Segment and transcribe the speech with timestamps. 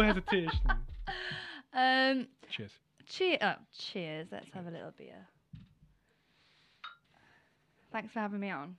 [0.00, 0.60] no hesitation.
[1.72, 2.72] Um, Cheers.
[3.06, 3.38] cheer.
[3.40, 4.26] Oh, cheers.
[4.32, 5.24] Let's have a little beer.
[7.92, 8.74] Thanks for having me on.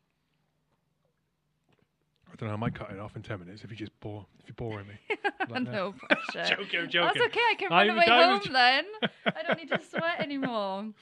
[2.30, 2.54] I don't know.
[2.54, 4.88] I might cut it off in ten minutes if you just bore if you're boring
[4.88, 4.95] me.
[5.50, 5.94] Like no
[6.34, 6.55] pressure.
[6.55, 7.40] joking, I'm That's okay.
[7.50, 8.86] I can run away home then.
[9.26, 10.80] I don't need to sweat anymore.
[10.80, 10.94] Um,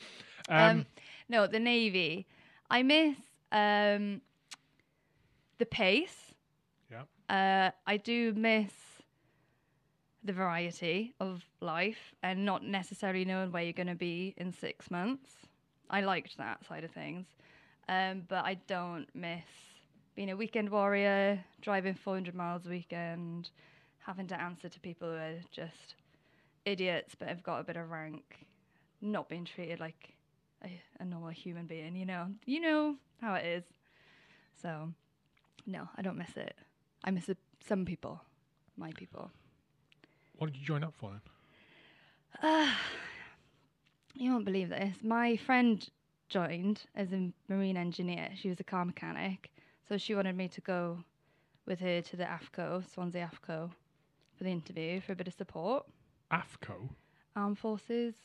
[0.50, 0.86] Um,
[1.28, 2.28] no, the navy.
[2.70, 3.18] I miss
[3.52, 4.22] um,
[5.58, 6.34] the pace.
[6.92, 7.04] Yeah.
[7.36, 8.72] Uh, I do miss
[10.24, 14.92] the variety of life and not necessarily knowing where you're going to be in six
[14.92, 15.32] months.
[15.90, 17.26] I liked that side of things,
[17.88, 19.44] um, but I don't miss
[20.16, 23.50] being a weekend warrior, driving 400 miles a weekend,
[24.00, 25.96] having to answer to people who are just
[26.66, 28.48] idiots but have got a bit of rank,
[29.02, 30.16] not being treated like
[30.64, 31.96] a, a normal human being.
[31.96, 33.64] You know, you know how it is.
[34.62, 34.90] So,
[35.66, 36.56] no, I don't miss it.
[37.04, 37.30] I miss
[37.66, 38.22] some people,
[38.78, 39.32] my people.
[40.40, 41.12] What did you join up for
[42.42, 42.70] then?
[44.16, 44.96] You won't believe this.
[45.04, 45.88] My friend
[46.30, 48.30] joined as a marine engineer.
[48.36, 49.52] She was a car mechanic,
[49.88, 51.04] so she wanted me to go
[51.66, 53.70] with her to the AFCO, Swansea AFCO,
[54.38, 55.86] for the interview for a bit of support.
[56.32, 56.90] AFCO.
[57.36, 58.16] Armed Forces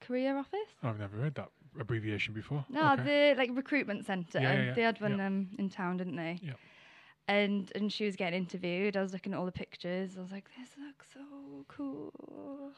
[0.00, 0.58] Career Office.
[0.82, 2.64] I've never heard that abbreviation before.
[2.68, 3.32] No, Okay.
[3.34, 4.40] the like recruitment centre.
[4.40, 6.38] Yeah, yeah, yeah, They had one um, in town, didn't they?
[6.42, 6.52] Yeah.
[7.28, 8.96] And and she was getting interviewed.
[8.96, 10.16] I was looking at all the pictures.
[10.18, 12.72] I was like, this looks so cool.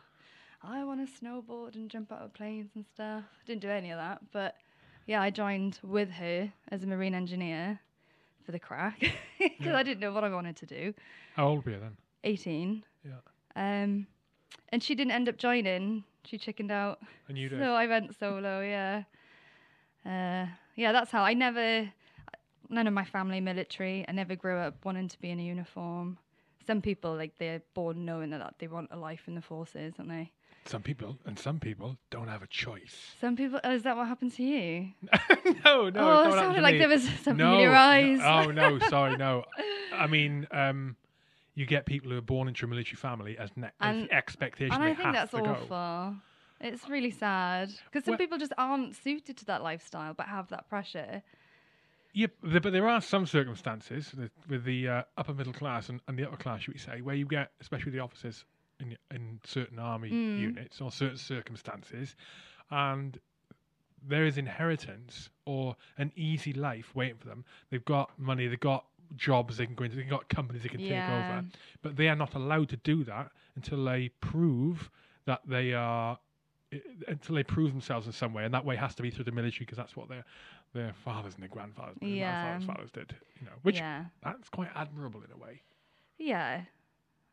[0.63, 3.25] I want to snowboard and jump out of planes and stuff.
[3.25, 4.57] I didn't do any of that, but
[5.07, 7.79] yeah, I joined with her as a marine engineer
[8.45, 8.99] for the crack
[9.39, 9.77] because Yeah.
[9.77, 10.95] I didn't know what I wanted to do.
[11.37, 11.97] How old were you then?
[12.25, 12.83] 18.
[13.05, 13.13] Yeah.
[13.57, 14.07] Um,
[14.71, 16.05] and she didn't end up joining.
[16.25, 17.01] She chickened out.
[17.29, 17.59] And you did.
[17.59, 19.03] So I went solo, yeah.
[20.07, 20.47] Uh,
[20.77, 21.91] yeah, that's how I never,
[22.69, 24.05] none of my family military.
[24.09, 26.19] I never grew up wanting to be in a uniform.
[26.67, 30.11] Some people, like, they're born knowing that they want a life in the forces, aren't
[30.11, 30.33] they?
[30.67, 33.13] Some people and some people don't have a choice.
[33.21, 34.93] Some people, oh, is that what happened to you?
[35.65, 36.01] no, no.
[36.01, 36.79] oh, it sounded like me.
[36.79, 38.21] there was something no, in your no- eyes.
[38.23, 39.45] oh no, sorry, no.
[39.93, 40.97] I mean, um,
[41.55, 44.73] you get people who are born into a military family as, ne- as expectation.
[44.75, 45.45] and I think that's go.
[45.45, 46.17] awful.
[46.63, 50.49] It's really sad because some Well- people just aren't suited to that lifestyle, but have
[50.49, 51.23] that pressure.
[52.15, 54.15] Yeah, but there are some circumstances
[54.49, 57.17] with, the uh, upper middle class and, and the upper class, should we say, where
[57.17, 58.45] you get, especially the officers
[58.81, 60.39] in in certain army Mm.
[60.39, 62.15] units or certain circumstances,
[62.71, 63.19] and
[64.07, 67.45] there is inheritance or an easy life waiting for them.
[67.71, 68.85] They've got money, they've got
[69.17, 71.45] jobs they can go into, they've got companies they can take over,
[71.83, 74.89] but they are not allowed to do that until they prove
[75.27, 76.19] that they are
[77.07, 79.33] until they prove themselves in some way, and that way has to be through the
[79.33, 80.25] military because that's what their
[80.75, 82.43] their fathers and their grandfathers, and Yeah.
[82.59, 83.17] grandfathers' fathers did.
[83.41, 85.63] You know, which yeah, that's quite admirable in a way.
[86.19, 86.65] yeah,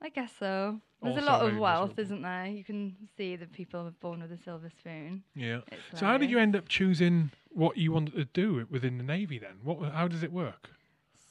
[0.02, 0.80] I guess so.
[1.02, 2.04] There's Also a lot of wealth, miserable.
[2.04, 2.46] isn't there?
[2.48, 5.24] You can see the people born with a silver spoon.
[5.36, 5.62] Yeah.
[5.72, 9.04] It's So how did you end up choosing what you wanted to do within the
[9.04, 9.58] navy then?
[9.64, 9.92] What?
[9.92, 10.70] How does it work?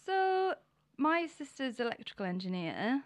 [0.06, 0.54] So
[0.96, 3.02] my sister's electrical engineer,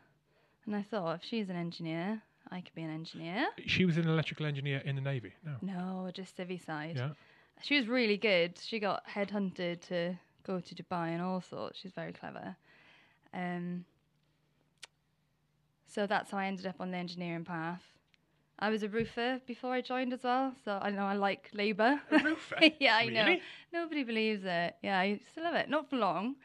[0.67, 3.49] and I thought if she's an engineer, I could be an engineer.
[3.67, 5.33] She was an electrical engineer in the navy.
[5.45, 5.57] No.
[5.61, 6.97] No, just civvy side.
[6.97, 7.11] Yeah.
[7.65, 8.59] She was really good.
[8.63, 11.79] She got headhunted to go to Dubai and all sorts.
[11.79, 12.57] She's very clever.
[13.33, 13.87] Um,
[15.87, 17.83] so that's how I ended up on the engineering path.
[18.59, 21.99] I was a roofer before I joined as well, so I know I like labour.
[22.11, 22.59] A roofer?
[22.81, 23.39] yeah, I know.
[23.73, 24.77] Nobody believes it.
[24.83, 25.71] Yeah, I still love it.
[25.71, 26.37] Not for long.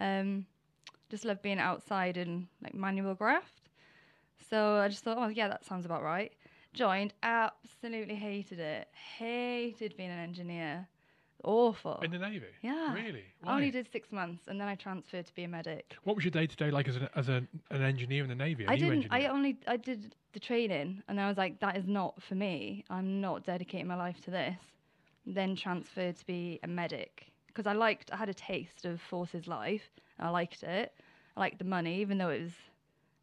[0.00, 0.44] Um,
[1.08, 3.70] just love being outside and like manual graft.
[4.50, 6.32] So I just thought, oh yeah, that sounds about right.
[6.78, 8.86] Joined, absolutely hated it.
[9.18, 10.86] Hated being an engineer.
[11.42, 11.98] Awful.
[12.04, 12.46] In the navy.
[12.62, 12.94] Yeah.
[12.94, 13.24] Really?
[13.42, 13.54] I Why?
[13.54, 15.96] only did six months, and then I transferred to be a medic.
[16.04, 18.36] What was your day to day like as an as a, an engineer in the
[18.36, 18.64] navy?
[18.64, 19.08] A I didn't.
[19.10, 22.84] I only I did the training, and I was like, that is not for me.
[22.90, 24.56] I'm not dedicating my life to this.
[25.26, 28.12] Then transferred to be a medic because I liked.
[28.12, 29.90] I had a taste of forces life.
[30.20, 30.92] And I liked it.
[31.36, 32.52] I liked the money, even though it was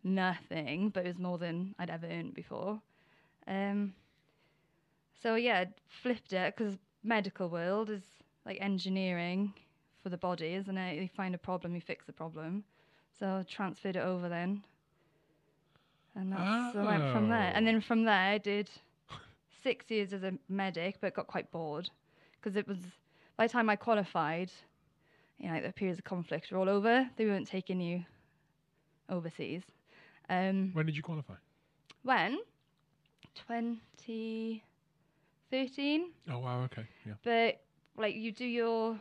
[0.03, 2.81] nothing, but it was more than I'd ever earned before.
[3.47, 3.93] Um.
[5.21, 5.65] So yeah,
[6.03, 8.03] flipped it because medical world is
[8.45, 9.53] like engineering
[10.03, 11.01] for the body, isn't it?
[11.01, 12.63] You find a problem, you fix the problem.
[13.19, 14.63] So I transferred it over then.
[16.15, 17.51] And that's so I went from there.
[17.53, 17.71] And Oh.
[17.71, 18.69] then from there, I did
[19.63, 21.89] six years as a medic, but got quite bored
[22.39, 22.77] because it was
[23.37, 24.51] by the time I qualified,
[25.39, 27.09] you know, like the periods of conflict were all over.
[27.17, 28.03] They weren't taking you
[29.09, 29.63] overseas.
[30.29, 31.35] Um, When did you qualify?
[32.03, 32.37] when?
[33.35, 36.11] 2013.
[36.29, 36.63] Oh wow.
[36.63, 36.85] Okay.
[37.05, 37.13] Yeah.
[37.23, 37.61] But
[37.97, 38.97] like you do your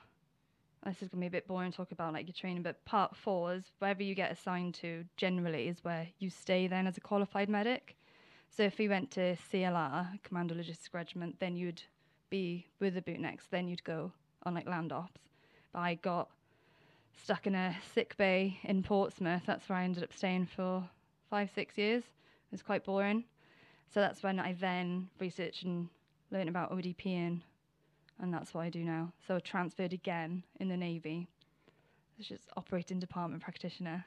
[0.86, 2.84] oh, this is gonna be a bit boring to talk about like your training, but
[2.84, 6.96] part four is wherever you get assigned to generally is where you stay then as
[6.96, 7.96] a qualified medic.
[8.50, 11.82] So if you went to CLR, Commando Logistics Regiment, then you'd
[12.30, 14.12] be with the bootnecks, then you'd go
[14.44, 15.20] on like land ops.
[15.72, 16.28] But I got
[17.20, 19.42] stuck in a sick bay in Portsmouth.
[19.46, 20.88] That's where I ended up staying for
[21.30, 22.02] five, six years.
[22.02, 23.24] It was quite boring.
[23.92, 25.88] So that's when I then researched and
[26.30, 27.40] learned about ODP
[28.20, 29.12] and that's what I do now.
[29.26, 31.28] So I transferred again in the Navy.
[32.18, 34.04] It's just operating department practitioner.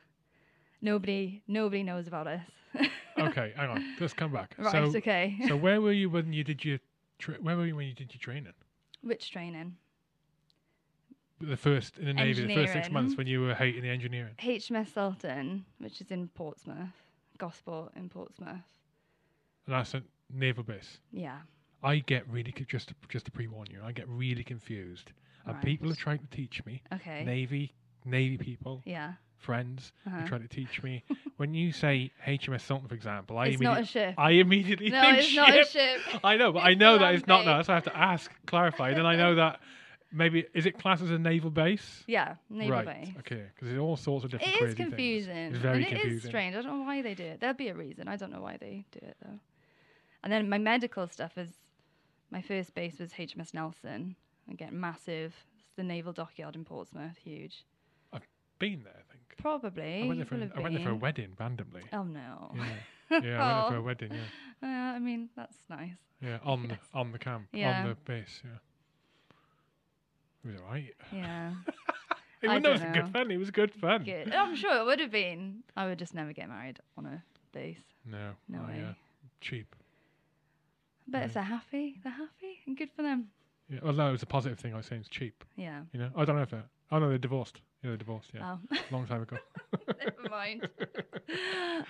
[0.81, 2.41] Nobody, nobody knows about us.
[3.19, 3.95] Okay, hang on.
[3.99, 4.53] Let's come back.
[4.59, 5.37] right, so, okay.
[5.47, 6.77] so where were you when you did your
[7.17, 8.53] tra- where were you when you did your training?
[9.01, 9.75] Which training?
[11.41, 14.35] The first in the navy, the first six months when you were hating the engineering.
[14.39, 16.93] HMS Sultan, which is in Portsmouth,
[17.39, 18.76] Gosport in Portsmouth.
[19.67, 20.01] And that's a
[20.33, 20.99] naval base.
[21.11, 21.39] Yeah.
[21.83, 23.79] I get really co- just to, just to pre-warn you.
[23.83, 25.11] I get really confused.
[25.45, 25.63] And Right.
[25.63, 26.81] people are trying to teach me.
[26.93, 27.23] Okay.
[27.23, 27.73] Navy,
[28.05, 29.13] navy people, yeah.
[29.37, 30.17] friends, Uh-huh.
[30.17, 31.03] are trying to teach me.
[31.37, 34.15] when you say HMS Sultan, for example, I It's not a immediately ship.
[34.17, 35.35] I immediately no, think it's ship.
[35.47, 35.99] not a ship.
[36.23, 37.65] I know, but I It's know that it's not that.
[37.67, 38.93] So I have to ask, clarify.
[38.93, 39.59] Then I know that
[40.11, 42.03] maybe is it classed as a naval base?
[42.07, 42.85] Yeah, naval right.
[42.85, 43.13] base.
[43.19, 43.43] Okay.
[43.53, 45.33] Because there's all sorts of different It is crazy confusing.
[45.33, 45.53] things.
[45.55, 46.29] It's very and it is confusing.
[46.31, 46.55] strange.
[46.55, 47.39] I don't know why they do it.
[47.39, 48.07] There'll be a reason.
[48.07, 49.39] I don't know why they do it though.
[50.27, 51.47] And then my medical stuff is
[52.31, 54.17] my first base was HMS Nelson.
[54.51, 55.33] Again, massive.
[55.57, 57.63] It's the naval dockyard in Portsmouth, huge.
[58.11, 58.27] I've
[58.59, 59.21] been there, I think.
[59.41, 60.03] Probably.
[60.03, 61.83] I went there for will a, I went there for a wedding randomly.
[61.93, 62.51] Oh no.
[63.09, 63.79] Yeah, yeah, I went there for Oh.
[63.79, 64.11] a wedding.
[64.11, 65.91] Yeah, Uh, I mean, that's nice.
[66.21, 66.77] yeah, on Yes.
[66.91, 67.83] the on the camp, Yeah.
[67.83, 68.41] on the base.
[68.43, 68.49] Yeah,
[70.43, 70.93] it was alright.
[71.13, 71.53] Yeah.
[72.41, 73.31] It, I was- no, it was don't good fun.
[73.31, 74.03] It was good fun.
[74.03, 74.31] Good.
[74.33, 75.63] I'm sure it would have been.
[75.77, 77.23] I would just never get married on a
[77.53, 77.79] base.
[78.05, 78.77] No, No oh, way.
[78.81, 78.93] yeah,
[79.41, 79.73] cheap.
[81.07, 83.27] But if they're happy, they're happy and good for them.
[83.69, 84.73] Yeah, well, no, it was a positive thing.
[84.73, 85.43] I was saying it's cheap.
[85.55, 85.81] Yeah.
[85.93, 86.63] You know, I don't know if they're.
[86.91, 87.61] Oh no, they're divorced.
[87.83, 88.31] Yeah, they're divorced.
[88.33, 89.37] Yeah, Oh, long time ago.
[89.99, 90.69] never mind.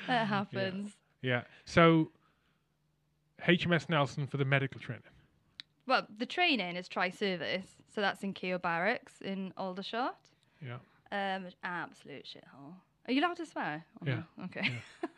[0.08, 0.92] that happens.
[1.22, 1.44] Yeah.
[1.66, 2.12] So,
[3.48, 5.04] HMS Nelson for the medical training.
[5.86, 10.18] Well, the training is tri-service, so that's in Keogh Barracks in Aldershot.
[10.66, 10.78] Yeah.
[11.12, 12.74] Um, absolute shithole.
[13.08, 13.86] Are you allowed to swear?
[14.02, 14.22] or Yeah.
[14.38, 14.44] no?
[14.46, 14.70] Okay.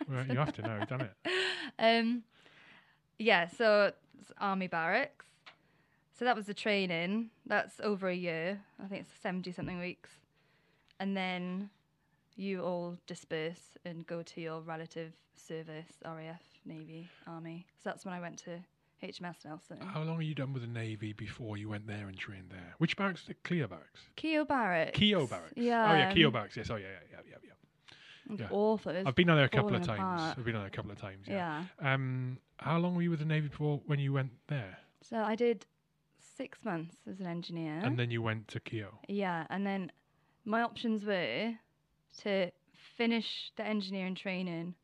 [0.07, 1.13] Well, you have to know, done it.
[1.79, 2.23] um,
[3.19, 3.47] yeah.
[3.47, 5.25] So it's army barracks.
[6.17, 7.29] So that was the training.
[7.45, 8.59] That's over a year.
[8.83, 10.09] I think it's seventy something weeks,
[10.99, 11.69] and then
[12.35, 17.65] you all disperse and go to your relative service, RAF, Navy, Army.
[17.83, 18.59] So that's when I went to
[19.03, 19.79] HMS Nelson.
[19.81, 22.75] How long are you done with the Navy before you went there and trained there?
[22.77, 23.23] Which barracks?
[23.29, 23.37] it?
[23.43, 24.01] Barracks.
[24.15, 24.97] Keogh Barracks.
[24.97, 25.53] Keogh barracks.
[25.55, 25.91] Yeah.
[25.91, 26.57] Oh yeah, um, barracks.
[26.57, 26.69] Yes.
[26.69, 27.51] Oh yeah, yeah, yeah, yeah.
[28.29, 28.35] yeah.
[28.39, 28.47] yeah.
[28.51, 29.03] Awful.
[29.05, 29.99] I've been on there a couple of times.
[29.99, 30.37] apart.
[30.37, 31.25] I've been on there a couple of times.
[31.27, 31.63] Yeah.
[31.81, 31.93] Yeah.
[31.93, 34.77] Um, how long were you with the Navy before when you went there?
[35.01, 35.65] So I did
[36.19, 37.79] six months as an engineer.
[37.83, 38.99] And then you went to Keogh.
[39.07, 39.91] Yeah, and then
[40.45, 41.53] my options were
[42.21, 42.51] to
[42.97, 44.75] finish the engineering training,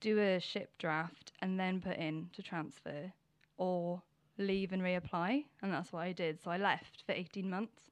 [0.00, 3.12] do a ship draft, and then put in to transfer,
[3.58, 4.02] or
[4.38, 5.44] leave and reapply.
[5.62, 6.42] And that's what I did.
[6.42, 7.90] So I left for 18 months.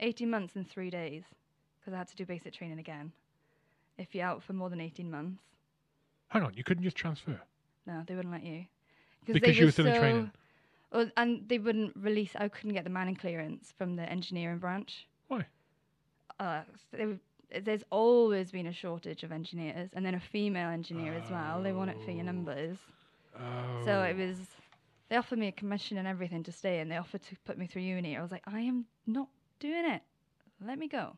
[0.00, 1.24] 18 months and three days,
[1.78, 3.12] because I had to do basic training again.
[3.98, 5.42] If you're out for more than 18 months,
[6.28, 7.40] Hang on, you couldn't just transfer
[7.86, 8.64] no, they wouldn't let you.
[9.26, 10.30] because they you were still in training.
[10.92, 12.32] Oh, and they wouldn't release.
[12.34, 15.06] I couldn't get the manning clearance from the engineering branch.
[15.28, 15.46] Why?
[16.38, 21.30] Uh, they, there's always been a shortage of engineers, and then a female engineer as
[21.30, 21.62] well.
[21.62, 22.76] They want it for your numbers.
[23.36, 23.84] Oh.
[23.84, 24.36] So it was.
[25.08, 27.66] They offered me a commission and everything to stay, and they offered to put me
[27.66, 28.16] through uni.
[28.16, 30.02] I was like, I am not doing it.
[30.64, 31.16] Let me go.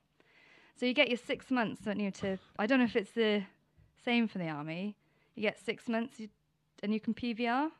[0.76, 2.10] So you get your six months, don't you?
[2.10, 3.42] To I don't know if it's the
[4.04, 4.96] same for the army.
[5.34, 6.28] You get six months, you,
[6.82, 7.70] and you can PVR.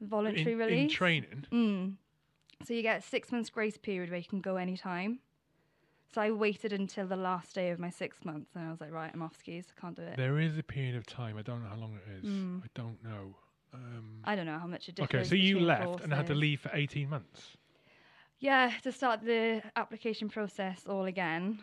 [0.00, 0.82] Voluntary in, release.
[0.82, 1.44] in training.
[1.52, 1.94] Mm.
[2.66, 5.20] So you get a six months grace period where you can go anytime.
[6.14, 8.90] So I waited until the last day of my six months, and I was like,
[8.90, 9.66] right, I'm off skis.
[9.76, 10.16] I can't do it.
[10.16, 11.36] There is a period of time.
[11.38, 12.28] I don't know how long it is.
[12.28, 12.62] Mm.
[12.62, 13.36] I don't know.
[13.72, 16.60] Um, I don't know how much it okay, so you left and had to leave
[16.60, 17.56] for eighteen months.
[18.40, 21.60] Yeah, to start the application process all again.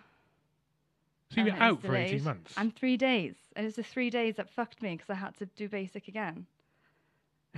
[1.33, 2.23] So you were out for eighteen delayed.
[2.25, 2.53] months.
[2.57, 3.35] And three days.
[3.55, 6.07] And it was the three days that fucked me because I had to do basic
[6.07, 6.45] again.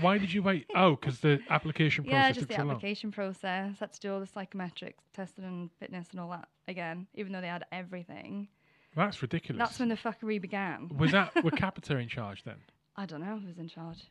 [0.02, 0.66] Why did you wait?
[0.76, 2.72] Oh, because the application process yeah, just the so long.
[2.72, 3.80] application process.
[3.80, 7.42] Had to do all the psychometrics, testing and fitness and all that again, even though
[7.42, 8.48] they had everything.
[8.96, 9.60] That's ridiculous.
[9.60, 10.90] That's when the fuckery began.
[10.98, 12.56] was that were Capita in charge then
[12.96, 14.10] I don't know who was in charge.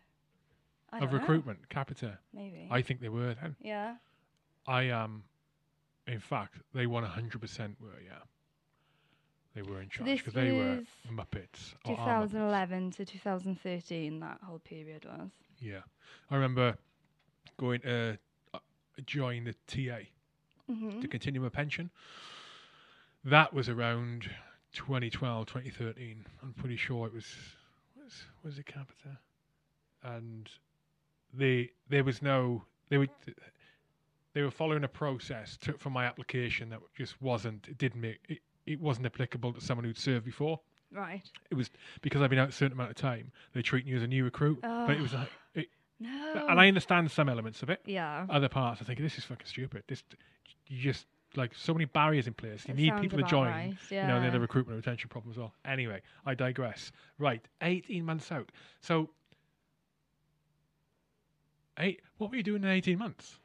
[0.92, 1.18] I of don't know.
[1.18, 1.68] recruitment?
[1.68, 2.18] Capita.
[2.32, 2.68] Maybe.
[2.70, 3.56] I think they were then.
[3.60, 3.96] yeah.
[4.66, 5.24] I am.
[6.06, 8.00] in fact, they won hundred percent were.
[8.04, 8.18] Yeah,
[9.58, 11.74] they were in charge because they were Muppets.
[11.84, 12.32] or are Muppets.
[12.32, 15.30] 2011 to 2013, that whole period was.
[15.60, 15.80] Yeah,
[16.30, 16.76] I remember
[17.58, 17.80] going.
[17.82, 18.18] to
[18.54, 18.58] uh,
[19.06, 19.98] join the TA
[20.68, 21.90] hmm to continue my pension.
[23.24, 24.30] That was around
[24.72, 26.26] 2012, 2013.
[26.42, 27.26] I'm pretty sure it was
[28.02, 29.18] was was it Capita,
[30.02, 30.50] and
[31.34, 33.08] they there was no they were
[34.34, 38.20] they were following a process to, for my application that just wasn't it didn't make
[38.28, 38.38] it,
[38.72, 40.60] it wasn't applicable to someone who'd served before.
[40.92, 41.22] Right.
[41.50, 41.70] It was
[42.02, 43.30] because I've been out a certain amount of time.
[43.54, 45.18] They treat you as a new recruit, but it was Oh.
[45.18, 45.68] like, it,
[46.00, 46.46] No.
[46.48, 48.26] and I understand some elements of it Yeah.
[48.30, 49.84] other parts, I think this is fucking stupid.
[49.86, 50.02] This
[50.66, 51.06] you just
[51.36, 52.66] like so many barriers in place.
[52.66, 53.48] You That need people to join.
[53.48, 54.28] right, You know, the yeah.
[54.28, 55.54] other recruitment and retention problem as well.
[55.64, 56.90] Anyway, I digress.
[57.18, 58.50] Right, eighteen months out.
[58.80, 59.10] So,
[61.78, 62.00] eight.
[62.16, 63.38] What were you doing in eighteen months?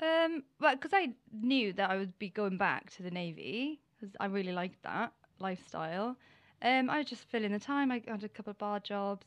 [0.00, 4.14] Um, well, because I knew that I would be going back to the navy because
[4.20, 6.16] I really liked that lifestyle.
[6.62, 7.90] Um, I was just filling the time.
[7.90, 9.26] I had a couple of bar jobs.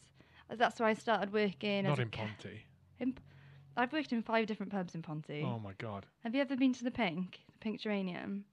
[0.50, 1.84] Uh, That's where I started working.
[1.86, 2.66] Not in Ponty.
[3.00, 3.18] in-
[3.78, 5.44] I've worked in five different pubs in Ponty.
[5.46, 6.06] Oh my god!
[6.24, 8.44] Have you ever been to the Pink, the Pink Geranium?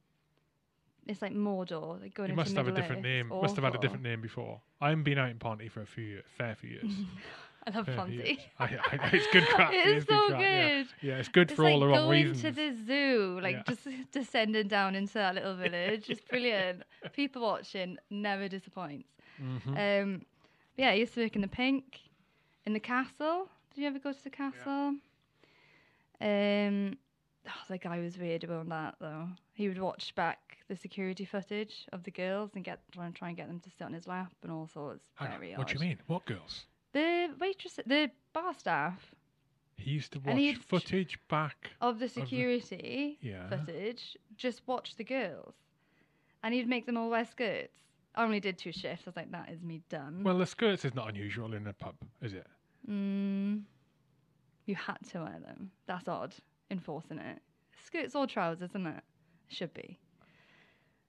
[1.09, 2.01] It's like Mordor.
[2.01, 3.05] Like going You must have a different Earth.
[3.05, 3.29] name.
[3.29, 4.61] Must have had a different name before.
[4.81, 6.85] I haven't been out in Ponty for a few years, fair few years.
[7.67, 8.15] I love Ponty.
[8.15, 8.39] years.
[8.59, 9.73] I, I, it's good crack.
[9.75, 10.69] It is good so yeah.
[10.79, 10.87] good.
[11.03, 12.43] Yeah, it's good It's for like all the wrong going reasons.
[12.43, 13.63] to the zoo, like Yeah.
[13.75, 16.09] just descending down into that little village.
[16.09, 16.83] It's brilliant.
[17.13, 19.09] People watching never disappoints.
[19.43, 20.03] Mhm.
[20.03, 20.23] Um,
[20.77, 22.01] yeah, I used to work in the Pink,
[22.65, 23.49] in the castle.
[23.75, 24.95] Did you ever go to the castle?
[26.21, 26.97] Um,
[27.47, 29.29] oh, the guy was weird about that though.
[29.55, 33.29] He would watch back the security footage of the girls and get try and try
[33.29, 35.05] and get them to sit on his lap and all sorts.
[35.17, 35.99] Hang on, what do you mean?
[36.07, 36.65] What girls?
[36.99, 39.15] The waitress, the bar staff
[39.77, 41.71] He used to watch footage back.
[41.81, 43.49] of the security Yeah.
[43.49, 45.55] footage, just watch the girls,
[46.43, 47.79] and he'd make them all wear skirts.
[48.17, 49.07] I only did two shifts.
[49.07, 50.25] I was like, that is me done.
[50.25, 52.49] Well, the skirts is not unusual in a pub, is it?
[52.91, 53.63] Mm,
[54.67, 55.71] you had to wear them.
[55.87, 56.35] That's odd.
[56.69, 57.41] Enforcing it.
[57.85, 59.05] Skirts or trousers, isn't it?
[59.47, 59.99] Should be.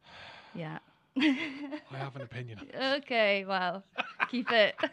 [0.54, 0.80] Yeah.
[1.18, 2.60] I have an opinion.
[2.98, 3.84] okay, well,
[4.30, 4.76] keep it.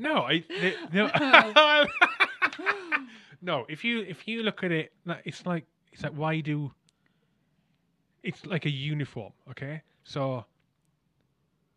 [0.00, 0.44] No, I
[0.92, 1.10] no.
[3.42, 4.92] no, if you if you look at it,
[5.24, 6.70] it's like it's like why do?
[8.22, 9.82] It's like a uniform, okay?
[10.04, 10.44] So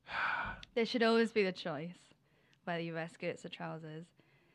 [0.75, 1.97] there should always be the choice
[2.65, 4.05] whether you wear skirts or trousers.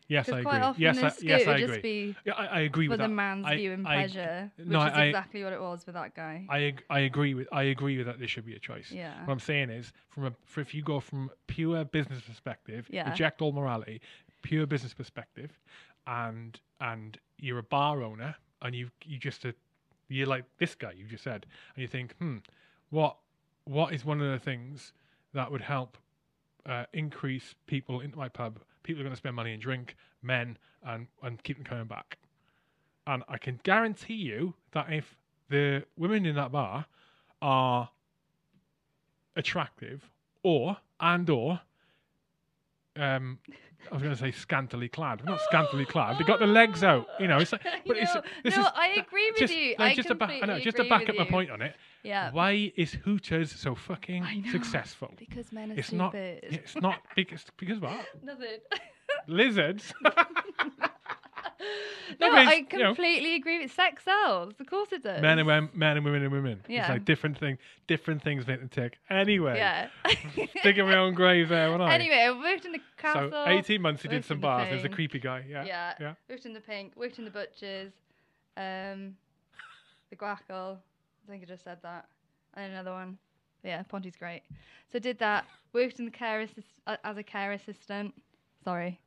[0.09, 0.53] Yes, I agree.
[0.79, 1.81] yes, the I, yes, I agree.
[1.81, 3.13] be yeah, I, I agree for with the that.
[3.13, 6.47] man's I- view and pleasure, which no, is exactly what it was with that guy.
[6.49, 8.19] I I agree with I agree with that.
[8.19, 8.91] There should be a choice.
[8.91, 9.25] yeah.
[9.25, 13.09] What I'm saying is, from a for if you go from pure business perspective, Yeah.
[13.11, 14.01] reject all morality,
[14.43, 15.59] pure business perspective,
[16.07, 19.55] and and you're a bar owner, and you you just a,
[20.09, 22.39] you're like this guy you just said, and you think, hmm,
[22.91, 23.17] what
[23.65, 24.93] what is one of the things
[25.35, 25.99] that would help
[26.65, 28.61] uh, increase people into my pub?
[28.87, 32.19] People are going to spend money and drink, men, and and keep them coming back.
[33.09, 35.17] And I can guarantee you that if
[35.51, 36.87] the women in that bar
[37.43, 37.91] are
[39.35, 40.09] attractive
[40.45, 41.61] or and or
[42.95, 43.39] um
[43.91, 45.25] I was going to say scantily clad.
[45.25, 46.19] Not scantily clad.
[46.19, 47.07] They got the legs out.
[47.21, 49.75] You know, it's like, but it's No, this no, is I agree with just, you.
[49.79, 51.75] no, I just to back, I know, just to back up my point on it.
[52.03, 52.31] Yeah.
[52.33, 55.13] Why is Hooters so fucking successful?
[55.19, 56.13] Because men are It's not.
[56.13, 56.45] stupid.
[56.51, 58.59] It's not because because what Nothing.
[59.29, 59.93] lizards.
[62.21, 64.55] no, it's, I you know- completely agree with sex sells.
[64.61, 65.21] Of course it does.
[65.23, 66.59] men and women, men and women and women.
[66.61, 66.93] It's Yeah.
[66.93, 68.99] like different thing, different things make them tick.
[69.11, 69.89] Anyway, Yeah.
[70.63, 71.95] digging my own grave there, wasn't I?
[71.95, 73.31] anyway, I worked in the castle.
[73.31, 74.69] so eighteen months he did some bars.
[74.69, 75.45] He was a creepy guy.
[75.49, 75.65] Yeah.
[75.65, 75.95] Yeah.
[76.01, 76.15] Yeah.
[76.29, 76.93] Worked in the pink.
[76.97, 77.93] Worked in the butchers.
[78.57, 79.17] Um,
[80.11, 80.79] the guackle.
[81.27, 82.07] I think I just said that.
[82.55, 83.19] And another one.
[83.65, 84.43] Yeah, Ponty's great.
[84.93, 85.45] So did that.
[85.73, 88.15] Worked in the care assist- uh, as a care assistant.
[88.63, 89.01] Sorry.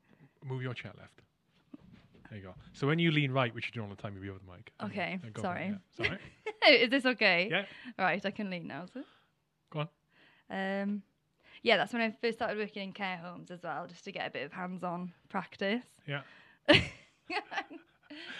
[0.46, 1.22] Move your chair left.
[2.30, 2.54] There you go.
[2.74, 4.52] So when you lean right, which you do all the time, you'll be over the
[4.52, 4.72] mic.
[4.84, 5.78] Okay, Yeah, go for it, sorry.
[6.00, 6.06] yeah.
[6.06, 6.20] Sorry.
[6.84, 7.48] Is this okay?
[7.50, 7.66] Yeah.
[7.98, 8.86] Right, I can lean now.
[8.94, 9.02] So.
[9.72, 9.90] Go on.
[10.52, 11.02] Um,
[11.64, 14.28] yeah, that's when I first started working in care homes as well, just to get
[14.28, 15.84] a bit of hands-on practice.
[16.08, 16.22] Yeah.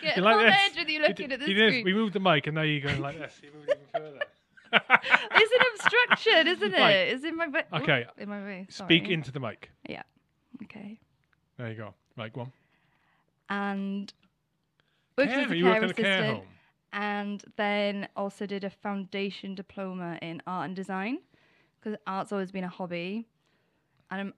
[0.02, 0.56] Get You on like this?
[0.72, 2.56] edge with you You looking did- at the you did- We moved the mic, and
[2.56, 3.40] now you're going like this.
[3.44, 4.20] You moved even further.
[5.02, 6.80] It's an obstruction, isn't it?
[6.80, 6.92] Right.
[6.92, 7.64] It's in my way.
[7.74, 8.06] Okay.
[8.18, 8.68] In my way.
[8.70, 9.70] Speak into the mic.
[9.88, 10.04] Yeah.
[10.64, 11.00] Okay.
[11.58, 11.94] There you go.
[12.18, 12.52] Right, go on.
[13.50, 14.14] And
[15.18, 16.48] worked Care- as a you care assistant, care home.
[16.94, 21.20] and then also did a foundation diploma in art and design
[21.80, 23.26] because art's always been a hobby,
[24.12, 24.34] and I'm,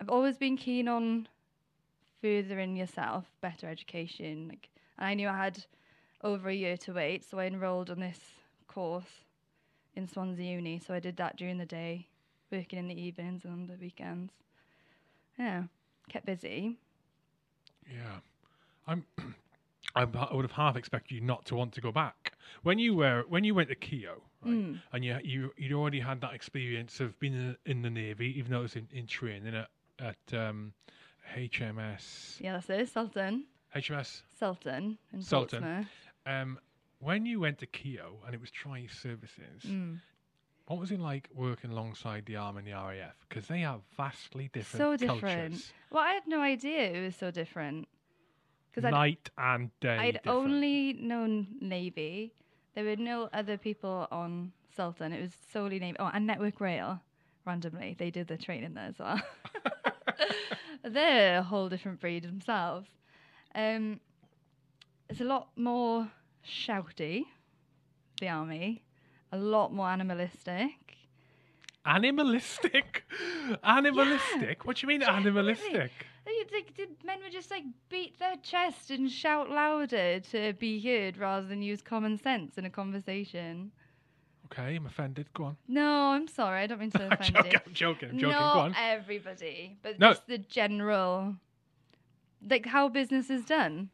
[0.00, 1.28] I've always been keen on
[2.20, 4.48] furthering yourself, better education.
[4.48, 4.68] Like,
[4.98, 5.64] and I knew I had
[6.22, 8.20] over a year to wait, so I enrolled on this
[8.68, 9.24] course
[9.96, 10.78] in Swansea Uni.
[10.78, 12.08] So I did that during the day,
[12.52, 14.32] working in the evenings and on the weekends.
[15.38, 15.64] Yeah,
[16.08, 16.76] kept busy.
[17.90, 18.20] Yeah.
[18.86, 19.04] I'm
[19.96, 22.94] I, I would have half expected you not to want to go back when you
[22.94, 24.80] were when you went to Keogh, right, Mm.
[24.92, 28.50] and you you you'd already had that experience of being in, in the navy, even
[28.52, 29.68] though it was in, in training at
[30.00, 30.72] at um,
[31.36, 32.88] HMS Yeah, that's it.
[32.88, 33.44] Sultan.
[33.74, 34.22] HMS.
[34.38, 35.62] Sultan in Sultan.
[35.62, 35.86] Portsmouth.
[36.26, 36.58] Um,
[37.00, 40.00] when you went to Keogh and it was tri services, Mm.
[40.66, 43.14] what was it like working alongside the Army and the RAF?
[43.28, 45.22] Because they are vastly different So different.
[45.52, 47.88] cultures, Well, I had no idea it was so different.
[48.74, 49.96] Because I'd, night and day.
[49.96, 50.36] I'd different.
[50.38, 52.32] only known Navy.
[52.74, 55.12] There were no other people on Sultan.
[55.12, 55.96] It was solely Navy.
[56.00, 57.00] Oh, and Network Rail,
[57.46, 57.94] randomly.
[57.98, 59.20] They did the training there as well.
[60.82, 62.88] They're a whole different breed themselves.
[63.54, 64.00] Um,
[65.08, 66.10] it's a lot more
[66.44, 67.22] shouty,
[68.20, 68.82] the army.
[69.32, 70.96] A lot more animalistic.
[71.86, 73.04] animalistic.
[73.64, 74.64] Animalistic.
[74.64, 75.52] What do you mean Genuinely.
[75.52, 75.92] animalistic?
[76.24, 76.32] They,
[76.76, 81.46] the men would just like beat their chest and shout louder to be heard rather
[81.46, 83.72] than use common sense in a conversation.
[84.46, 85.26] Okay, I'm offended.
[85.34, 85.56] Go on.
[85.68, 86.62] No, I'm sorry.
[86.62, 87.52] I don't mean to offend joking.
[87.52, 87.58] you.
[87.66, 88.08] I'm joking.
[88.10, 88.32] I'm joking.
[88.36, 88.74] Not Go on.
[88.78, 90.10] everybody, but No.
[90.10, 91.36] just the general,
[92.48, 93.90] like how business is done,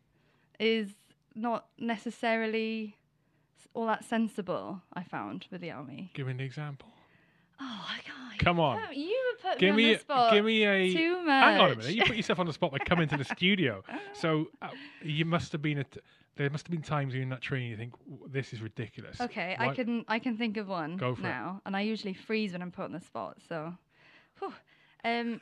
[0.58, 0.90] is
[1.34, 2.96] not necessarily
[3.74, 4.82] all that sensible.
[4.92, 6.10] I found with the army.
[6.14, 6.88] Give me an example.
[7.60, 8.38] Oh, I can't.
[8.40, 8.80] Come on.
[8.94, 10.32] You put Give me me, on the spot.
[10.32, 10.94] give me a.
[10.94, 11.44] too much.
[11.44, 11.94] Hang on a minute.
[11.94, 13.82] You put yourself on the spot by coming to the studio.
[14.14, 14.68] So uh,
[15.02, 15.96] you must have been at.
[16.36, 17.70] There must have been times you're in that training.
[17.70, 17.92] You think
[18.32, 19.20] this is ridiculous.
[19.20, 21.24] Okay, I can I can think of one Go for it.
[21.24, 23.36] now, and I usually freeze when I'm put on the spot.
[23.46, 23.74] So,
[24.38, 24.54] whew.
[25.04, 25.40] um,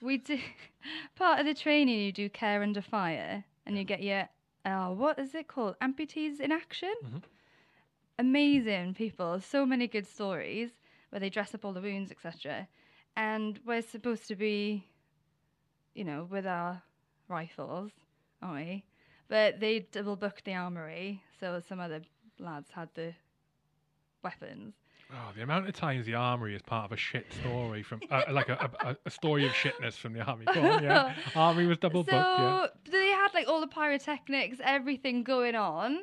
[0.00, 0.38] we do
[1.16, 1.98] part of the training.
[1.98, 4.28] You do care under fire, and you get your
[4.64, 5.74] uh, what is it called?
[5.82, 6.94] Amputees in action.
[7.04, 7.22] Mhm.
[8.18, 9.40] Amazing people.
[9.40, 10.70] So many good stories
[11.10, 12.68] where they dress up all the wounds, etc.
[13.16, 14.86] And we're supposed to be,
[15.94, 16.82] you know, with our
[17.28, 17.92] rifles,
[18.42, 18.84] aren't we?
[19.28, 22.02] But they double booked the armory, so some other
[22.38, 23.14] lads had the
[24.22, 24.74] weapons.
[25.12, 28.22] Oh, the amount of times the armory is part of a shit story from, uh,
[28.32, 30.44] like a, a, a story of shitness from the army.
[30.52, 31.14] Go on, yeah.
[31.36, 32.90] Army was double so booked, yeah.
[32.90, 36.00] they had like all the pyrotechnics, everything going on,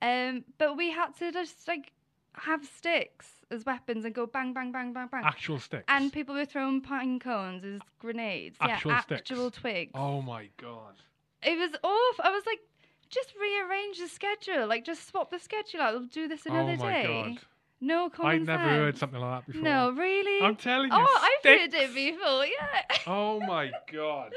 [0.00, 1.92] um, but we had to just like
[2.32, 5.22] have sticks as weapons and go bang, bang, bang, bang, bang.
[5.24, 5.84] Actual sticks.
[5.88, 8.56] and people were throwing pine cones as grenades.
[8.60, 9.20] Actual yeah, sticks.
[9.20, 9.92] actual twigs.
[9.94, 10.94] oh my god.
[11.42, 12.24] It was awful.
[12.24, 12.60] I was like,
[13.08, 14.66] just rearrange the schedule.
[14.66, 15.94] Like, just swap the schedule out.
[15.94, 17.22] We'll do this oh another oh my day.
[17.32, 17.38] god.
[17.80, 19.62] No common I'd never heard something like that before.
[19.62, 20.44] No, really?
[20.44, 20.98] I'm telling you.
[20.98, 22.44] oh, I've heard it before.
[22.44, 22.98] Yeah.
[23.06, 24.32] Oh my god.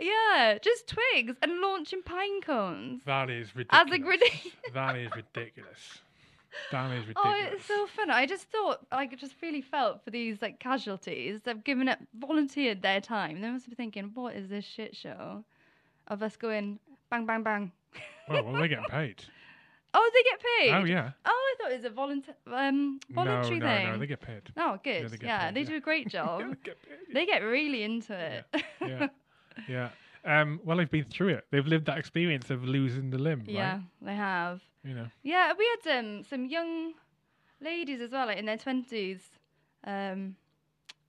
[0.00, 3.02] yeah, just twigs and launching pine cones.
[3.06, 3.86] That is ridiculous.
[3.86, 4.52] As a grenade.
[4.74, 6.00] that is ridiculous.
[6.72, 7.36] That is ridiculous.
[7.40, 8.10] Oh, it's so fun.
[8.10, 11.40] I just thought, like, I just really felt for these like casualties.
[11.44, 13.40] They've given up, volunteered their time.
[13.40, 15.44] They must be thinking, what is this shit show
[16.08, 16.78] of us going
[17.10, 17.72] bang, bang, bang?
[18.28, 19.22] well, well, they're getting paid.
[19.96, 20.72] Oh, they get paid.
[20.74, 21.10] Oh yeah.
[21.24, 23.86] Oh, I thought it was a volunteer, um, voluntary no, no, thing.
[23.92, 24.42] no, they get paid.
[24.56, 25.08] Oh, good.
[25.08, 25.66] they Yeah, paid, they yeah.
[25.68, 26.40] do a great job.
[26.40, 26.78] Yeah, they get
[27.14, 28.44] they get really into it.
[28.80, 29.06] Yeah.
[29.68, 29.88] Yeah.
[30.24, 31.44] Um, well, they've been through it.
[31.52, 33.82] They've lived that experience of losing the limb, yeah, right?
[34.02, 34.60] they have.
[34.84, 35.06] You know.
[35.22, 36.92] Yeah, we had um, some young
[37.60, 39.20] ladies as well, like in their twenties,
[39.84, 40.36] um,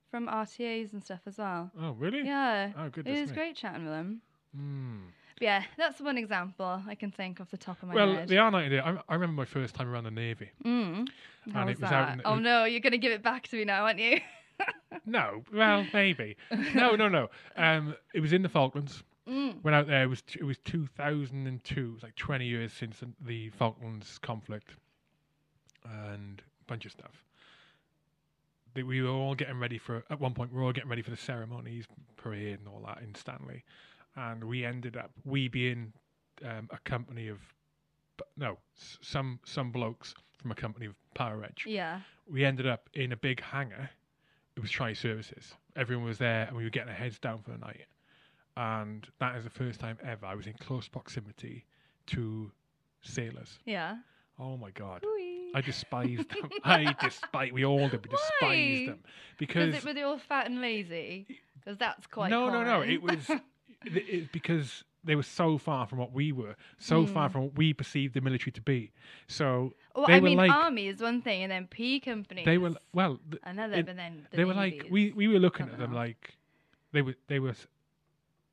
[0.10, 1.72] from RTAs and stuff as well.
[1.82, 2.22] Oh, really?
[2.26, 3.36] Yeah, Oh, it was me.
[3.36, 4.22] great chatting with them.
[4.58, 5.00] Mm.
[5.38, 8.30] But yeah, that's one example I can think off the top of my Well, head.
[8.30, 10.50] the R90 day, I, I remember my first time around the Navy.
[10.64, 11.06] mm.
[11.52, 12.14] How and was it was out that?
[12.20, 14.20] in oh no, you're gonna give it back to me now, aren't you?
[15.06, 16.38] No, well, maybe.
[16.74, 17.28] no, no, no.
[17.58, 19.04] Um, it was in the Falklands.
[19.28, 19.64] Mm.
[19.64, 20.04] Went out there.
[20.04, 21.80] It was t- it was 2002.
[21.90, 24.76] It was like 20 years since the- the Falklands conflict,
[25.84, 27.24] and a bunch of stuff.
[28.76, 30.04] That we were all getting ready for.
[30.10, 31.86] At one point, we were all getting ready for the ceremonies,
[32.18, 33.64] parade, and all that in Stanley,
[34.16, 35.94] and we ended up we being
[36.44, 37.40] um, a company of
[38.36, 42.02] no s- some some blokes from a company of Para Reg Yeah.
[42.28, 43.90] we ended up in a big hangar.
[44.56, 45.56] It was tri services.
[45.78, 47.86] Everyone was there, and we were getting our heads down for the night.
[48.58, 51.66] And that is the first time ever I was in close proximity
[52.08, 52.52] to
[53.02, 53.60] sailors.
[53.66, 53.98] Yeah.
[54.40, 55.04] Oh my god.
[55.54, 56.50] I despised them.
[56.64, 57.52] I despise.
[57.54, 58.06] We all did.
[58.06, 59.00] We despised them
[59.38, 61.26] because it were they all fat and lazy?
[61.60, 62.82] Because that's quite no, no, no.
[62.82, 63.40] It was it,
[64.10, 67.32] it, because they were so far from what we were, so far Mm.
[67.32, 68.92] from what we perceived the military to be.
[69.28, 72.44] So Well, I mean, like- army is one thing, and then P company.
[72.44, 73.20] they were well.
[73.30, 75.92] th- another, it- but then the they were like we we were looking at them
[75.92, 75.96] else.
[75.96, 76.36] like
[76.92, 77.56] they were they were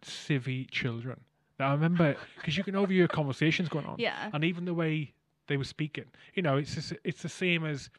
[0.03, 1.21] civvy children.
[1.59, 4.31] Now, I remember because you can overhear conversations going on, Yeah.
[4.33, 5.13] and even the way
[5.47, 6.05] they were speaking.
[6.35, 7.91] You know, it's just, it's the same as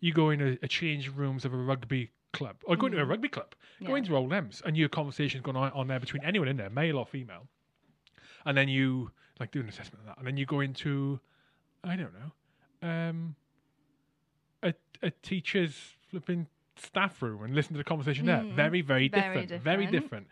[0.00, 3.04] you go in a, a change rooms of a rugby club or going to a
[3.04, 3.98] rugby club, go Yeah.
[3.98, 6.98] into old M's, and your conversations going on, on there between anyone in there, male
[6.98, 7.46] or female,
[8.44, 11.18] and then you like do an assessment of that, and then you go into,
[11.84, 13.34] I don't know, um,
[14.62, 15.74] a a teacher's
[16.10, 18.38] flipping staff room and listen to the conversation there.
[18.42, 19.62] Mm, Very, very, very different.
[19.62, 19.92] Very different.
[20.02, 20.26] different.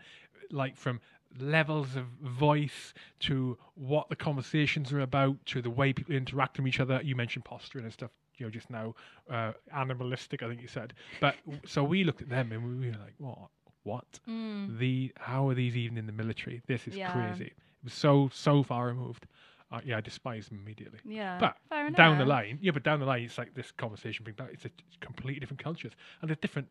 [0.51, 0.99] Like from
[1.39, 6.67] levels of voice to what the conversations are about to the way people interact with
[6.67, 7.01] each other.
[7.03, 8.11] You mentioned posturing and stuff.
[8.37, 8.93] You know, just now,
[9.31, 10.43] uh, animalistic.
[10.43, 10.93] I think you said.
[11.19, 13.49] But so we looked at them and we were like, what?
[13.83, 14.19] What?
[14.29, 14.77] Mm.
[14.77, 16.61] The how are these even in the military?
[16.67, 17.11] This is Yeah.
[17.11, 17.45] crazy.
[17.45, 19.25] It was so so far removed.
[19.71, 20.99] Uh, yeah, I despise them immediately.
[21.03, 21.37] Yeah.
[21.39, 21.57] But.
[21.95, 24.49] Down the line, yeah, but down the line, it's like this conversation brings back.
[24.53, 24.69] It's a
[25.01, 26.67] completely different cultures, and there's different.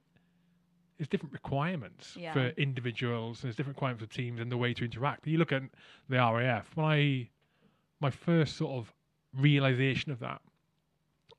[0.96, 2.32] There's different requirements Yeah.
[2.32, 3.42] for individuals.
[3.42, 5.26] There's different requirements for teams and the way to interact.
[5.26, 5.62] You look at
[6.08, 6.74] the RAF.
[6.74, 7.28] When I,
[8.00, 8.94] my first sort of
[9.34, 10.40] realization of that,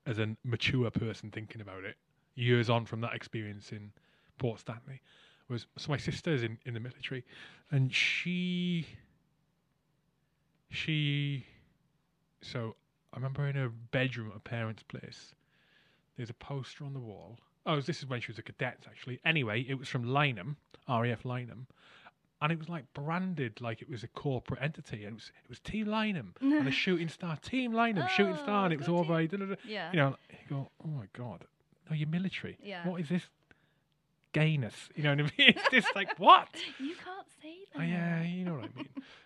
[0.06, 1.98] as a mature person thinking about it,
[2.36, 3.92] years on from that experience in
[4.38, 5.02] Port Stanley,
[5.50, 7.26] was so my sister's in in the military,
[7.72, 8.86] and she.
[10.70, 11.46] She
[12.42, 12.76] so
[13.14, 15.34] I remember in her bedroom at her parents' place,
[16.16, 17.40] there's a poster on the wall.
[17.68, 19.20] Oh, this is when she was a cadet, actually.
[19.26, 20.56] Anyway, it was from Lyneham,
[20.90, 21.66] RAF Lyneham,
[22.42, 25.50] and it was like branded like it was a corporate entity, and it was it
[25.50, 28.96] was Team Lyneham and a shooting star, Team Lyneham, shooting star, and it was Oh,
[28.98, 29.28] all very.
[29.28, 29.56] da, da, da.
[29.68, 29.92] Yeah.
[29.92, 31.46] You know, you go, oh my god,
[31.90, 32.58] no, you're military.
[32.64, 32.88] Yeah.
[32.88, 33.24] What is this
[34.34, 34.90] gayness?
[34.96, 35.32] You know what I mean?
[35.58, 36.48] It's just like what?
[36.80, 37.80] You can't say that.
[37.82, 38.70] Oh, yeah, you know what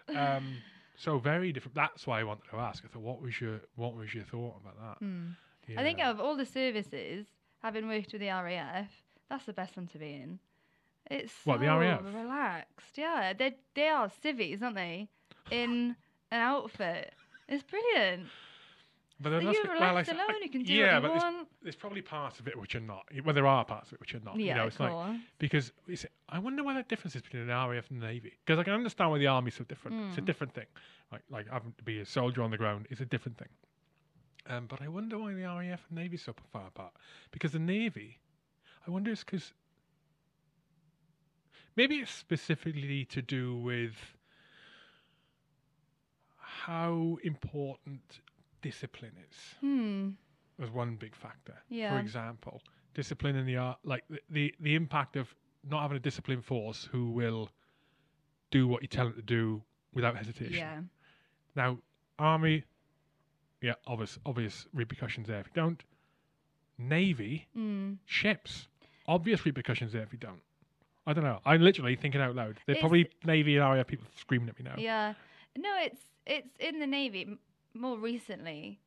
[0.10, 0.18] I mean.
[0.18, 0.58] Um,
[0.98, 1.76] so very different.
[1.76, 2.84] That's why I wanted to ask.
[2.86, 4.98] I thought, what was your what was your thought about that?
[5.06, 5.30] Hmm.
[5.78, 6.10] I think Yeah.
[6.12, 7.26] of all the services,
[7.62, 8.88] having worked with the RAF,
[9.30, 10.40] that's the best one to be in.
[11.10, 12.02] It's What, the so RAF?
[12.14, 12.98] relaxed.
[12.98, 15.08] Yeah, they they are civvies, aren't they?
[15.50, 15.96] In
[16.32, 17.14] an outfit.
[17.50, 18.28] It's brilliant.
[19.20, 20.42] but So you're that's good- well, I relaxed s- alone.
[20.42, 23.04] You can do yeah, but there's, there's probably parts of it which are not.
[23.26, 24.38] Well, there are parts of it which are not.
[24.40, 27.70] Yeah, you know, it's like because it's, I wonder why that difference is between an
[27.70, 28.34] RAF and the Navy.
[28.46, 30.08] Because I can understand why the Army's so different.
[30.10, 30.26] It's a Mm.
[30.26, 30.68] different thing.
[31.12, 33.50] Like like having to be a soldier on the ground is a different thing.
[34.48, 36.94] Um, but I wonder why the RAF and Navy so far apart.
[37.32, 38.20] Because the Navy,
[38.88, 39.54] I wonder it's because
[41.76, 43.96] maybe it's specifically to do with
[46.38, 48.22] how important
[48.62, 50.10] discipline is Hmm.
[50.62, 51.56] as one big factor.
[51.70, 51.94] Yeah.
[51.94, 52.62] For example,
[52.94, 56.86] discipline in the art, like the, the the impact of not having a disciplined force
[56.92, 57.50] who will
[58.52, 60.54] do what you tell them to do without hesitation.
[60.54, 60.82] Yeah.
[61.56, 61.78] Now,
[62.20, 62.64] army,
[63.62, 65.84] yeah, obvious obvious repercussions there if you don't.
[66.78, 67.98] Navy, Mm.
[68.06, 68.68] ships,
[69.08, 70.42] obvious repercussions there if you don't.
[71.06, 71.40] I don't know.
[71.46, 72.60] I'm literally thinking out loud.
[72.66, 74.76] There's probably Navy and RAF people screaming at me now.
[74.78, 75.14] Yeah.
[75.58, 77.40] No, it's it's in the navy m-
[77.74, 78.80] more recently.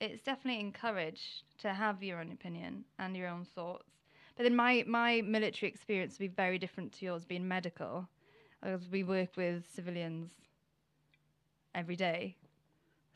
[0.00, 3.90] It's definitely encouraged to have your own opinion and your own thoughts.
[4.36, 8.08] But then my my military experience would be very different to yours, being medical,
[8.90, 10.30] we work with civilians
[11.74, 12.36] every day.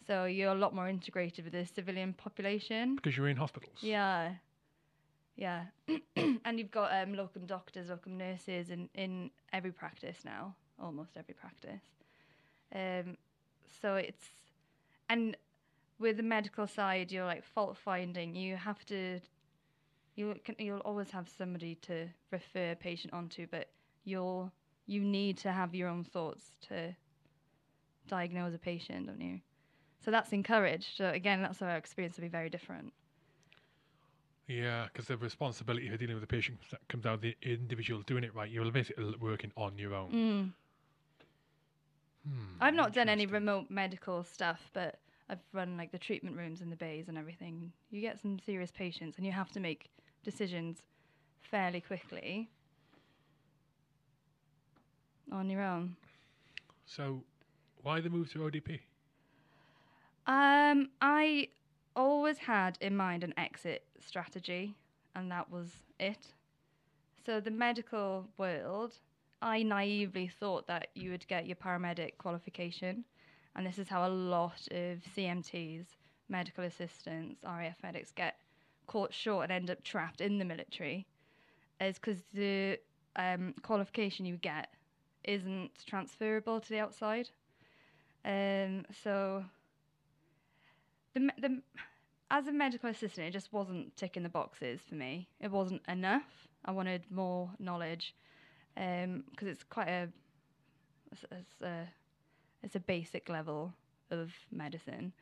[0.06, 2.96] So you're a lot more integrated with the civilian population.
[2.96, 3.76] Because you're in hospitals.
[3.80, 4.32] Yeah.
[5.36, 5.64] Yeah.
[6.16, 11.34] and you've got um, locum doctors, locum nurses in, in every practice now, almost every
[11.34, 11.82] practice.
[12.74, 13.16] Um,
[13.80, 14.26] so it's,
[15.08, 15.36] and
[15.98, 18.34] with the medical side, you're like fault finding.
[18.34, 19.20] You have to,
[20.16, 23.68] you can, you'll always have somebody to refer a patient onto, but
[24.04, 24.52] you'll,
[24.86, 26.94] you need to have your own thoughts to
[28.08, 29.40] diagnose a patient, don't you?
[30.04, 30.96] So that's encouraged.
[30.96, 32.92] So again, that's where our experience will be very different.
[34.48, 38.02] Yeah, because the responsibility for dealing with the patient comes- comes down to the individual
[38.02, 38.50] doing it right.
[38.50, 40.12] You're basically working on your own.
[40.12, 40.52] Mm.
[42.28, 46.60] Hmm, I've not done any remote medical stuff, but I've run like the treatment rooms
[46.60, 47.72] and the bays and everything.
[47.90, 49.90] You get some serious patients, and you have to make
[50.22, 50.82] decisions
[51.40, 52.50] fairly quickly
[55.30, 55.96] on your own.
[56.86, 57.24] So,
[57.82, 58.80] why the move to ODP?
[60.26, 61.48] Um, I
[61.96, 64.74] always had in mind an exit strategy,
[65.14, 66.28] and that was it.
[67.26, 68.94] So the medical world,
[69.40, 73.04] I naively thought that you would get your paramedic qualification,
[73.56, 75.86] and this is how a lot of CMTs,
[76.28, 78.36] medical assistants, RAF medics get
[78.86, 81.06] caught short and end up trapped in the military,
[81.80, 82.78] is because the
[83.16, 84.68] um, qualification you get
[85.24, 87.28] isn't transferable to the outside.
[88.24, 89.44] Um, so
[91.14, 91.62] the the
[92.30, 95.28] as a medical assistant, it just wasn't ticking the boxes for me.
[95.40, 96.48] It wasn't enough.
[96.64, 98.14] I wanted more knowledge
[98.74, 100.08] because it's quite a
[101.12, 101.88] it's, it's a
[102.62, 103.74] it's a basic level
[104.10, 105.12] of medicine.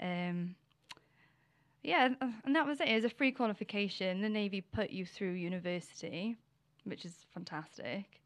[0.00, 0.56] Um,
[1.82, 2.08] yeah,
[2.44, 2.88] and that was it.
[2.88, 4.20] It was a free qualification.
[4.20, 6.36] The Navy put you through university,
[6.84, 8.20] which is fantastic.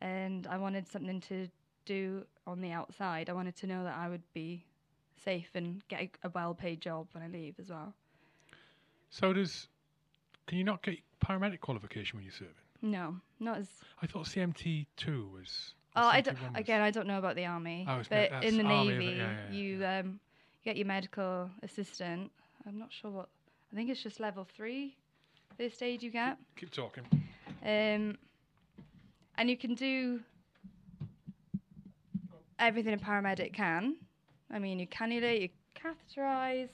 [0.00, 1.48] And I wanted something to
[1.86, 3.30] do on the outside.
[3.30, 4.66] I wanted to know that I would be
[5.24, 7.94] safe and get a, a well-paid job when I leave as well.
[9.10, 9.68] So does
[10.46, 12.54] can you not get paramedic qualification when you're serving?
[12.82, 13.68] No, not as.
[14.00, 15.74] I thought CMT two was.
[15.94, 18.62] Oh, I don't, again, I don't know about the army, Oh, it's but in the
[18.62, 18.98] that's army, it?
[18.98, 20.20] navy, Yeah, yeah, yeah, you um,
[20.64, 22.30] get your medical assistant.
[22.66, 23.28] I'm not sure what.
[23.72, 24.96] I think it's just level three.
[25.58, 26.38] First aid you get.
[26.56, 27.04] Keep talking.
[27.62, 28.16] Um,
[29.36, 30.20] and you can do
[32.58, 33.96] everything a paramedic can.
[34.52, 36.68] I mean, you cannulate, you catheterize,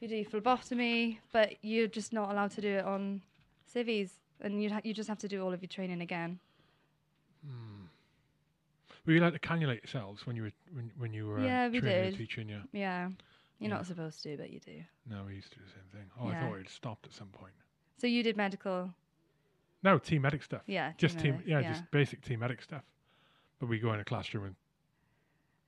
[0.00, 3.20] you do phlebotomy, but you're just not allowed to do it on
[3.66, 6.38] civies, and you ha- you just have to do all of your training again.
[9.06, 11.68] Were you allowed to cannulate yourselves when you were when, when you were uh, Yeah,
[11.68, 12.16] we training did.
[12.16, 12.48] teaching?
[12.48, 12.60] Yeah.
[12.72, 13.08] Yeah,
[13.58, 13.76] you're Yeah.
[13.76, 14.82] not supposed to, but you do.
[15.08, 16.10] No, we used to do the same thing.
[16.20, 17.54] Oh, I thought it stopped at some point.
[17.96, 18.92] So you did medical,
[19.82, 20.62] No, team medic stuff.
[20.66, 20.92] yeah?
[20.98, 22.82] Just team, medic, yeah, yeah, just basic team medic stuff.
[23.58, 24.54] But we go in a classroom and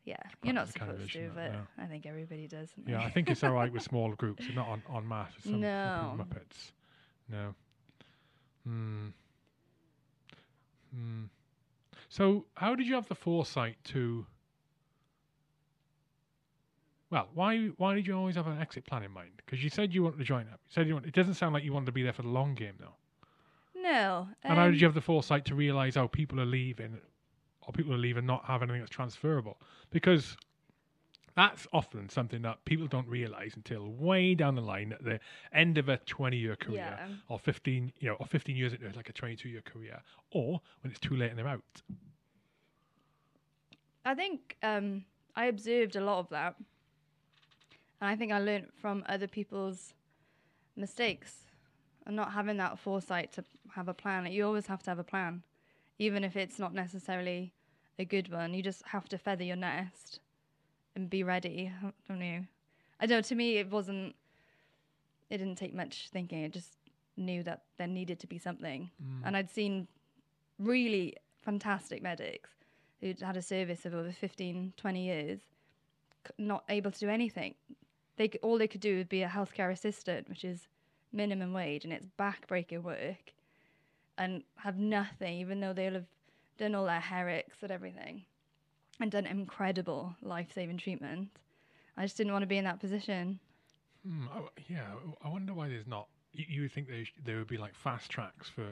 [0.05, 0.17] yeah.
[0.43, 1.61] You're not supposed to, but no.
[1.79, 2.71] I think everybody does.
[2.87, 3.01] yeah.
[3.03, 5.33] I think it's all right with small groups, not on on mass.
[5.43, 6.17] Some No.
[6.19, 6.73] muppets.
[7.29, 7.55] No.
[8.65, 9.09] Hmm.
[10.95, 11.25] Hmm.
[12.09, 14.27] So, how did you have the foresight to?
[17.11, 19.31] Well, why why did you always have an exit plan in mind?
[19.37, 20.61] Because you said you wanted to join up.
[20.69, 21.07] You said you want.
[21.07, 22.95] It doesn't sound like you wanted to be there for the long game, though.
[23.81, 24.29] no.
[24.45, 26.99] And how um, did you have the foresight to realise how people are leaving,
[27.67, 29.59] or people leave and not have anything that's transferable?
[29.91, 30.37] Because
[31.37, 35.21] that's often something that people don't realise until way down the line at the
[35.53, 37.09] end of a twenty-year career, Yeah.
[37.29, 40.01] or fifteen, you know, or fifteen years into like a twenty-two-year career,
[40.33, 41.63] or when it's too late and they're out.
[44.05, 45.05] I think um,
[45.37, 46.57] I observed a lot of that.
[48.01, 49.93] And I think I learned from other people's
[50.75, 51.35] mistakes
[52.07, 53.45] and not having that foresight to
[53.75, 54.25] have a plan.
[54.25, 55.43] Like, you always have to have a plan,
[56.01, 57.53] even if it's not necessarily
[57.99, 58.55] a good one.
[58.55, 60.19] You just have to feather your nest
[60.97, 61.71] and be ready.
[61.85, 62.41] I don't know.
[62.99, 63.23] I don't know.
[63.23, 64.17] To me, it wasn't.
[65.29, 66.45] It didn't take much thinking.
[66.45, 66.73] I just
[67.17, 69.21] knew that there needed to be something, mm.
[69.25, 69.87] and I'd seen
[70.59, 72.51] really fantastic medics
[73.01, 75.41] who'd had a service of over 15, 20 years,
[76.27, 77.55] c- not able to do anything.
[78.17, 80.67] They c- all they could do would be a healthcare assistant, which is
[81.13, 83.33] minimum wage, and it's backbreaking work,
[84.21, 86.07] and have nothing, even though they'll have
[86.59, 88.25] done all their Herricks and everything,
[89.01, 91.31] and done incredible life-saving treatment.
[91.97, 93.41] I just didn't want to be in that position.
[94.07, 94.85] Hmm, I yeah,
[95.25, 96.07] I wonder why there's not.
[96.33, 98.67] You, you would think there, sh- there would be like fast tracks for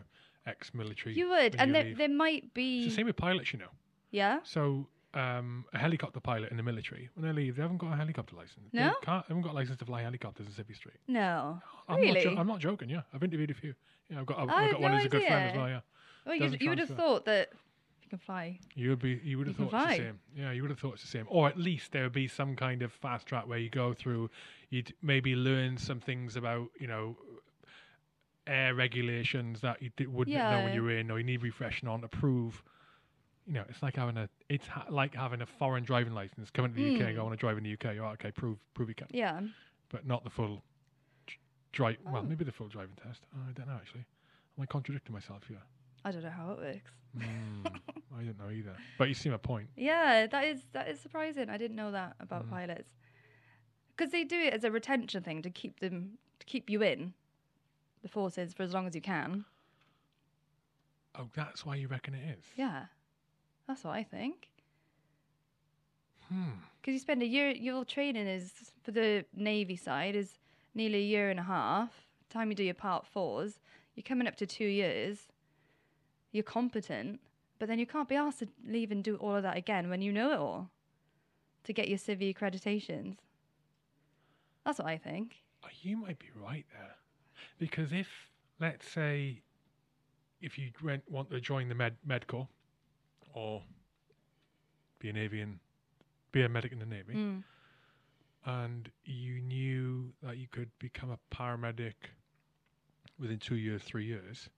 [0.47, 1.15] ex-military.
[1.15, 1.99] You would, and you there, leave.
[1.99, 3.71] there might It's be, the same with pilots, you know.
[4.11, 4.39] yeah.
[4.45, 7.97] So, um, a helicopter pilot in the military, when they leave, they haven't got a
[7.97, 8.69] helicopter license.
[8.73, 8.89] No?
[8.89, 10.97] They can't, they haven't got a license to fly helicopters in Civvy Street.
[11.09, 12.25] No, I'm really.
[12.25, 12.89] Not jo- I'm not joking.
[12.91, 13.75] Yeah, I've interviewed a few.
[14.11, 14.39] Yeah, I've got.
[14.39, 15.69] I've, I've got one no who's a good friend as well.
[15.69, 15.81] Yeah,
[16.27, 17.49] well, you, you would have thought that
[18.03, 18.59] you can fly.
[18.75, 19.21] you would be.
[19.25, 20.21] You would have thought it's the same.
[20.37, 21.27] Yeah, you would have thought it's the same.
[21.29, 24.31] Or at least there would be some kind of fast track where you go through.
[24.71, 27.17] You'd maybe learn some things about you know
[28.47, 32.01] air regulations that you di- wouldn't know when you're in, or you need refreshing on
[32.03, 32.63] to prove.
[33.49, 34.29] You know, it's like having a.
[34.51, 36.51] It's ha- like having a foreign driving license.
[36.51, 37.95] Coming to the UK, and go, I want to drive in the UK.
[37.95, 39.07] You're like, okay, prove prove you can.
[39.11, 39.41] Yeah.
[39.91, 40.63] but not the full
[41.73, 41.97] drive.
[42.05, 42.29] Well, Oh.
[42.29, 43.23] maybe the full driving test.
[43.35, 44.05] Oh, I don't know actually.
[44.59, 45.63] Am I contradicting myself here?
[46.05, 46.91] I don't know how it works.
[47.17, 47.67] Hmm,
[48.19, 48.77] I don't know either.
[48.99, 49.69] But you see my point.
[49.77, 51.49] Yeah, that is that is surprising.
[51.49, 52.51] I didn't know that about Mm.
[52.51, 52.91] pilots
[53.97, 57.15] because they do it as a retention thing to keep them to keep you in
[58.03, 59.47] the forces for as long as you can.
[61.19, 62.45] Oh, that's why you reckon it is.
[62.57, 62.85] Yeah,
[63.69, 64.49] that's what I think.
[66.29, 66.53] Hmm.
[66.81, 68.53] Because you spend a year, your training is
[68.83, 70.39] for the navy side is
[70.75, 71.91] nearly a year and a half.
[72.31, 73.61] Time you do your part fours,
[73.95, 75.29] you're coming up to two years.
[76.33, 77.21] You're competent,
[77.59, 80.03] but then you can't be asked to leave and do all of that again when
[80.03, 80.71] you know it all
[81.65, 83.17] to get your civvy accreditations.
[84.65, 85.37] That's what I think.
[85.65, 86.97] Oh, You might be right there,
[87.59, 88.09] because if
[88.61, 89.41] let's say,
[90.43, 92.49] if you went, want to join the med medcorps,
[93.39, 93.63] or
[94.99, 95.59] be a navy and
[96.33, 97.43] be a medic in the navy, Mm.
[98.45, 101.95] and you knew that you could become a paramedic
[103.19, 104.51] within two years, three years,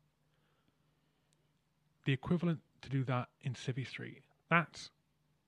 [2.04, 4.90] the equivalent to do that in Civvy Street, that's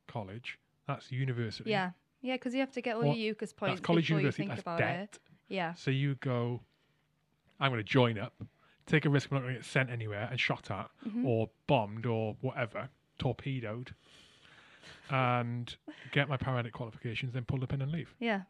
[0.06, 1.70] college, that's university.
[1.70, 4.18] Yeah, yeah, because you have to get all Or your UCAS points That's college before
[4.20, 5.00] university, you think that's about debt.
[5.14, 5.18] it.
[5.48, 6.60] Yeah, So you go,
[7.58, 8.34] I'm going to join up,
[8.86, 11.26] take a risk I'm not going to get sent anywhere and shot at, Mm-hmm.
[11.26, 12.88] or bombed, or whatever,
[13.22, 13.94] torpedoed,
[15.10, 15.76] and
[16.12, 18.14] get my paramedic qualifications, then pull the pin and leave.
[18.18, 18.42] yeah.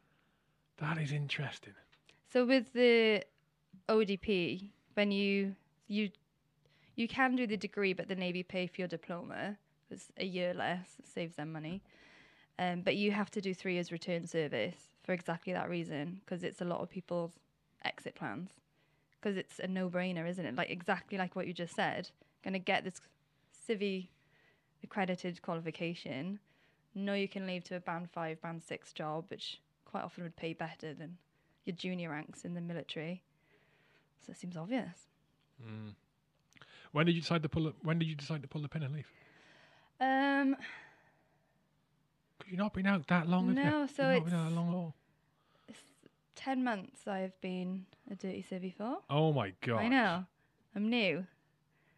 [0.80, 1.74] That is interesting.
[2.32, 3.22] So with the
[3.88, 5.54] ODP, when you
[5.86, 6.10] you
[6.96, 9.56] you can do the degree, but the Navy pay for your diploma.
[9.90, 11.82] It's a year less, it saves them money.
[12.58, 16.42] Um, but you have to do three years return service for exactly that reason, because
[16.42, 17.32] it's a lot of people's
[17.84, 18.50] exit plans.
[19.20, 20.56] Because it's a no-brainer, isn't it?
[20.56, 22.10] Like exactly like what you just said.
[22.42, 23.00] Going to get this
[23.68, 24.08] civi
[24.82, 26.38] accredited qualification.
[26.94, 30.36] Know you can leave to a band five, band six job, which quite often would
[30.36, 31.16] pay better than
[31.64, 33.22] your junior ranks in the military.
[34.24, 35.06] So it seems obvious.
[35.62, 35.94] Mm.
[36.92, 37.64] When did you decide to pull?
[37.64, 39.10] The, when did you decide to pull the pin and leave?
[40.00, 40.56] Um,
[42.46, 43.48] you've not been out that long.
[43.48, 43.64] have you?
[43.70, 44.94] No, so You've not been out that long at all.
[45.68, 45.80] it's
[46.34, 48.98] ten months I've been a dirty civvy for.
[49.08, 49.78] Oh my god!
[49.78, 50.24] I know.
[50.76, 51.26] I'm new.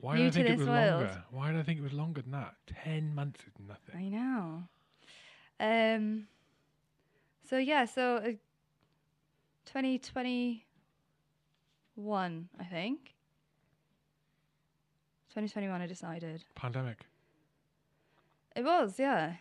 [0.04, 0.90] Why did I think it was world.
[0.90, 1.24] longer?
[1.30, 2.56] Why did I think it was longer than that?
[2.66, 3.96] Ten months is nothing.
[3.96, 4.64] I know.
[5.58, 6.26] Um.
[7.48, 8.32] So yeah, so uh,
[9.64, 13.14] 2021, I think.
[15.30, 16.44] 2021, I decided.
[16.54, 16.98] Pandemic.
[18.54, 19.36] It was, yeah.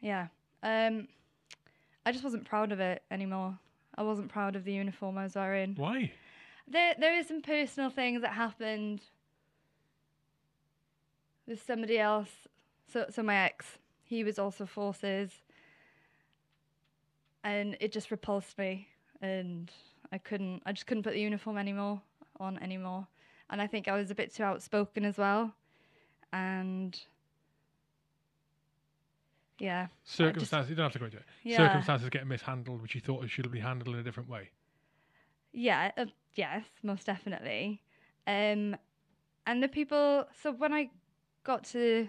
[0.00, 0.26] Yeah.
[0.62, 1.08] Um,
[2.04, 3.58] I just wasn't proud of it anymore.
[3.96, 5.74] I wasn't proud of the uniform I was wearing.
[5.76, 6.10] Why?
[6.68, 9.00] There, there is some personal things that happened
[11.46, 12.30] with somebody else.
[12.92, 15.30] So, so my ex, he was also forces,
[17.42, 18.88] and it just repulsed me,
[19.20, 19.70] and
[20.12, 22.02] I couldn't, I just couldn't put the uniform anymore
[22.38, 23.06] on anymore,
[23.50, 25.54] and I think I was a bit too outspoken as well,
[26.32, 26.98] and
[29.58, 30.70] yeah, Circumstances.
[30.70, 31.24] you don't have to go into it.
[31.42, 31.56] Yeah.
[31.56, 34.50] Circumstances getting mishandled, which you thought should be handled in a different way.
[35.52, 37.80] Yeah, uh, yes, most definitely.
[38.26, 38.76] Um,
[39.46, 40.26] and the people.
[40.42, 40.90] So when I
[41.44, 42.08] got to,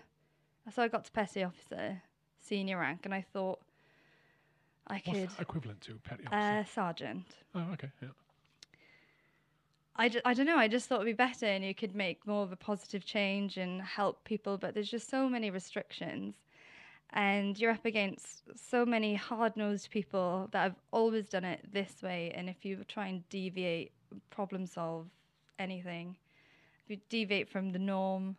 [0.74, 2.02] so I got to petty officer,
[2.42, 3.60] senior rank, and I thought
[4.88, 6.60] I What's could equivalent to petty officer?
[6.60, 7.26] uh, sergeant.
[7.54, 7.90] oh, okay.
[8.02, 8.10] Yeah.
[9.98, 10.58] I, ju- I don't know.
[10.58, 13.58] I just thought it'd be better, and you could make more of a positive change
[13.58, 14.58] and help people.
[14.58, 16.36] But there's just so many restrictions,
[17.12, 22.34] and you're up against so many hard-nosed people that have always done it this way.
[22.36, 23.94] And if you try and deviate,
[24.32, 25.08] problem solve
[25.60, 26.18] anything,
[26.84, 28.36] if you deviate from the norm,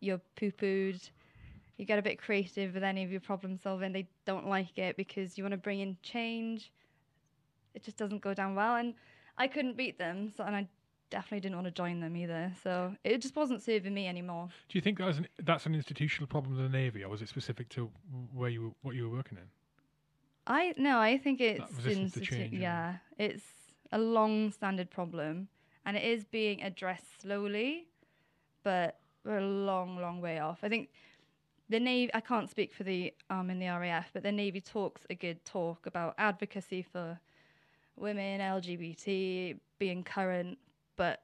[0.00, 1.10] you're poo-pooed.
[1.76, 3.92] You get a bit creative with any of your problem solving.
[3.92, 6.72] They don't like it because you want to bring in change.
[7.74, 8.94] It just doesn't go down well, and
[9.36, 10.32] I couldn't beat them.
[10.36, 10.68] So, and I
[11.10, 12.52] definitely didn't want to join them either.
[12.62, 14.48] So it just wasn't serving me anymore.
[14.68, 17.22] Do you think that was an, that's an institutional problem in the navy, or was
[17.22, 17.90] it specific to
[18.34, 19.44] where you were, what you were working in?
[20.46, 22.94] I no, I think it's institu- change, yeah.
[23.18, 23.44] yeah, it's
[23.92, 25.48] a long-standing problem,
[25.84, 27.86] and it is being addressed slowly,
[28.64, 30.60] but we're a long, long way off.
[30.62, 30.88] I think
[31.68, 32.10] the navy.
[32.14, 35.44] I can't speak for the arm in the RAF, but the navy talks a good
[35.44, 37.20] talk about advocacy for
[37.94, 40.56] women, LGBT, being current,
[40.96, 41.22] but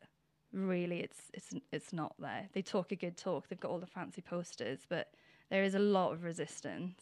[0.52, 2.46] really, it's it's it's not there.
[2.52, 3.48] They talk a good talk.
[3.48, 5.08] They've got all the fancy posters, but
[5.48, 7.00] there is a lot of resistance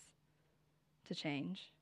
[1.09, 1.73] to change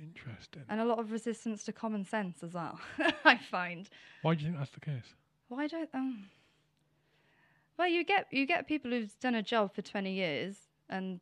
[0.00, 0.62] Interesting.
[0.70, 2.80] and a lot of resistance to common sense as well.
[3.24, 3.88] I find.
[4.22, 5.14] Why do you think that's the case?
[5.48, 6.30] Why don't um?
[7.80, 10.54] Well, you get you get people who've done a job for twenty years,
[10.90, 11.18] and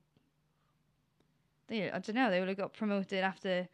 [1.69, 3.69] they, I don't know, they would have got promoted after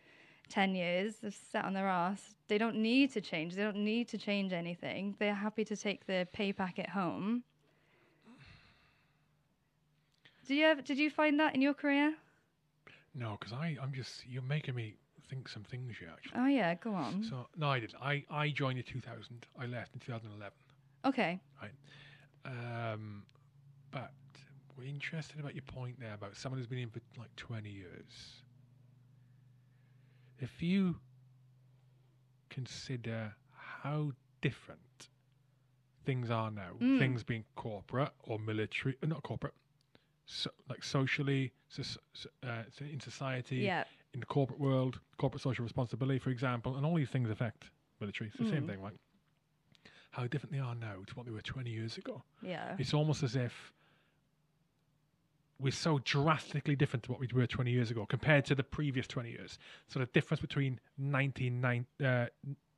[0.51, 1.15] ten years.
[1.23, 2.35] They've sat on their ass.
[2.47, 3.55] They don't need to change.
[3.55, 5.17] They don't need to change anything.
[5.19, 7.45] They're happy to take their pay packet home.
[10.47, 12.13] Do you ever, did you find that in your career?
[13.15, 14.97] No, because I I'm just you're making me
[15.31, 16.39] think some things here actually.
[16.39, 17.25] Oh yeah, go on.
[17.25, 17.95] So no, I didn't.
[18.03, 19.47] I I joined in 2000.
[19.59, 20.53] I left in 2011.
[21.07, 21.41] okay.
[22.45, 23.25] Um,
[23.91, 24.13] but
[24.77, 28.43] we're interested about your point there about someone who's been in for like 20 years.
[30.41, 30.97] If you
[32.51, 35.09] consider how different
[36.05, 36.99] things are now, Mm.
[36.99, 39.55] things being corporate or military, uh, not corporate,
[40.27, 41.83] so, like socially, so,
[42.43, 43.85] uh, in society, Yeah.
[44.13, 48.29] in the corporate world, corporate social responsibility, for example, and all these things affect military.
[48.29, 48.69] It's the same Mm.
[48.69, 48.95] thing, like
[50.15, 52.23] how different they are now to what they were 20 years ago.
[52.41, 52.77] Yeah.
[52.79, 53.73] It's almost as if
[55.61, 59.07] we're so drastically different to what we were 20 years ago compared to the previous
[59.09, 59.59] 20 years.
[59.89, 62.27] So the difference between 1990, uh,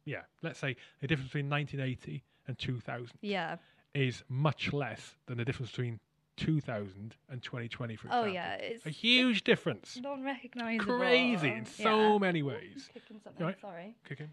[0.04, 3.56] yeah, let's say the difference between 1980 and 2000 Yeah.
[3.94, 6.00] is much less than the difference between
[6.36, 8.54] 2000 and 2020, for Oh yeah.
[8.54, 9.98] It's A huge difference.
[10.02, 10.98] non-recognizable.
[10.98, 12.18] Crazy in so Yeah.
[12.18, 12.88] many ways.
[12.94, 13.44] Kicking something.
[13.46, 13.60] right?
[13.60, 13.94] Sorry.
[14.08, 14.28] Kicking.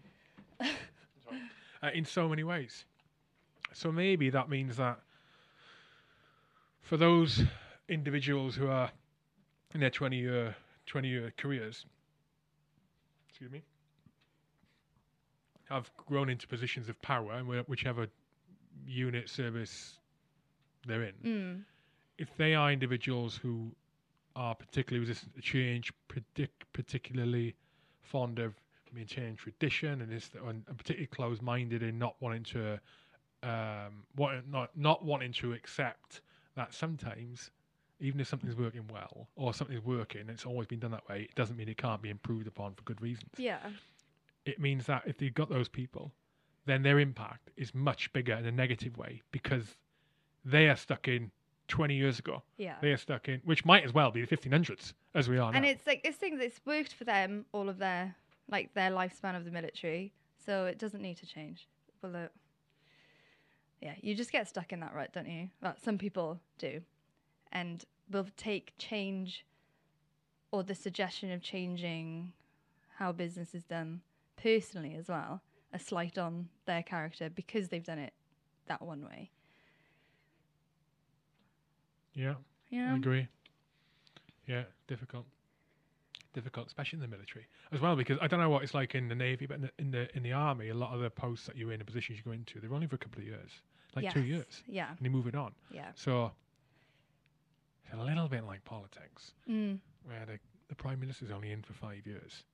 [0.60, 2.84] uh, in so many ways.
[3.74, 5.00] So maybe that means that
[6.80, 7.42] for those
[7.88, 8.90] individuals who are
[9.74, 10.54] in their 20 year
[10.86, 11.84] 20 year careers,
[13.28, 13.62] excuse me,
[15.68, 18.06] have grown into positions of power in whichever
[18.86, 19.98] unit service
[20.86, 21.64] they're in, Mm.
[22.18, 23.74] if they are individuals who
[24.36, 27.54] are particularly resistant to change, predict, particularly
[28.02, 28.54] fond of
[28.92, 32.78] maintaining tradition, and is and particularly closed-minded in not wanting to,
[33.44, 36.22] um, what, not not wanting to accept
[36.56, 37.50] that sometimes,
[38.00, 41.22] even if something's working well or something's working, it's always been done that way.
[41.22, 43.30] It doesn't mean it can't be improved upon for good reasons.
[43.36, 43.58] Yeah.
[44.46, 46.12] It means that if you've got those people,
[46.66, 49.76] then their impact is much bigger in a negative way because
[50.44, 51.30] they are stuck in
[51.68, 52.42] 20 years ago.
[52.56, 52.76] Yeah.
[52.80, 55.56] They are stuck in, which might as well be the 1500s as we are now.
[55.56, 58.14] And it's like it's things it's worked for them all of their
[58.50, 60.12] like their lifespan of the military,
[60.44, 61.66] so it doesn't need to change.
[62.02, 62.28] Well, uh,
[63.84, 65.50] yeah, you just get stuck in that rut, don't you?
[65.62, 66.80] Well, some people do,
[67.52, 69.44] and will take change
[70.50, 72.32] or the suggestion of changing
[72.96, 74.00] how business is done
[74.36, 78.12] personally as well a slight on their character because they've done it
[78.68, 79.30] that one way.
[82.14, 82.34] yeah,
[82.70, 82.92] Yeah.
[82.92, 83.28] I agree.
[84.46, 85.26] Yeah, difficult.
[86.32, 89.08] Difficult, especially in the military as well, because I don't know what it's like in
[89.08, 91.46] the navy, but in the in the, in the army, a lot of the posts
[91.46, 93.50] that you're in, the positions you go into, they're only for a couple of years,
[93.96, 94.90] like two years, Yeah.
[94.90, 95.52] and you're moving on.
[95.70, 95.90] Yeah.
[95.94, 96.32] So
[97.84, 99.80] it's a little bit like politics, Mm.
[100.04, 100.38] where the,
[100.68, 102.44] the prime minister's only in for five years.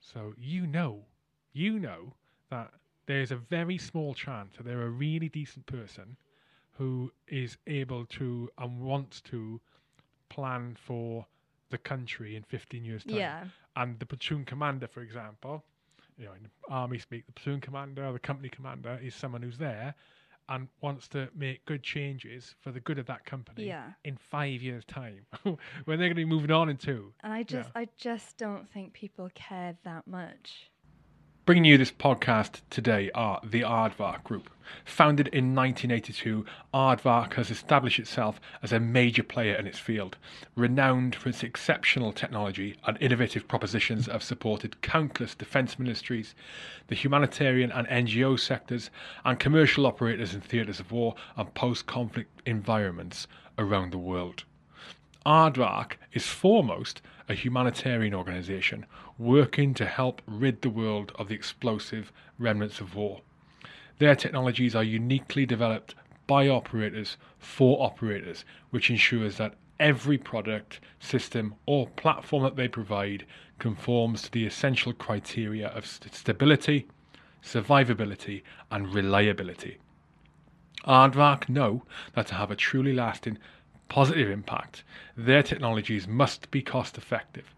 [0.00, 1.04] So you know,
[1.52, 2.14] you know
[2.50, 2.72] that
[3.06, 6.16] there's a very small chance that they're a really decent person
[6.72, 9.60] who is able to and wants to
[10.28, 11.26] plan for
[11.70, 13.16] the country in 15 years' time.
[13.16, 13.44] Yeah.
[13.76, 15.64] And the platoon commander, for example,
[16.16, 19.58] you know, in army speak, the platoon commander or the company commander is someone who's
[19.58, 19.94] there
[20.48, 23.92] and wants to make good changes for the good of that company Yeah.
[24.04, 27.12] in five years' time, when they're going to be moving on in two.
[27.22, 27.82] And I just Yeah.
[27.82, 30.70] I just don't think people care that much.
[31.48, 34.50] Bringing you this podcast today are the Aardvark Group.
[34.84, 36.44] Founded in 1982,
[36.74, 40.18] Aardvark has established itself as a major player in its field,
[40.56, 46.34] renowned for its exceptional technology and innovative propositions have supported countless defence ministries,
[46.88, 48.90] the humanitarian and NGO sectors,
[49.24, 53.26] and commercial operators in theatres of war and post conflict environments
[53.56, 54.44] around the world.
[55.24, 58.86] Aardvark is foremost a humanitarian organisation
[59.18, 63.20] working to help rid the world of the explosive remnants of war.
[63.98, 65.94] Their technologies are uniquely developed
[66.26, 73.26] by operators for operators, which ensures that every product, system, or platform that they provide
[73.58, 76.86] conforms to the essential criteria of st- stability,
[77.42, 79.78] survivability, and reliability.
[80.86, 81.82] Aardvark know
[82.14, 83.38] that to have a truly lasting
[83.88, 84.84] positive impact,
[85.16, 87.54] their technologies must be cost effective.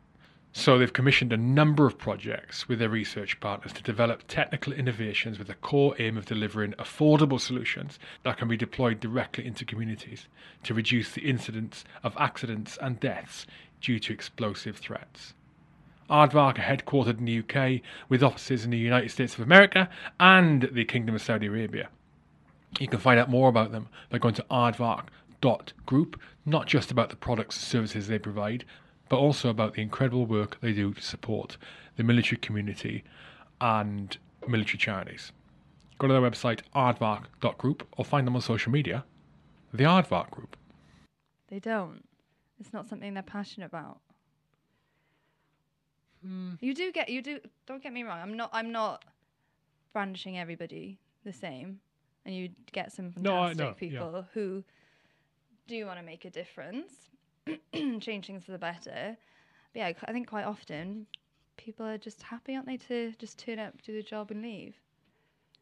[0.53, 5.39] So they've commissioned a number of projects with their research partners to develop technical innovations
[5.39, 10.27] with the core aim of delivering affordable solutions that can be deployed directly into communities
[10.65, 13.47] to reduce the incidence of accidents and deaths
[13.81, 15.35] due to explosive threats.
[16.11, 20.69] Aardvark are headquartered in the UK with offices in the United States of America and
[20.73, 21.89] the Kingdom of Saudi Arabia.
[22.81, 24.47] You can find out more about them by going to
[25.41, 28.65] aardvark.group, not just about the products and services they provide,
[29.09, 31.57] but also about the incredible work they do to support
[31.97, 33.05] the military community
[33.61, 34.17] and
[34.47, 35.33] military charities.
[35.99, 39.05] Go to their website, aardvark.group, or find them on social media,
[39.73, 40.57] the Aardvark Group.
[41.49, 42.03] They don't.
[42.59, 44.01] It's not something they're passionate about.
[46.25, 46.53] Hmm.
[46.61, 48.19] You do get you do don't get me wrong.
[48.21, 49.05] I'm not I'm not
[49.95, 51.81] brandishing everybody the same.
[52.27, 54.01] And you get some No, I- fantastic no, yeah.
[54.01, 54.63] people who
[55.71, 56.93] do want to make a difference,
[58.01, 59.17] change things for the better.
[59.73, 61.07] But yeah, I think quite often
[61.57, 64.75] people are just happy, aren't they, to just turn up, do the job, and leave.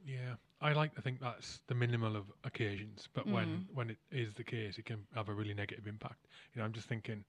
[0.07, 3.33] Yeah, I like to think that's the minimal of occasions, but mm.
[3.33, 6.27] when when it is the case, it can have a really negative impact.
[6.55, 7.25] You know, I'm just thinking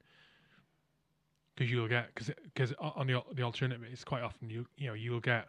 [1.54, 4.94] because you'll get because because on the the alternative, it's quite often you you know
[4.94, 5.48] you'll get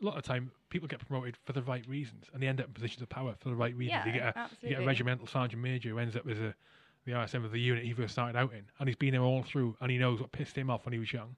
[0.00, 2.66] a lot of time people get promoted for the right reasons and they end up
[2.66, 4.04] in positions of power for the right reasons.
[4.06, 6.54] you Yeah, get a you get a regimental sergeant major who ends up as a
[7.04, 9.42] the RSM of the unit he first started out in, and he's been there all
[9.44, 11.36] through, and he knows what pissed him off when he was young,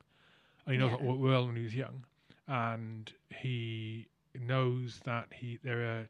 [0.65, 0.97] and he knows Yeah.
[0.97, 2.05] what worked well when he was young,
[2.47, 6.09] and he knows that he there are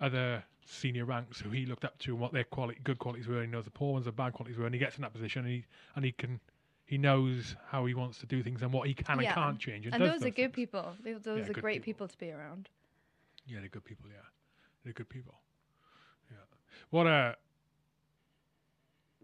[0.00, 3.36] other senior ranks who he looked up to and what their quality good qualities were.
[3.36, 5.12] And he knows the poor ones and bad qualities were, and he gets in that
[5.12, 5.64] position, and he
[5.94, 6.40] and he can
[6.88, 9.26] he knows how he wants to do things and what he can Yeah.
[9.26, 9.84] and can't change.
[9.84, 10.96] And, And does those are those good people.
[11.02, 12.06] They- Those Yeah, are great people.
[12.06, 12.70] people to be around.
[13.46, 14.06] Yeah, they're good people.
[14.08, 14.24] Yeah,
[14.84, 15.34] they're good people.
[16.30, 16.38] Yeah.
[16.90, 17.34] What uh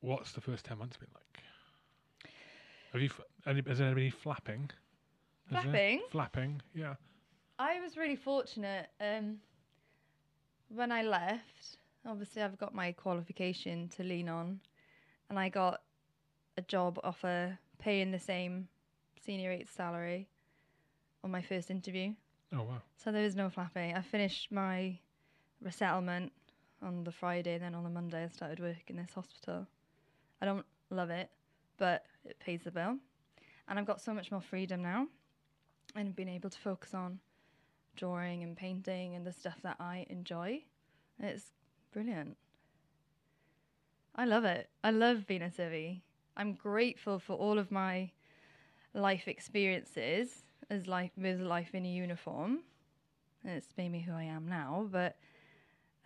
[0.01, 2.31] What's the first ten months been like?
[2.93, 3.09] Have you?
[3.09, 4.71] f- Any, has there been any flapping?
[5.51, 5.63] Has?
[5.63, 6.03] Flapping?
[6.11, 6.63] Flapping.
[6.75, 6.95] Yeah.
[7.59, 8.91] I was really fortunate.
[9.01, 9.39] Um,
[10.69, 14.61] when I left, obviously I've got my qualification to lean on,
[15.31, 15.81] and I got
[16.57, 18.69] a job offer paying the same
[19.25, 20.29] senior eight salary
[21.23, 22.13] on my first interview.
[22.53, 22.83] Oh wow.
[22.97, 23.95] So there was no flapping.
[23.95, 24.99] I finished my
[25.63, 26.33] resettlement
[26.83, 29.67] on the Friday, and then on the Monday I started work in this hospital.
[30.41, 31.31] I don't love it,
[31.79, 32.99] but it pays the bill,
[33.69, 35.09] and I've got so much more freedom now,
[35.97, 37.21] and been able to focus on
[37.97, 40.63] drawing and painting and the stuff that I enjoy.
[41.21, 41.53] It's
[41.93, 42.37] brilliant.
[44.17, 44.69] I love it.
[44.83, 46.01] I love being a civvy.
[46.37, 48.11] I'm grateful for all of my
[48.93, 52.61] life experiences as life with life in a uniform.
[53.45, 54.89] It's made me who I am now.
[54.91, 55.17] But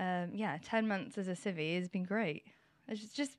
[0.00, 2.44] um, yeah, ten months as a civvy has been great.
[2.88, 3.36] It's just,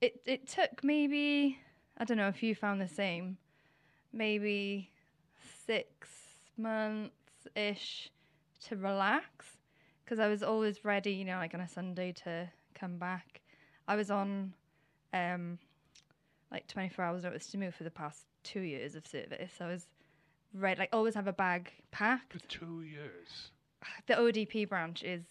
[0.00, 1.58] it it took maybe
[1.98, 3.38] I don't know if you found the same,
[4.12, 4.90] maybe
[5.66, 6.08] six
[6.58, 7.12] months
[7.54, 8.10] ish
[8.66, 9.46] to relax
[10.04, 13.40] because I was always ready, you know, like on a Sunday to come back.
[13.88, 14.52] I was on
[15.12, 15.58] um,
[16.50, 19.52] like 24 hours notice to move for the past two years of service.
[19.60, 19.86] I was
[20.54, 22.32] right, like always have a bag packed.
[22.32, 23.50] For two years.
[24.06, 25.24] The ODP branch is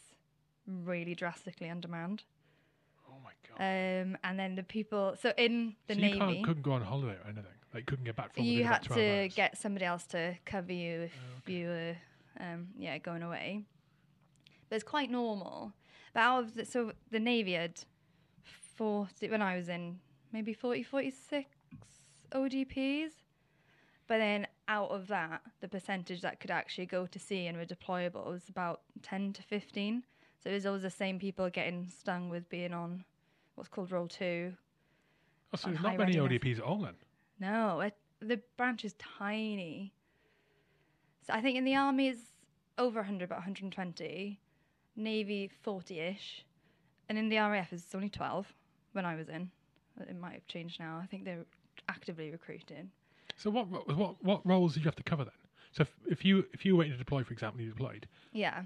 [0.68, 2.24] really drastically on demand.
[3.10, 3.58] Oh my god.
[3.64, 6.14] Um, and then the people, so in the so Navy.
[6.14, 7.46] you can't, couldn't go on holiday or anything.
[7.74, 8.44] Like couldn't get back from.
[8.46, 9.34] you had to hours.
[9.36, 11.54] get somebody else to cover you if Oh, okay.
[11.54, 11.96] you were
[12.40, 13.64] um, yeah going away
[14.70, 15.74] but it's quite normal
[16.14, 17.80] but out of the, so the navy had
[18.76, 20.00] 40 when i was in
[20.36, 21.50] maybe 40 46
[22.32, 23.12] odps
[24.08, 27.66] but then out of that the percentage that could actually go to sea and were
[27.66, 30.04] deployable was about 10 to 15
[30.44, 33.04] so it was always the same people getting stung with being on
[33.56, 34.54] what's called role 2
[35.54, 36.44] Oh, so there's not many readiness.
[36.44, 36.96] ODPs at all then.
[37.40, 39.94] No, it, the branch is tiny.
[41.26, 42.18] So I think in the army is
[42.78, 44.40] over 100, about 120.
[44.98, 46.46] Navy 40-ish,
[47.10, 48.54] and in the RAF is only 12.
[48.94, 49.52] When I was in,
[50.02, 51.00] it might have changed now.
[51.02, 51.46] I think they're
[51.90, 52.90] actively recruiting.
[53.38, 55.34] So what what what roles did you have to cover then?
[55.72, 58.08] So if, if you if you were waiting to deploy, for example, you deployed.
[58.32, 58.64] Yeah.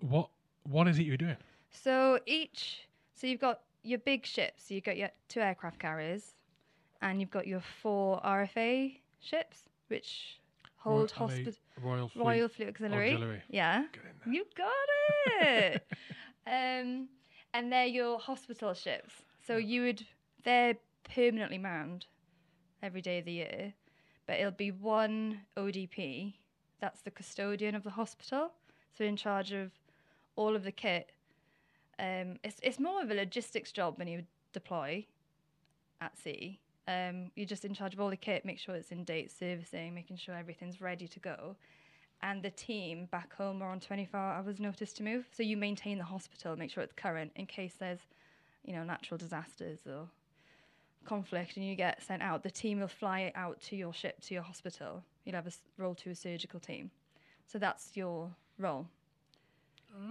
[0.00, 0.28] What
[0.64, 1.36] what is it you're doing?
[1.70, 4.70] So each, so you've got your big ships.
[4.70, 6.34] You've got your two aircraft carriers,
[7.00, 10.38] and you've got your four RFA ships, which
[10.76, 11.52] hold Ro- are they hospital.
[11.82, 13.12] Royal Fleet Royal Fleet Auxiliary.
[13.12, 13.42] Auxiliary.
[13.48, 13.84] Yeah.
[14.26, 15.86] You got it.
[16.46, 17.08] um,
[17.54, 19.12] and they're your hospital ships.
[19.48, 20.06] So you would
[20.44, 20.76] they're
[21.14, 22.04] permanently manned
[22.82, 23.72] every day of the year,
[24.26, 26.34] but it'll be one ODP.
[26.80, 28.52] That's the custodian of the hospital.
[28.96, 29.72] So in charge of
[30.36, 31.12] all of the kit.
[31.98, 35.06] Um, it's it's more of a logistics job when you deploy
[36.02, 36.60] at sea.
[36.86, 39.94] Um, you're just in charge of all the kit, make sure it's in date, servicing,
[39.94, 41.56] making sure everything's ready to go
[42.22, 45.26] and the team back home are on 24 hours notice to move.
[45.30, 48.00] So you maintain the hospital, make sure it's current in case there's,
[48.68, 50.08] you know, natural disasters or
[51.06, 52.42] conflict and you get sent out.
[52.42, 55.02] The team will fly out to your ship, to your hospital.
[55.24, 56.90] You'll have a s- role to a surgical team.
[57.46, 58.86] So that's your role.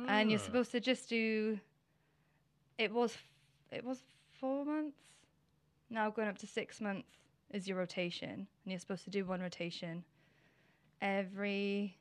[0.08, 0.44] And you're Ah.
[0.44, 1.60] supposed to just do,
[2.80, 3.16] it was,
[3.72, 4.04] it was
[4.40, 4.98] four months.
[5.90, 7.10] Now going up to six months
[7.52, 8.32] is your rotation.
[8.32, 10.04] And you're supposed to do one rotation
[11.00, 11.96] every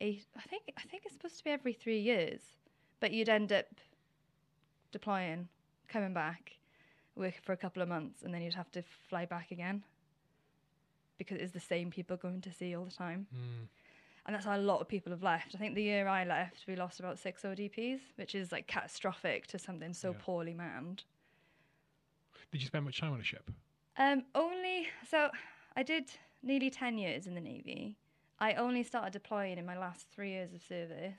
[0.00, 2.40] eight I think I think it's supposed to be every three years.
[3.00, 3.66] But you'd end up
[4.92, 5.48] deploying,
[5.88, 6.52] coming back,
[7.16, 9.82] working for a couple of months and then you'd have to fly back again.
[11.18, 13.26] Because it's the same people going to sea all the time.
[13.34, 13.66] Mm.
[14.26, 15.54] And that's how a lot of people have left.
[15.54, 19.46] I think the year I left we lost about six ODPs, which is like catastrophic
[19.48, 20.18] to something so Yeah.
[20.20, 21.04] poorly manned.
[22.52, 23.50] Did you spend much time on a ship?
[23.96, 25.30] Um, only so
[25.76, 26.10] I did
[26.42, 27.96] nearly ten years in the navy.
[28.38, 31.16] I only started deploying in my last three years of service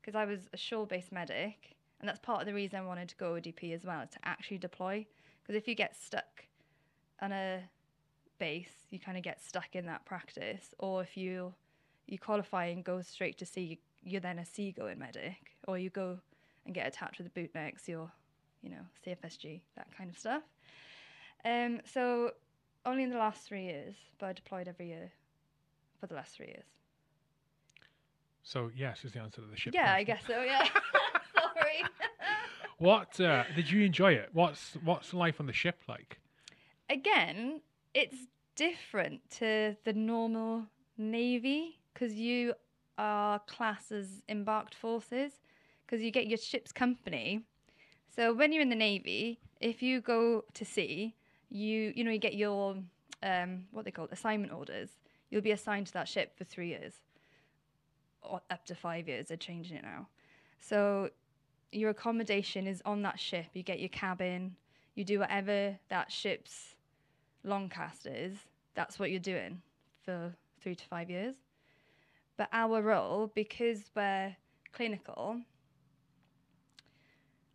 [0.00, 3.16] because I was a shore-based medic, and that's part of the reason I wanted to
[3.16, 5.06] go ODP as well to actually deploy.
[5.40, 6.44] Because if you get stuck
[7.20, 7.62] on a
[8.38, 11.54] base, you kind of get stuck in that practice, or if you
[12.08, 16.18] you qualify and go straight to sea, you're then a seagoing medic, or you go
[16.66, 18.10] and get attached with the bootnecks, you're
[18.62, 20.42] you know CFSG, that kind of stuff.
[21.44, 22.32] Um, so
[22.84, 25.12] only in the last three years, but I deployed every year
[26.00, 26.66] for the last three years.
[28.42, 29.72] So yes is the answer to the ship.
[29.72, 30.42] yeah, I guess so.
[30.42, 30.66] Yeah.
[31.62, 31.84] Sorry.
[32.78, 34.30] What uh, did you enjoy it?
[34.32, 36.18] What's what's life on the ship like?
[36.90, 37.60] Again,
[37.94, 38.16] it's
[38.56, 40.66] different to the normal
[40.98, 42.54] navy because you
[42.98, 45.34] are classed as embarked forces
[45.86, 47.42] because you get your ship's company.
[48.16, 51.14] So when you're in the navy, if you go to sea,
[51.50, 52.78] you you know you get your
[53.22, 54.90] um, what they call it, assignment orders.
[55.30, 56.94] You'll be assigned to that ship for three years,
[58.22, 59.28] or up to five years.
[59.28, 60.08] They're changing it now.
[60.58, 61.10] So
[61.72, 63.46] your accommodation is on that ship.
[63.54, 64.56] You get your cabin.
[64.94, 66.74] You do whatever that ship's
[67.44, 68.36] long cast is.
[68.74, 69.62] That's what you're doing
[70.04, 71.34] for three to five years.
[72.36, 74.36] But our role, because we're
[74.72, 75.40] clinical,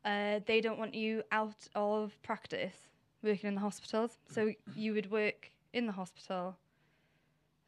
[0.05, 2.76] uh, they don't want you out of practice
[3.24, 4.18] working in the hospitals.
[4.30, 6.57] So you would work in the hospital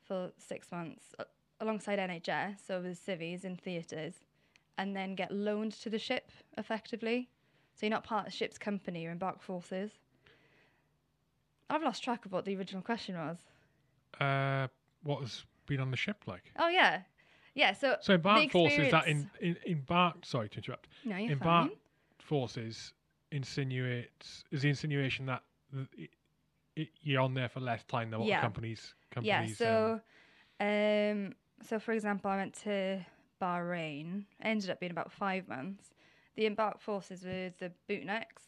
[0.07, 1.23] for six months uh,
[1.59, 4.13] alongside NHS, so with civvies in theatres,
[4.79, 7.29] and then get loaned to the ship effectively.
[7.75, 9.91] So you're not part of the ship's company, you're embarked forces.
[11.69, 13.37] I've lost track of what the original question was.
[14.19, 14.67] Uh,
[15.03, 16.51] what has been on the ship like?
[16.57, 17.01] Oh yeah,
[17.53, 17.73] yeah.
[17.73, 20.25] So So embarked forces that in, in embarked.
[20.25, 20.87] Sorry to interrupt.
[21.05, 21.77] no, you're embarked fine.
[22.19, 22.93] forces
[23.31, 25.43] insinuates is the insinuation that
[25.97, 26.09] it,
[26.75, 28.37] it, you're on there for less time than what Yeah.
[28.37, 29.41] the companies Yeah.
[29.41, 29.61] companies.
[29.61, 29.99] um,
[30.59, 33.05] So, um, so for example, I went to
[33.41, 34.25] Bahrain.
[34.41, 35.89] Ended up being about five months.
[36.35, 38.47] The embarked forces were the bootnecks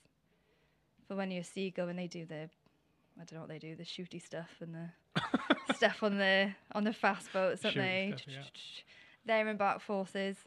[1.07, 2.49] for when you're a seagull and they do the,
[3.19, 6.83] I don't know what they do, the shooty stuff and the stuff on the on
[6.85, 8.13] the fast boats, don't they?
[8.15, 8.43] stuff, yeah.
[9.25, 10.37] They're embarked forces.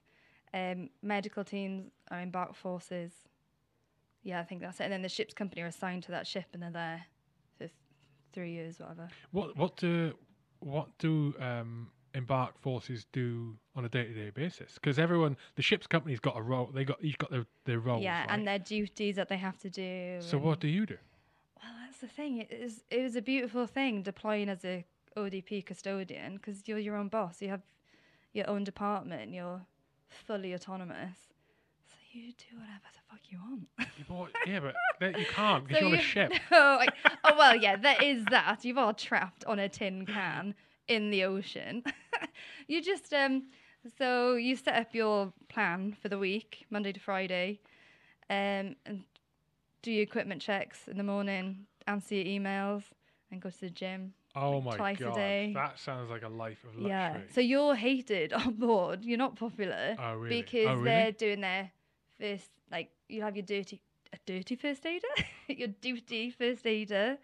[0.52, 3.12] Um, medical teams are embarked forces.
[4.22, 4.84] Yeah, I think that's it.
[4.84, 7.02] And then the ship's company are assigned to that ship and they're there
[7.58, 7.72] for th-
[8.32, 9.08] three years, whatever.
[9.32, 10.14] what what do
[10.60, 14.74] what do um, embarked forces do on a day to day basis?
[14.74, 16.70] Because everyone, the ship's company's got a role.
[16.72, 18.02] They got each got their their roles.
[18.02, 18.30] yeah, right?
[18.30, 20.16] and their duties that they have to do.
[20.20, 20.96] so what do you do?
[21.62, 22.38] Well, that's the thing.
[22.38, 22.84] It is.
[22.90, 24.84] It was a beautiful thing deploying as a
[25.16, 27.40] ODP custodian because you're your own boss.
[27.40, 27.62] You have
[28.32, 29.32] your own department.
[29.32, 29.62] You're
[30.08, 31.18] fully autonomous.
[31.88, 33.68] So you do whatever the fuck you want.
[34.46, 36.32] Yeah, but that- you can't because So you're on a ship.
[36.52, 36.94] oh, like,
[37.24, 38.64] oh well, yeah, there is that.
[38.64, 40.54] You are all trapped on a tin can
[40.88, 41.82] in the ocean.
[42.68, 43.44] you just um,
[43.98, 47.60] so you set up your plan for the week, Monday to Friday,
[48.30, 49.04] um, and
[49.82, 52.84] do your equipment checks in the morning, answer your emails,
[53.30, 54.14] and go to the gym.
[54.36, 55.52] Oh like my twice a god, day.
[55.54, 56.88] that sounds like a life of luxury.
[56.88, 57.18] Yeah.
[57.32, 59.04] So you're hated on board.
[59.04, 60.42] You're not popular oh really?
[60.42, 60.84] because oh, really?
[60.84, 61.70] they're doing their
[62.18, 63.80] first like you have your dirty
[64.12, 65.06] a dirty first aider
[65.48, 67.18] your duty first aider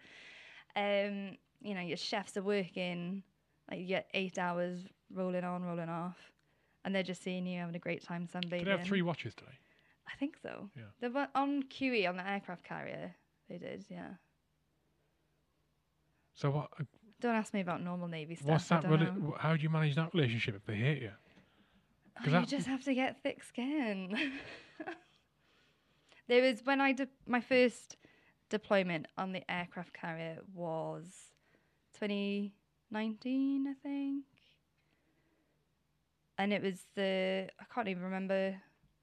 [0.75, 3.23] um you know your chefs are working
[3.71, 4.81] like you get eight hours
[5.13, 6.17] rolling on rolling off
[6.85, 9.33] and they're just seeing you having a great time Do sunbathing they have three watches
[9.33, 9.57] today?
[10.07, 10.83] i think so Yeah.
[10.99, 13.15] they were on qe on the aircraft carrier
[13.49, 14.11] they did yeah
[16.33, 16.69] So what?
[16.79, 16.83] Uh,
[17.19, 18.81] don't ask me about normal navy stuff What's that?
[18.83, 19.35] don't rela- know.
[19.37, 21.11] How do you manage that relationship if they hate you?
[22.25, 24.15] Oh, you just have to get thick skin.
[26.27, 27.95] there was when I did my first
[28.49, 31.05] deployment on the aircraft carrier was
[32.91, 34.25] 2019, I think,
[36.37, 38.55] and it was the I can't even remember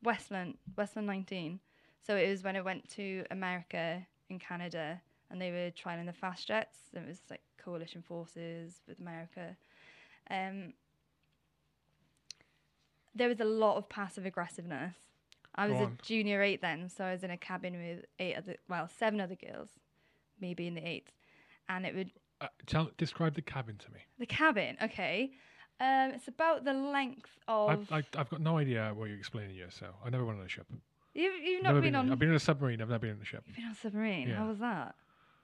[0.03, 1.61] Westlant Westlant 19.
[2.07, 6.12] So it was when I went to America and Canada, and they were trialing the
[6.12, 6.78] fast jets.
[6.95, 9.57] And it was like coalition forces with America.
[10.30, 10.74] Um,
[13.14, 14.95] there was a lot of passive aggressiveness.
[15.55, 18.57] I was a junior eight then, so I was in a cabin with eight other,
[18.68, 19.70] well, seven other girls,
[20.41, 21.11] me being the eighth,
[21.68, 23.99] and it would Uh, tell, describe the cabin to me.
[24.18, 24.76] the cabin.
[24.82, 25.32] Okay,
[25.80, 27.70] um, it's about the length of.
[27.70, 30.45] I've, I, I've got no idea what you're explaining here, so I never went on
[30.47, 30.66] a ship.
[31.14, 32.12] you've, you've not never been, on.
[32.12, 32.80] I've been in a submarine.
[32.80, 33.43] I've never been on a ship.
[33.47, 34.28] You've been on a submarine.
[34.28, 34.36] Yeah.
[34.36, 34.95] How was that?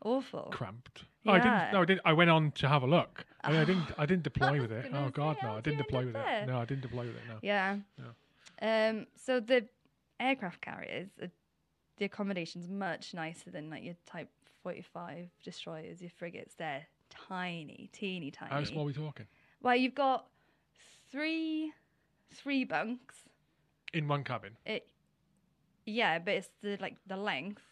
[0.04, 0.50] Awful.
[0.52, 1.04] Cramped.
[1.26, 1.42] Oh, I Yeah.
[1.42, 1.72] didn't.
[1.72, 2.00] No, I didn't.
[2.04, 3.24] I went on to have a look.
[3.42, 3.86] I, mean, I didn't.
[3.98, 4.92] I didn't deploy with it.
[4.92, 5.48] gonna Oh God, say, no!
[5.48, 6.42] how I you didn't end deploy up with there?
[6.42, 6.46] it.
[6.46, 7.22] No, I didn't deploy with it.
[7.28, 7.38] No.
[7.42, 7.76] Yeah.
[8.62, 9.06] Um.
[9.16, 9.66] So the
[10.20, 11.26] aircraft carriers, uh,
[11.96, 14.28] the accommodation's much nicer than like your Type
[14.64, 16.54] 45 destroyers, your frigates.
[16.54, 18.50] They're tiny, teeny tiny.
[18.50, 19.26] How small are we talking?
[19.62, 20.26] Well, you've got
[21.12, 21.72] three,
[22.32, 23.14] three bunks.
[23.92, 24.56] In one cabin.
[24.66, 24.88] It,
[25.86, 27.62] yeah, but it's the like the length.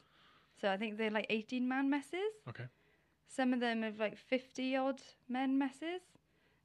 [0.60, 2.32] So I think they're like 18 man messes.
[2.48, 2.66] Okay.
[3.26, 6.02] Some of them have like 50 odd men messes.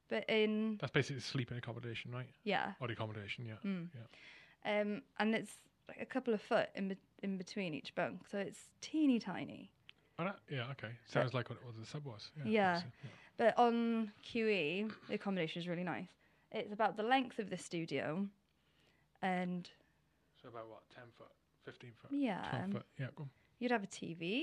[0.08, 2.28] But in That's basically sleeping accommodation, right?
[2.44, 3.56] yeah, Or accommodation, yeah.
[3.64, 3.88] Mm.
[3.94, 4.80] Yeah.
[4.80, 5.52] um, and it's
[5.86, 9.70] like a couple of foot in be- in between each bunk, so it's teeny tiny.
[10.18, 10.64] Oh, that- yeah.
[10.72, 10.92] Okay.
[11.06, 11.76] Sounds like what it was.
[11.78, 12.30] The sub was.
[12.36, 12.50] Yeah.
[12.50, 12.82] Yeah.
[13.04, 13.10] yeah.
[13.36, 16.08] But on QE, the accommodation is really nice.
[16.50, 18.26] It's about the length of the studio,
[19.22, 19.68] and
[20.42, 20.80] So about what?
[20.94, 21.30] Ten foot,
[21.64, 22.86] fifteen foot, yeah, twelve um, foot.
[22.98, 23.06] Yeah.
[23.14, 23.30] Go on.
[23.58, 24.42] you'd have a TV,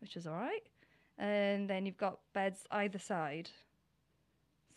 [0.00, 0.62] which is all right,
[1.18, 3.50] and then you've got beds either side.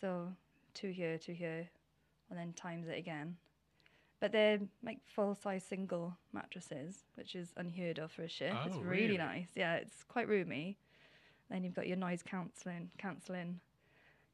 [0.00, 0.28] So
[0.74, 1.68] two here, two here,
[2.28, 3.36] and then times it again.
[4.20, 8.52] But they're like full size single mattresses, which is unheard of for a ship.
[8.54, 9.18] Oh, it's Oh, really, really?
[9.18, 9.48] nice.
[9.54, 10.76] Yeah, it's quite roomy.
[11.50, 13.60] Then you've got your noise cancelling, cancelling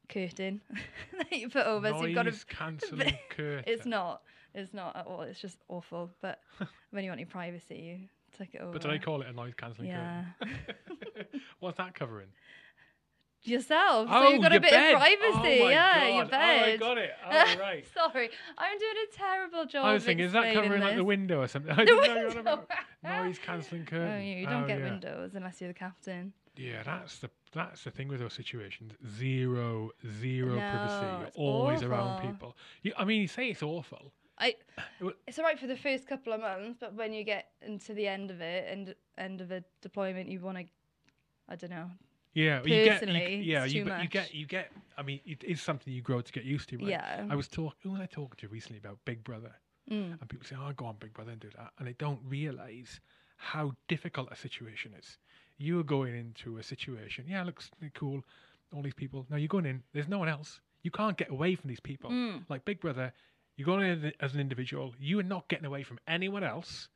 [0.09, 0.61] curtain
[1.17, 1.89] that you put over.
[1.89, 2.25] so you've got.
[2.25, 3.63] Noise cancelling curtain.
[3.67, 4.23] It's not.
[4.55, 5.21] It's not at all.
[5.21, 6.09] It's just awful.
[6.21, 6.39] But
[6.91, 7.99] when you want your privacy, you
[8.37, 8.71] take it over.
[8.73, 10.23] But did I call it a noise cancelling Yeah.
[10.39, 11.25] curtain?
[11.59, 12.27] What's that covering?
[13.47, 14.07] Yourself.
[14.11, 14.93] oh, so you've got a bit bed.
[14.95, 15.59] of privacy.
[15.61, 16.15] Oh my yeah, God.
[16.15, 16.37] your Oh,
[16.73, 17.11] I got it.
[17.25, 17.85] Oh, right.
[17.93, 19.85] Sorry, I'm doing a terrible job.
[19.85, 21.71] I was thinking, is that covering like the window or something?
[21.77, 22.67] I didn't know you were window.
[23.03, 24.11] noise cancelling curtain.
[24.11, 24.85] Oh, you, don't Oh, get yeah.
[24.85, 26.33] windows unless you're the captain.
[26.57, 28.93] Yeah, that's the that's the thing with those situations.
[29.17, 31.05] Zero, zero No, privacy.
[31.05, 32.55] You're always around people.
[32.81, 34.11] You, I mean, you say it's awful.
[34.37, 34.55] I,
[35.27, 38.31] it's alright for the first couple of months, but when you get into the end
[38.31, 40.65] of it, and end of a deployment, you want to,
[41.49, 41.89] I don't know.
[42.35, 44.71] Yeah, you get, you, yeah, you, you get, you get.
[44.97, 46.87] I mean, it is something you grow to get used to, right?
[46.87, 47.25] Yeah.
[47.29, 47.79] I was talking.
[47.81, 49.53] Who was I talking to recently about Big Brother?
[49.89, 50.19] Mm.
[50.19, 52.99] And people say, "Oh, go on, Big Brother, and do that," and they don't realise
[53.37, 55.17] how difficult a situation is.
[55.57, 57.25] You are going into a situation.
[57.27, 58.21] Yeah, it looks cool.
[58.75, 59.25] All these people.
[59.29, 59.83] Now you're going in.
[59.93, 60.59] There's no one else.
[60.83, 62.09] You can't get away from these people.
[62.11, 62.43] Mm.
[62.49, 63.13] Like Big Brother,
[63.55, 64.93] you're going in as an individual.
[64.99, 66.89] You are not getting away from anyone else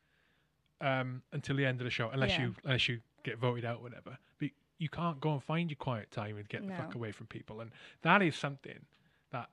[0.81, 2.41] um, until the end of the show, unless Yeah.
[2.41, 4.17] you unless you get voted out, or whatever.
[4.39, 4.49] But
[4.79, 7.61] you can't go and find your quiet time and get the fuck away from people.
[7.61, 7.71] And
[8.01, 8.85] that is something
[9.31, 9.49] that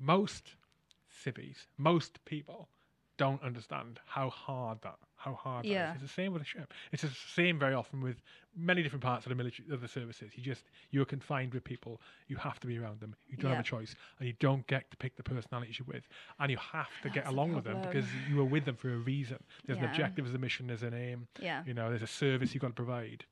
[0.00, 0.54] most
[1.08, 2.68] civvies, most people
[3.16, 5.94] don't understand how hard that how hard that is.
[5.96, 6.72] It's the same with a ship.
[6.92, 8.22] It's the same very often with
[8.56, 10.30] many different parts of the military of the services.
[10.34, 12.00] You just you're confined with people.
[12.28, 13.14] You have to be around them.
[13.28, 16.04] You don't have a choice, and you don't get to pick the personalities you're with,
[16.38, 18.76] and you have to get That's the along with them because you are with them
[18.76, 19.42] for a reason.
[19.66, 19.90] There's an Yeah.
[19.90, 21.28] objective, there's a mission, there's an aim.
[21.38, 21.62] Yeah.
[21.66, 23.26] You know, there's a service you've got to provide.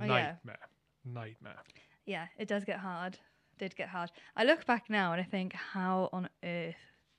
[0.00, 0.08] Oh, yeah.
[0.44, 0.58] Nightmare,
[1.04, 1.62] nightmare.
[2.06, 3.18] Yeah, it does get hard.
[3.58, 4.10] Did get hard.
[4.36, 6.74] I look back now and I think, how on earth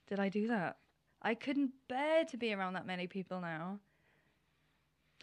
[0.08, 0.78] did I do that?
[1.22, 3.80] I couldn't bear to be around that many people now.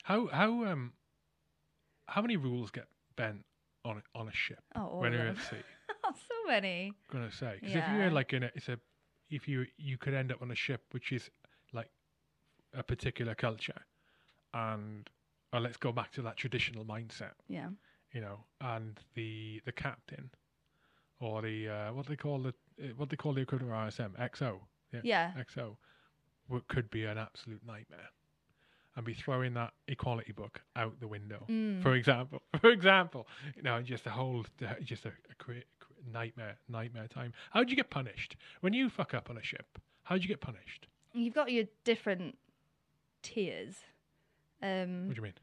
[0.04, 0.92] How how um
[2.06, 2.86] how many rules get
[3.16, 3.44] bent
[3.84, 5.56] on on a ship Oh, all when you're at sea?
[6.04, 6.94] oh, so many.
[7.12, 8.78] gonna say because if you're like in a, it's a
[9.28, 11.28] if you you could end up on a ship which is
[11.72, 11.90] like
[12.74, 13.82] a particular culture,
[14.54, 15.08] and
[15.52, 17.68] uh, let's go back to that traditional mindset, Yeah.
[18.12, 20.30] You know, and the the captain
[21.20, 23.78] or the uh, what do they call the uh, what they call the equivalent of
[23.94, 24.60] RSM XO,
[24.92, 25.32] yeah, Yeah.
[25.38, 25.76] XO,
[26.48, 28.08] w- could be an absolute nightmare,
[28.96, 31.82] and be throwing that equality book out the window Mm.
[31.82, 32.40] for example.
[32.60, 34.44] For example, you know, just a whole,
[34.82, 35.08] just a,
[35.48, 35.54] a
[36.12, 37.32] nightmare, nightmare time.
[37.52, 39.78] How do you get punished when you fuck up on a ship?
[40.02, 40.86] How do you get punished?
[41.14, 42.36] You've got your different
[43.22, 43.76] tiers.
[44.62, 45.34] Um, What do you mean?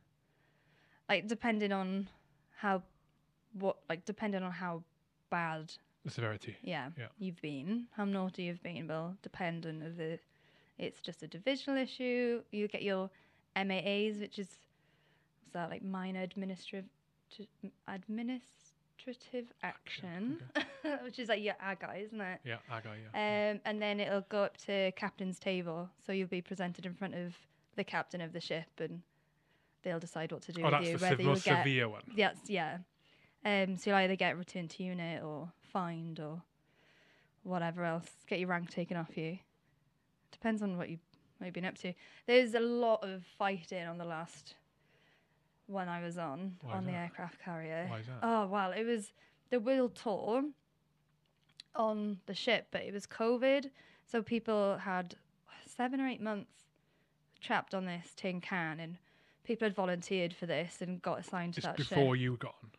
[1.10, 2.10] like depending on
[2.58, 2.84] how,
[3.54, 4.84] what like depending on how
[5.30, 5.72] bad
[6.06, 6.56] The severity.
[6.62, 7.08] yeah, Yeah.
[7.18, 10.20] you've been, how naughty you've been, will depend on the,
[10.78, 12.42] it's just a divisional issue.
[12.52, 13.10] You get your
[13.56, 14.48] MAAs, which is
[15.44, 16.86] what's that like minor administrative
[17.88, 20.40] administrative action,
[21.04, 22.40] which is like your AGA, isn't it?
[22.44, 23.08] Yeah, got you.
[23.14, 27.16] Um, and then it'll go up to captain's table, so you'll be presented in front
[27.16, 27.36] of
[27.76, 29.02] the captain of the ship, and
[29.88, 30.98] they'll decide what to do oh, with that's you.
[30.98, 32.02] the whether you'll get severe one.
[32.16, 32.80] Yes, yeah.
[33.46, 36.42] Um, so you'll either get returned to unit or fined or
[37.44, 38.08] whatever else.
[38.28, 39.40] Get your rank taken off you.
[40.32, 41.00] Depends on what you
[41.38, 41.94] what you've been up to.
[42.26, 44.56] There's a lot of fighting on the last
[45.68, 46.98] one I was on Why on the that?
[46.98, 47.88] aircraft carrier.
[47.90, 48.20] Why is that?
[48.22, 49.14] Oh well, it was
[49.50, 50.44] the world tour
[51.76, 53.70] on the ship, but it was COVID,
[54.06, 55.16] so people had
[55.66, 56.66] seven or eight months
[57.40, 58.98] trapped on this tin can, and
[59.48, 62.22] people had volunteered for this and got assigned to Just that before ship.
[62.22, 62.72] you were gone.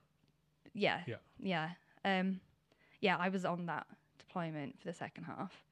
[0.75, 1.17] Yeah, Yeah.
[1.41, 1.71] yeah,
[2.05, 2.41] um,
[3.01, 3.17] yeah.
[3.17, 3.87] I was on that
[4.19, 5.65] deployment for the second half,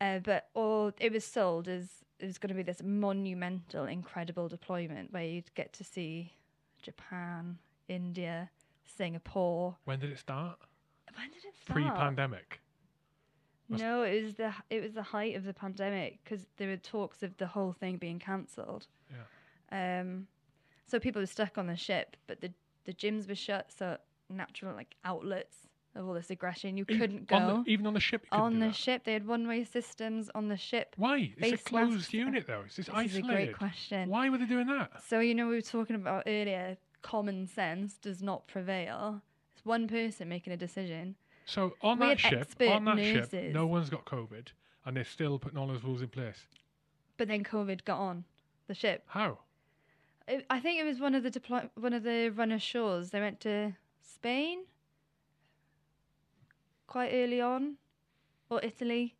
[0.00, 4.48] uh, but all it was sold as it was going to be this monumental, incredible
[4.48, 6.34] deployment where you'd get to see
[6.82, 7.58] Japan,
[7.88, 8.50] India,
[8.84, 9.76] Singapore.
[9.84, 10.58] When did it start?
[11.14, 11.76] When did it start?
[11.80, 12.60] Pre-pandemic.
[13.68, 16.76] Must- No, it was the it was the height of the pandemic because there were
[16.76, 18.88] talks of the whole thing being cancelled.
[19.72, 20.26] Um,
[20.86, 22.52] so people were stuck on the ship, but the
[22.84, 23.98] the gyms were shut, so
[24.28, 28.00] natural like outlets of all this aggression, you couldn't go on the, even on the
[28.00, 28.24] ship.
[28.32, 28.76] You on the that?
[28.76, 29.04] ship.
[29.04, 30.94] They had one way systems on the ship.
[30.96, 31.32] Why?
[31.36, 32.62] It's a closed unit though.
[32.64, 34.08] It's just This is a great question.
[34.08, 35.02] Why were they doing that?
[35.08, 36.76] So you know we were talking about earlier.
[37.02, 39.22] Common sense does not prevail.
[39.54, 41.16] It's one person making a decision.
[41.46, 44.48] So on We that ship, on that ship, no one's got COVID,
[44.84, 46.46] and they're still putting all those rules in place.
[47.16, 48.24] But then COVID got on
[48.68, 49.02] the ship.
[49.08, 49.38] How?
[50.30, 53.10] It, I think it was one of the deploy one of the run ashores.
[53.10, 54.60] They went to Spain
[56.86, 57.76] quite early on,
[58.48, 59.16] or Italy,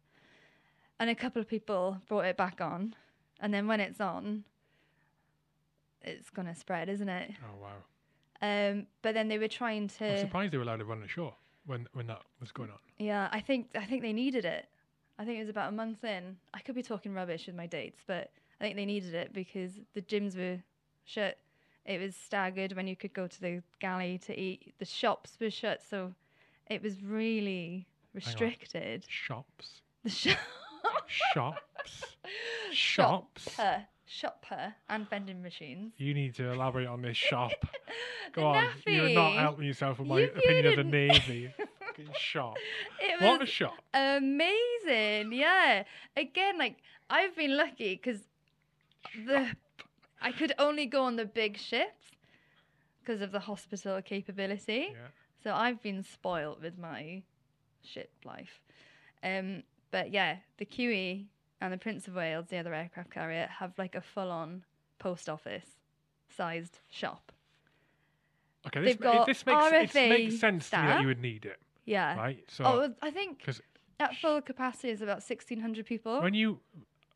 [1.01, 2.95] and a couple of people brought it back on.
[3.41, 4.45] And then when it's on,
[6.03, 7.33] it's gonna spread, isn't it?
[7.43, 7.81] Oh wow!
[8.41, 10.13] Um, but then they were trying to.
[10.13, 11.35] I'm surprised they were allowed to run ashore.
[11.67, 12.79] when when that was going on.
[12.99, 14.67] Yeah, I think I think they needed it.
[15.19, 16.37] I think it was about a month in.
[16.55, 18.31] I could be talking rubbish with my dates, but
[18.61, 20.63] I think they needed it because the gyms were
[21.05, 21.39] shut.
[21.87, 24.75] It was staggered when you could go to the galley to eat.
[24.79, 26.15] The shops were shut, so
[26.69, 29.05] it was really restricted.
[29.09, 30.39] Shops, The shop,
[31.07, 32.05] shops,
[32.73, 33.55] shops.
[33.55, 35.95] shopper, shopper, and vending machines.
[35.97, 37.53] You need to elaborate on this shop.
[38.33, 41.53] Go on, you're not helping yourself with my You opinion of the navy.
[42.19, 42.57] Shop.
[42.99, 43.75] It What a shop!
[43.93, 45.33] amazing.
[45.33, 45.83] Yeah.
[46.17, 46.79] Again, like
[47.11, 48.21] I've been lucky because
[49.27, 49.49] the
[50.21, 52.05] I could only go on the big ships
[53.01, 54.89] because of the hospital capability.
[54.93, 55.09] Yeah.
[55.43, 57.23] So I've been spoilt with my
[57.83, 58.61] ship life.
[59.25, 61.25] Um, but yeah, the QE
[61.61, 64.63] and the Prince of Wales, the other aircraft carrier, have like a full-on
[64.99, 65.65] post office
[66.37, 67.33] sized shop.
[68.67, 71.01] Okay, this, They've ma- got this makes it makes sense to me that staff.
[71.01, 72.17] you would need it, Yeah.
[72.17, 72.45] right?
[72.49, 73.47] So oh, I think
[73.99, 76.21] at full capacity is about sixteen hundred people.
[76.21, 76.61] when you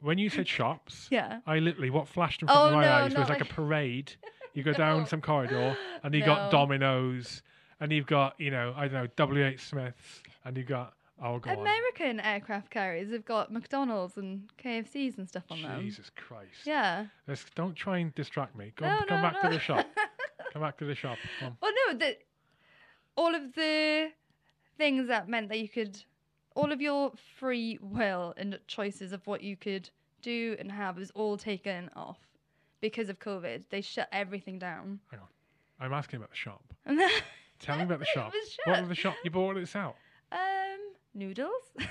[0.00, 1.40] when you said shops, yeah.
[1.46, 4.12] I literally what flashed in front Oh, of my no, eyes was like, a parade.
[4.54, 6.58] You go down some corridor and you got No.
[6.58, 7.42] Domino's
[7.80, 11.38] and you've got you know I don't know W H Smiths and you've got oh
[11.40, 15.80] go on American aircraft carriers have got McDonald's and KFCs and stuff on them.
[15.80, 16.50] Jesus Christ!
[16.64, 17.06] Yeah.
[17.26, 18.72] Let's, don't try and distract me.
[18.76, 19.86] Go No, come no, back to the shop.
[20.52, 21.18] Come back to the shop.
[21.40, 22.18] Well, no, that
[23.16, 24.10] all of the
[24.78, 26.00] things that meant that you could,
[26.54, 29.90] all of your free will and choices of what you could
[30.22, 32.18] do and have was all taken off
[32.80, 33.64] because of COVID.
[33.70, 35.00] They shut everything down.
[35.10, 35.26] Hang on.
[35.80, 36.62] I'm asking about the shop.
[37.60, 38.32] Tell me about the shop.
[38.64, 39.96] What was the shop you bought this out?
[40.32, 40.38] um,
[41.14, 41.50] noodles.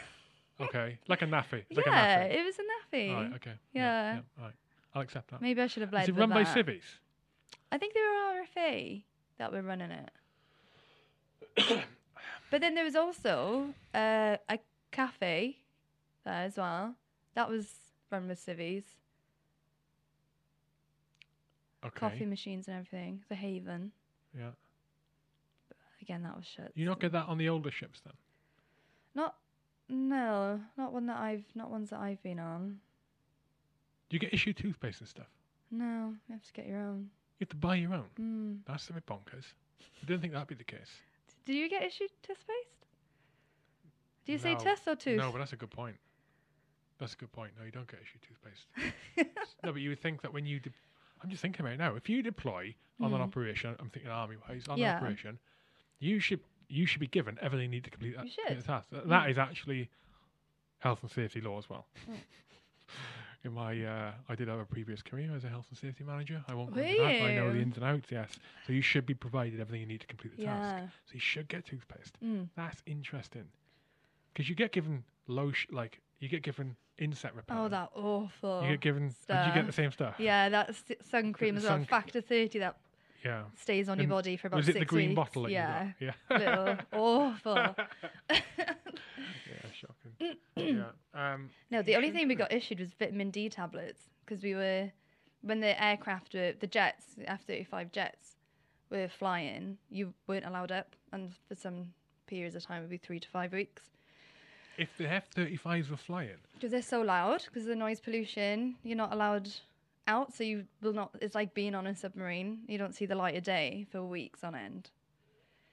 [0.61, 1.63] Okay, like a NAAFI.
[1.75, 2.35] Like yeah, a NAAFI.
[2.35, 3.09] it was a NAAFI.
[3.15, 3.53] All right, okay.
[3.73, 4.19] Yeah.
[4.37, 4.53] all right.
[4.93, 5.41] I'll accept that.
[5.41, 6.53] Maybe I should have led Is it run by that.
[6.53, 6.83] civvies?
[7.71, 9.03] I think they were RFA
[9.39, 9.89] that were running
[11.57, 11.83] it.
[12.53, 14.59] but then there was also uh, a
[14.91, 15.57] cafe
[16.23, 16.93] there as well.
[17.33, 17.67] That was
[18.11, 18.83] run with civvies,
[21.83, 21.99] Okay.
[21.99, 23.23] coffee machines and everything.
[23.27, 23.91] The Haven.
[24.37, 24.51] Yeah.
[25.99, 26.71] Again, that was shut.
[26.75, 28.13] You not get that on the older ships then?
[29.15, 29.33] Not,
[29.89, 32.77] no, not one that I've, not ones that I've been on.
[34.09, 35.31] Do you get issued toothpaste and stuff?
[35.71, 37.09] No, you have to get your own.
[37.39, 38.05] You have to buy your own.
[38.21, 38.57] Mm.
[38.67, 39.45] That's a bit bonkers.
[40.03, 40.91] I didn't think that'd be the case.
[41.45, 42.69] Do you get issued toothpaste?
[44.25, 44.59] Do you say No.
[44.59, 45.17] tooth or tooth?
[45.17, 45.97] No, but that's a good point.
[46.99, 47.51] That's a good point.
[47.59, 49.35] No, you don't get issued toothpaste.
[49.63, 50.71] no, but you would think that when you, de-
[51.21, 51.95] I'm just thinking about it now.
[51.95, 53.23] If you deploy on an Mm.
[53.23, 54.91] operation, I'm thinking army wise on Yeah.
[54.97, 55.39] an operation,
[55.99, 56.39] you should
[56.69, 58.63] you should be given everything you need to complete that, You complete should.
[58.63, 58.89] the task.
[58.91, 59.31] That- That Mm.
[59.31, 59.89] is actually
[60.79, 61.85] health and safety law as well.
[63.45, 66.41] In my, uh, I did have a previous career as a health and safety manager.
[66.47, 68.07] I won't go into that, but I know the ins and outs.
[68.09, 68.29] Yes,
[68.65, 70.93] so you should be provided everything you need to complete the task.
[71.07, 72.17] So you should get toothpaste.
[72.23, 72.47] Mm.
[72.55, 73.43] That's interesting.
[74.33, 77.65] Because you get given lotion, like you get given insect repellent.
[77.65, 78.63] Oh, that awful.
[78.63, 79.07] You get given.
[79.27, 80.15] Did you get the same stuff?
[80.19, 81.73] Yeah, that's sun cream the as well.
[81.79, 82.77] sun- Factor 30 that
[83.25, 83.43] Yeah.
[83.59, 85.15] stays on your body for about Was six it the green weeks.
[85.17, 85.91] bottle that yeah.
[85.99, 86.11] you?
[86.29, 87.75] Little awful.
[90.55, 94.55] yeah, Um, no, the only thing we got issued was vitamin D tablets because we
[94.55, 94.91] were,
[95.41, 98.35] when the aircraft were, the jets, the F 35 jets
[98.89, 100.95] were flying, you weren't allowed up.
[101.11, 101.93] And for some
[102.27, 103.83] periods of time, it would be three to five weeks.
[104.77, 108.75] If the F 35s were flying, Because they're so loud, because of the noise pollution,
[108.83, 109.49] you're not allowed
[110.07, 110.33] out.
[110.33, 112.59] So you will not, it's like being on a submarine.
[112.67, 114.89] You don't see the light of day for weeks on end.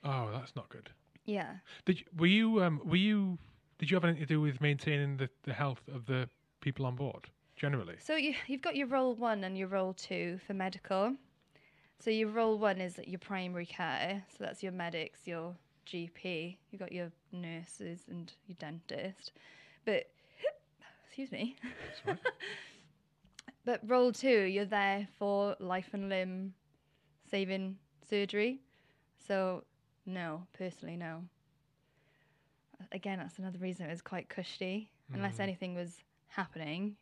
[0.04, 0.90] oh, that's not good.
[1.24, 1.56] Yeah.
[1.84, 3.38] Did you, were you um were you
[3.80, 6.28] did you have anything to do with maintaining the, the health of the
[6.60, 7.94] people on board generally?
[7.98, 11.16] So you, you've got your role one and your role two for medical.
[11.98, 14.22] So your role one is your primary care.
[14.36, 15.56] So that's your medics, your
[15.86, 16.58] GP.
[16.70, 19.32] You've got your nurses and your dentist.
[19.86, 20.10] But
[21.06, 21.56] excuse me.
[23.64, 26.54] But role two, you're there for life and limb
[27.30, 27.76] saving
[28.08, 28.60] surgery.
[29.26, 29.64] So
[30.06, 31.22] no, personally no.
[32.92, 34.90] Again, that's another reason it was quite cushy.
[35.12, 35.40] Unless Mm.
[35.40, 36.96] anything was happening,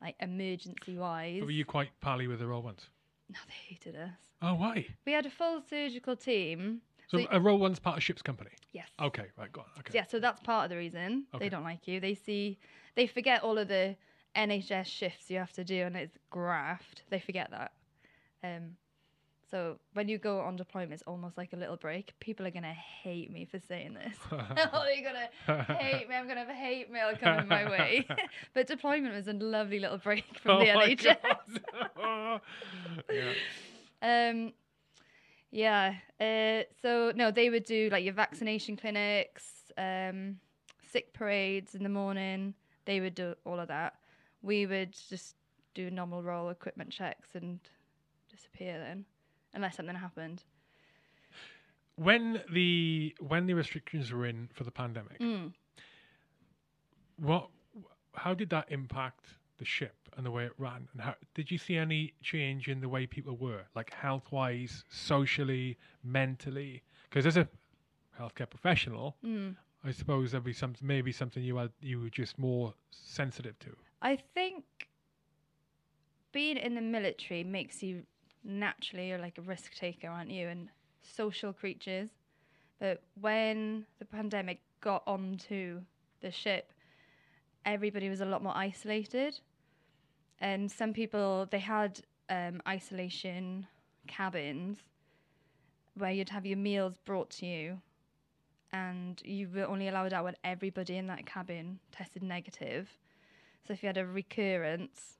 [0.00, 1.40] like emergency wise.
[1.40, 2.88] But were you quite pally with the role ones?
[3.28, 4.12] No, they hated us.
[4.42, 4.86] Oh, why?
[5.04, 6.82] We had a full surgical team.
[7.08, 8.50] So, So- a role one's part of ship's company.
[8.72, 8.88] Yes.
[9.00, 9.66] Okay, right, go on.
[9.80, 9.92] Okay.
[9.94, 11.44] Yeah, so that's part of the reason Okay.
[11.44, 11.98] they don't like you.
[12.00, 12.58] They see,
[12.94, 13.96] they forget all of the
[14.36, 17.02] NHS shifts you have to do, and it's graft.
[17.10, 17.72] They forget that.
[18.44, 18.76] Um,
[19.50, 22.12] so when you go on deployment, it's almost like a little break.
[22.20, 24.16] People are gonna hate me for saying this.
[24.32, 26.14] oh, they're gonna hate me.
[26.16, 28.06] I'm gonna have a hate mail coming my way.
[28.54, 31.16] but deployment was a lovely little break from Oh the my NHS.
[31.96, 32.40] God.
[33.10, 33.32] yeah.
[34.02, 34.52] Um,
[35.50, 35.94] Yeah.
[36.20, 39.44] Uh, so no, they would do like your vaccination clinics,
[39.78, 40.36] um,
[40.90, 42.54] sick parades in the morning.
[42.84, 43.94] They would do all of that.
[44.42, 45.34] We would just
[45.74, 47.60] do normal role equipment checks and
[48.30, 49.04] disappear then,
[49.56, 50.44] unless something happened.
[51.96, 55.52] When the when the restrictions were in for the pandemic, Mm.
[57.16, 57.48] what
[58.14, 59.24] how did that impact
[59.58, 60.88] the ship and the way it ran?
[60.92, 64.84] And how did you see any change in the way people were, like health wise,
[64.90, 66.82] socially, mentally?
[67.08, 67.48] Because as a
[68.18, 69.56] healthcare professional, Mm.
[69.84, 73.74] I suppose there'd be some maybe something you had you were just more sensitive to.
[74.02, 74.64] I think
[76.32, 78.04] being in the military makes you
[78.46, 80.48] naturally you're like a risk taker, aren't you?
[80.48, 80.68] And
[81.02, 82.10] social creatures.
[82.78, 85.80] But when the pandemic got onto
[86.20, 86.72] the ship,
[87.64, 89.38] everybody was a lot more isolated.
[90.40, 93.66] And some people they had um, isolation
[94.06, 94.78] cabins
[95.94, 97.80] where you'd have your meals brought to you
[98.72, 102.88] and you were only allowed out when everybody in that cabin tested negative.
[103.66, 105.15] So if you had a recurrence,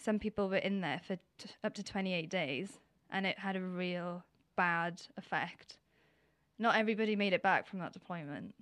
[0.00, 2.78] some people were in there for t- up to 28 days
[3.10, 4.24] and it had a real
[4.56, 5.78] bad effect.
[6.58, 8.54] Not everybody made it back from that deployment.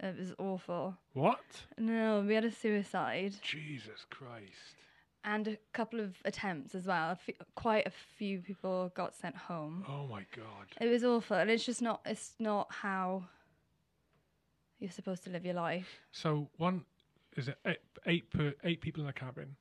[0.00, 0.96] It was awful.
[1.12, 1.40] What?
[1.78, 4.76] No, we had a suicide Jesus Christ!
[5.24, 7.18] and a couple of attempts as well.
[7.28, 9.84] A quite a few people got sent home.
[9.88, 10.66] Oh my God!
[10.80, 12.00] It was awful, and it's just not.
[12.04, 13.24] It's not how
[14.78, 16.00] you're supposed to live your life.
[16.12, 16.84] So one
[17.36, 19.56] is it eight, eight per eight people in a cabin,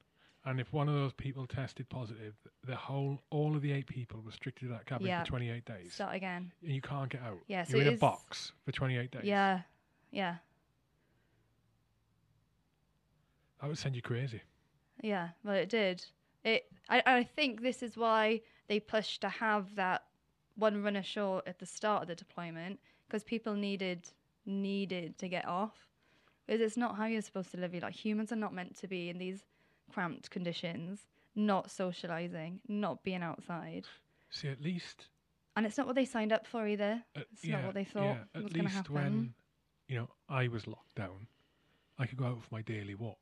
[0.45, 2.33] and if one of those people tested positive,
[2.65, 5.23] the whole all of the eight people restricted to that cabin Yeah.
[5.23, 6.51] for 28 days, Start again.
[6.61, 7.39] and you can't get out.
[7.47, 9.21] Yeah, so you're in a box for 28 days.
[9.23, 9.61] Yeah,
[10.11, 10.35] yeah,
[13.61, 14.41] that would send you crazy.
[15.01, 15.29] yeah.
[15.43, 16.05] Well, it did.
[16.43, 16.65] It.
[16.89, 17.01] I.
[17.05, 20.03] I think this is why they pushed to have that
[20.55, 24.09] one run ashore at the start of the deployment because people needed
[24.45, 25.87] needed to get off.
[26.45, 27.95] Because it's not how you're supposed to live your life.
[27.95, 29.45] Humans are not meant to be in these
[29.93, 31.01] cramped conditions,
[31.35, 33.85] not socializing, not being outside.
[34.29, 35.07] See, at least,
[35.55, 37.03] And it's not what they signed up for either.
[37.15, 38.93] at, It's not what they thought yeah, at was gonna least happen.
[38.95, 39.33] when
[39.87, 41.27] you know I was locked down,
[41.99, 43.19] I could go out for my daily walk.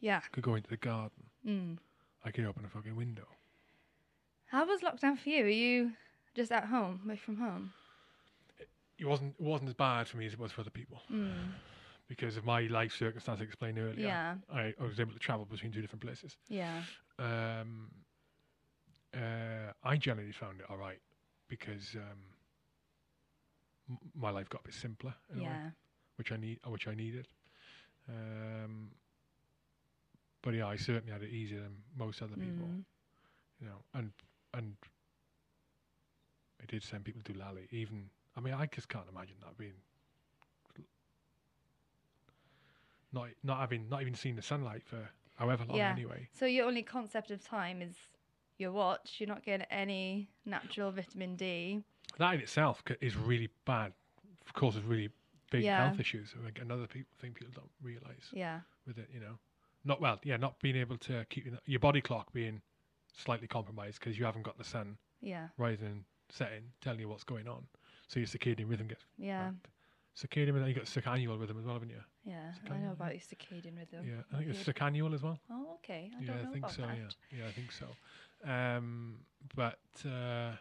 [0.00, 0.20] Yeah.
[0.32, 1.24] could go into the garden.
[1.46, 1.78] Mm.
[2.24, 3.26] I could open a fucking window.
[4.46, 5.44] How was lockdown for you?
[5.44, 5.92] Are you
[6.34, 7.72] just at home, away from home?
[8.98, 11.52] It wasn't it wasn't as bad for me as it was for other people Mm.
[12.10, 14.04] Because of my life circumstance I explained earlier.
[14.04, 14.34] Yeah.
[14.52, 16.36] I, I was able to travel between two different places.
[16.48, 16.82] Yeah.
[17.20, 17.88] Um,
[19.14, 20.98] uh, I generally found it all right
[21.48, 22.18] because um,
[23.88, 25.70] m- my life got a bit simpler, in a way, Yeah.
[26.16, 27.28] which I need, which I needed.
[28.08, 28.90] Um,
[30.42, 32.84] but yeah, I certainly had it easier than most other people, Mm.
[33.60, 34.10] you know, and
[34.54, 34.74] and
[36.60, 37.68] I did send people to Lally.
[37.70, 39.74] Even I mean, I just can't imagine that being
[43.12, 45.90] not not having not even seen the sunlight for however long Yeah.
[45.90, 46.28] anyway.
[46.32, 47.96] So your only concept of time is
[48.58, 49.16] your watch.
[49.18, 51.82] You're not getting any natural vitamin D.
[52.18, 53.92] That in itself is really bad.
[54.46, 55.10] Of course, it's really
[55.50, 55.86] big Yeah.
[55.86, 56.34] health issues.
[56.38, 58.60] I think another people thing people don't realise Yeah.
[58.86, 59.38] with it, you know,
[59.84, 62.60] not well, yeah, not being able to keep your- body clock being
[63.12, 65.48] slightly compromised because you haven't got the sun Yeah.
[65.56, 67.66] rising and setting, telling you what's going on.
[68.08, 69.52] So your circadian rhythm gets Yeah.
[70.16, 72.00] Circadian rhythm, you got circannual rhythm as well, haven't you?
[72.24, 72.52] Yeah.
[72.70, 74.04] I know about your circadian rhythm.
[74.06, 75.38] yeah, I think it's circannual as well.
[75.50, 76.10] Oh, okay.
[76.16, 76.82] I yeah, don't know I think about so.
[76.82, 76.96] that.
[76.98, 77.86] Yeah, yeah, I think so.
[78.50, 79.16] Um,
[79.54, 80.52] but uh,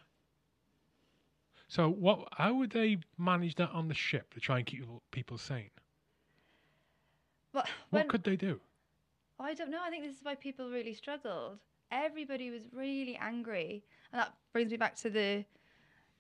[1.68, 2.28] so what?
[2.34, 5.72] How would they manage that on the ship to try and keep people- sane?
[7.52, 8.60] But What could they do?
[9.39, 9.80] I don't know.
[9.84, 11.58] I think this is why people really struggled.
[11.91, 13.84] Everybody was really angry,
[14.14, 15.43] and that brings me back to the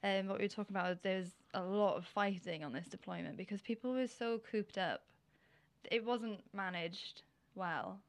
[0.03, 1.01] um, what we were talking about.
[1.03, 5.01] There's a lot of fighting on this deployment because people were so cooped up.
[5.91, 7.23] It wasn't managed
[7.55, 7.99] well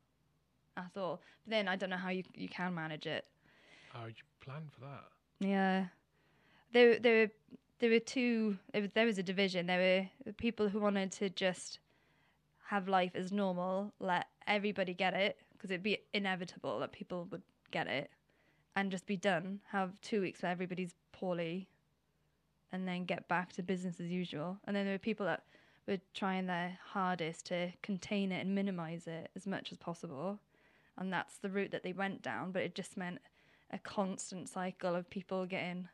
[0.77, 1.21] at all.
[1.45, 3.25] But then I don't know how you you can manage it.
[3.93, 5.05] How would you plan for that?
[5.41, 5.87] Yeah,
[6.73, 7.31] there there were
[7.79, 8.59] there were two.
[8.73, 9.67] There was a division.
[9.67, 11.79] There were people who wanted to just
[12.67, 17.43] have life as normal, let everybody get it because it'd be inevitable that people would
[17.73, 18.11] get it,
[18.77, 19.61] and just be done.
[19.73, 21.69] Have two weeks where everybody's poorly,
[22.73, 24.59] and then get back to business as usual.
[24.65, 25.45] And then there were people that
[25.89, 30.39] were trying their hardest to contain it and minimize it as much as possible,
[30.97, 32.53] and that's the route that they went down.
[32.53, 33.19] But it just meant
[33.73, 35.89] a constant cycle of people getting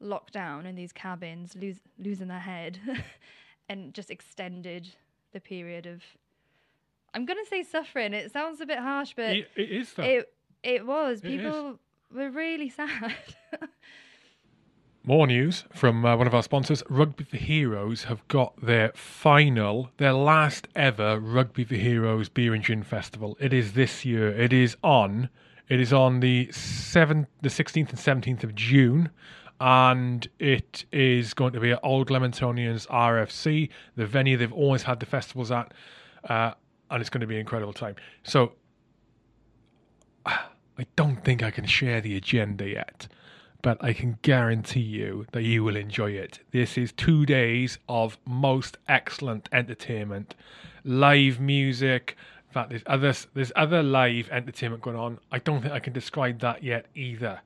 [0.00, 2.78] locked down in these cabins, lose, losing their head,
[3.68, 4.88] and just extended
[5.32, 6.02] the period of.
[7.14, 8.12] I'm gonna say suffering.
[8.12, 11.20] It sounds a bit harsh, but it, it is it it was.
[11.20, 11.24] It.
[11.24, 11.78] People
[12.12, 13.14] were really sad.
[15.08, 16.82] More news from uh, one of our sponsors.
[16.90, 22.64] Rugby for Heroes have got their final, their last ever Rugby for Heroes Beer and
[22.64, 23.36] Gin Festival.
[23.38, 24.36] It is this year.
[24.36, 25.28] It is on.
[25.68, 29.10] It is on the seventh, the sixteenth and seventeenth of June,
[29.60, 34.98] and it is going to be at Old Leamingtonians RFC, the venue they've always had
[34.98, 35.72] the festivals at,
[36.28, 36.50] uh,
[36.90, 37.94] and it's going to be an incredible time.
[38.24, 38.54] So,
[40.26, 43.06] I don't think I can share the agenda yet
[43.62, 46.40] but I can guarantee you that you will enjoy it.
[46.50, 50.34] This is two days of most excellent entertainment,
[50.84, 52.16] live music.
[52.48, 55.18] In fact, there's other there's other live entertainment going on.
[55.32, 57.40] I don't think I can describe that yet either,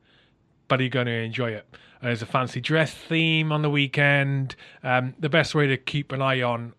[0.69, 1.67] but you're going to enjoy it.
[2.03, 4.57] There's a fancy dress theme on the weekend.
[4.83, 6.73] Um, the best way to keep an eye on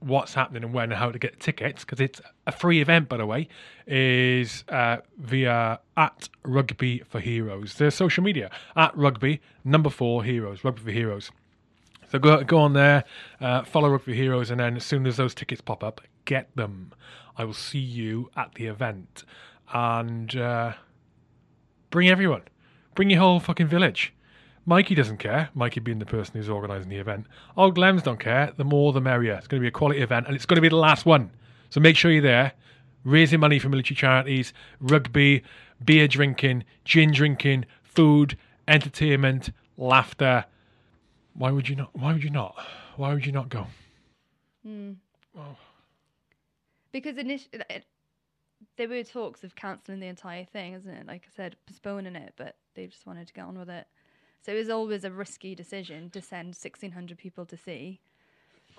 [0.00, 3.16] what's happening and when and how to get tickets because it's a free event by
[3.16, 3.46] the way
[3.86, 7.74] is uh, via at rugby for heroes.
[7.74, 11.30] Their social media at rugby number four heroes rugby for heroes.
[12.10, 13.04] So go go on there
[13.40, 16.54] uh, follow rugby for heroes and then as soon as those tickets pop up get
[16.54, 16.92] them.
[17.36, 19.24] I will see you at the event.
[19.72, 20.74] And uh,
[21.90, 22.42] bring everyone.
[22.94, 24.12] Bring your whole fucking village
[24.66, 25.48] Mikey doesn't care.
[25.54, 27.26] Mikey being the person who's organising the event.
[27.56, 28.52] Old Glems don't care.
[28.56, 29.34] The more, the merrier.
[29.34, 31.30] It's going to be a quality event, and it's going to be the last one.
[31.70, 32.52] So make sure you're there,
[33.04, 35.42] raising money for military charities, rugby,
[35.84, 38.36] beer drinking, gin drinking, food,
[38.68, 40.44] entertainment, laughter.
[41.34, 41.90] Why would you not?
[41.96, 42.54] Why would you not?
[42.96, 43.66] Why would you not go?
[44.66, 44.96] Mm.
[45.38, 45.56] Oh.
[46.92, 47.62] Because initially,
[48.76, 51.06] there were talks of cancelling the entire thing, isn't it?
[51.06, 53.86] Like I said, postponing it, but they just wanted to get on with it.
[54.42, 58.00] So it was always a risky decision to send 1,600 people to sea.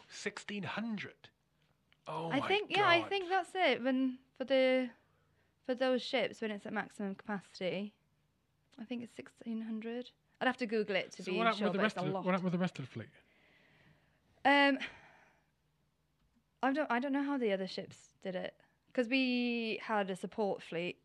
[0.09, 1.13] 1600.
[2.07, 2.77] Oh I my think, God.
[2.77, 3.83] yeah, I think that's it.
[3.83, 4.89] When for the
[5.65, 7.93] for those ships when it's at maximum capacity,
[8.79, 10.09] I think it's 1,600.
[10.41, 12.11] I'd have to Google it to So be what sure, with the rest of the,
[12.11, 13.09] what happened with the rest of the fleet?
[14.43, 14.79] Um,
[16.63, 18.55] I don't, I don't know how the other ships did it
[18.87, 20.97] because we had a support fleet.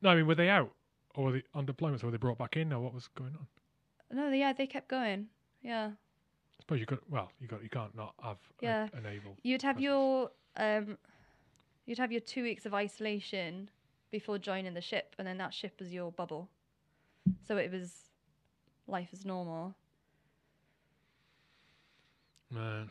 [0.00, 0.70] No, I mean were they out
[1.16, 2.00] or were they on deployment?
[2.00, 3.46] So were they brought back in or what was going on?
[4.12, 5.28] No, yeah, they kept going.
[5.62, 8.88] Yeah, I suppose you got well, you got you can't not have Yeah.
[8.92, 9.36] a, naval.
[9.42, 9.84] you'd have presence.
[9.84, 10.98] your um,
[11.86, 13.70] you'd have your two weeks of isolation
[14.10, 16.48] before joining the ship, and then that ship was your bubble.
[17.46, 18.10] So it was
[18.86, 19.74] life as normal.
[22.50, 22.90] Man.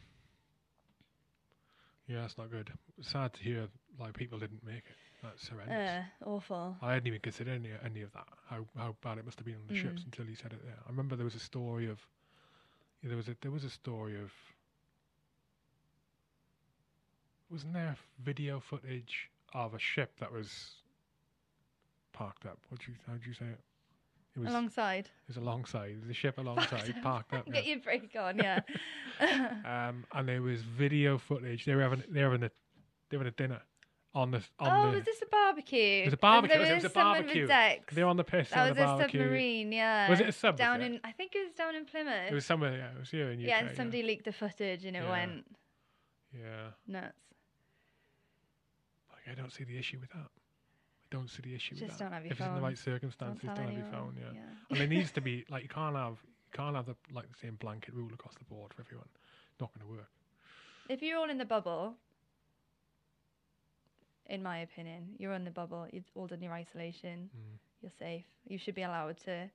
[2.07, 2.69] Yeah, that's not good.
[3.01, 3.67] Sad to hear
[3.99, 4.95] like people didn't make it.
[5.23, 6.05] That's horrendous.
[6.25, 6.75] Uh, awful.
[6.81, 8.27] I hadn't even considered any any of that.
[8.49, 10.05] How how bad it must have been on the ships Mm.
[10.05, 10.75] until you said it there.
[10.85, 12.05] I remember there was a story of
[13.01, 14.31] yeah, there was a there was a story of
[17.49, 20.75] wasn't there video footage of a ship that was
[22.11, 22.57] parked up?
[22.69, 23.59] What you how would you say it?
[24.35, 25.05] It was Alongside.
[25.05, 27.43] it was alongside the ship alongside parked up.
[27.47, 27.53] yeah.
[27.61, 28.61] Get your break on, yeah.
[29.63, 31.65] um, and there was video footage.
[31.65, 32.51] They were having they were having a
[33.09, 33.61] they were having a dinner
[34.15, 36.01] on the on oh, the was this a barbecue?
[36.01, 36.57] it was a barbecue.
[36.57, 37.47] There It was a with barbecue.
[37.47, 37.95] decks.
[37.95, 38.49] they were on the piss.
[38.49, 40.09] That was a submarine, yeah.
[40.09, 42.31] Was it a sub, Down in, I think it was down in Plymouth.
[42.31, 42.75] It was somewhere.
[42.77, 43.47] Yeah, it was here in UK.
[43.47, 45.09] yeah, and somebody leaked the footage and it Yeah.
[45.09, 45.45] went
[46.31, 47.13] Yeah, nuts.
[49.11, 50.29] like I don't see the issue with that.
[50.29, 52.05] I don't see the issue with Just that.
[52.05, 54.15] don't have your if it's in the right circumstances, Don't don't, have your phone.
[54.19, 57.27] Yeah, and there needs to be like you can't have you can't have the like
[57.31, 59.07] the same blanket rule across the board for everyone.
[59.59, 60.09] Not going to work.
[60.89, 61.95] If you're all in the bubble,
[64.27, 65.87] in my opinion, you're in the bubble.
[65.91, 67.29] You've all done your isolation.
[67.35, 67.57] Mm.
[67.81, 68.25] You're safe.
[68.47, 69.49] You should be allowed to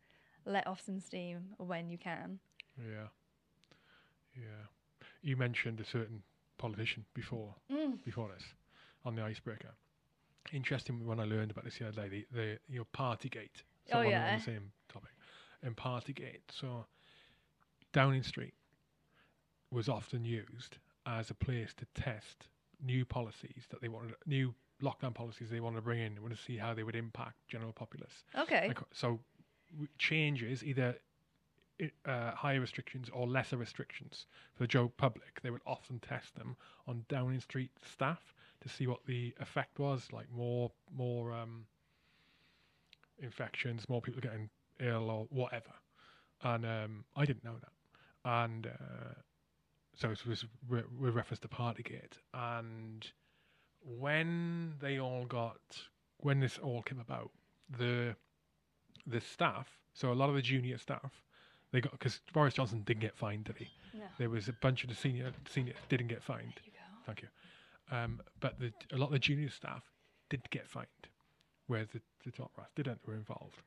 [0.45, 2.39] let off some steam when you can.
[2.79, 3.09] Yeah,
[4.35, 4.67] yeah.
[5.23, 6.23] You mentioned a certain
[6.59, 8.03] politician before Mm.
[8.05, 8.45] before this
[9.05, 9.75] on the icebreaker.
[10.53, 13.63] Interesting when I learned about this the other day, the, the your Partygate.
[13.89, 14.37] Oh, Someone on yeah.
[14.37, 15.11] the same topic.
[15.63, 16.41] And Partygate.
[16.51, 16.87] So
[17.93, 18.55] Downing Street
[19.71, 22.49] was often used as a place to test
[22.83, 26.15] new policies that they wanted, new lockdown policies they wanted to bring in.
[26.15, 28.25] They wanted to see how they would impact general populace.
[28.37, 28.69] Okay.
[28.69, 29.21] Like, so
[29.73, 30.97] w- changes either
[32.07, 35.41] uh, higher restrictions or lesser restrictions for the general public.
[35.43, 36.57] They would often test them
[36.87, 40.09] on Downing Street staff to see what the effect was.
[40.13, 41.67] Like more more um,
[43.21, 44.49] infections, more people getting
[44.81, 45.73] ill or whatever.
[46.43, 47.73] And um, I didn't know that.
[48.25, 49.15] And uh,
[49.99, 52.19] so it was re- with reference to Partygate.
[52.33, 53.05] And
[53.85, 55.59] when they all got
[56.19, 57.31] when this all came about,
[57.79, 58.15] the
[59.07, 61.13] the staff, so a lot of the junior staff,
[61.73, 63.69] they got because Boris Johnson didn't get fined, did he?
[63.95, 64.05] No.
[64.19, 66.55] There was a bunch of the senior senior didn't get fined.
[66.57, 67.05] There you go.
[67.07, 67.29] Thank you.
[67.91, 69.83] Um, but the, a lot of the junior staff
[70.31, 70.87] did get fined,
[71.67, 73.63] where the, the top brass did enter involved,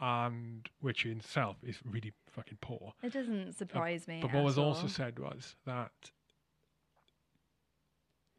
[0.00, 2.92] and which in itself is really fucking poor.
[3.02, 4.20] It doesn't uh, surprise me.
[4.20, 5.92] But what at was also said was that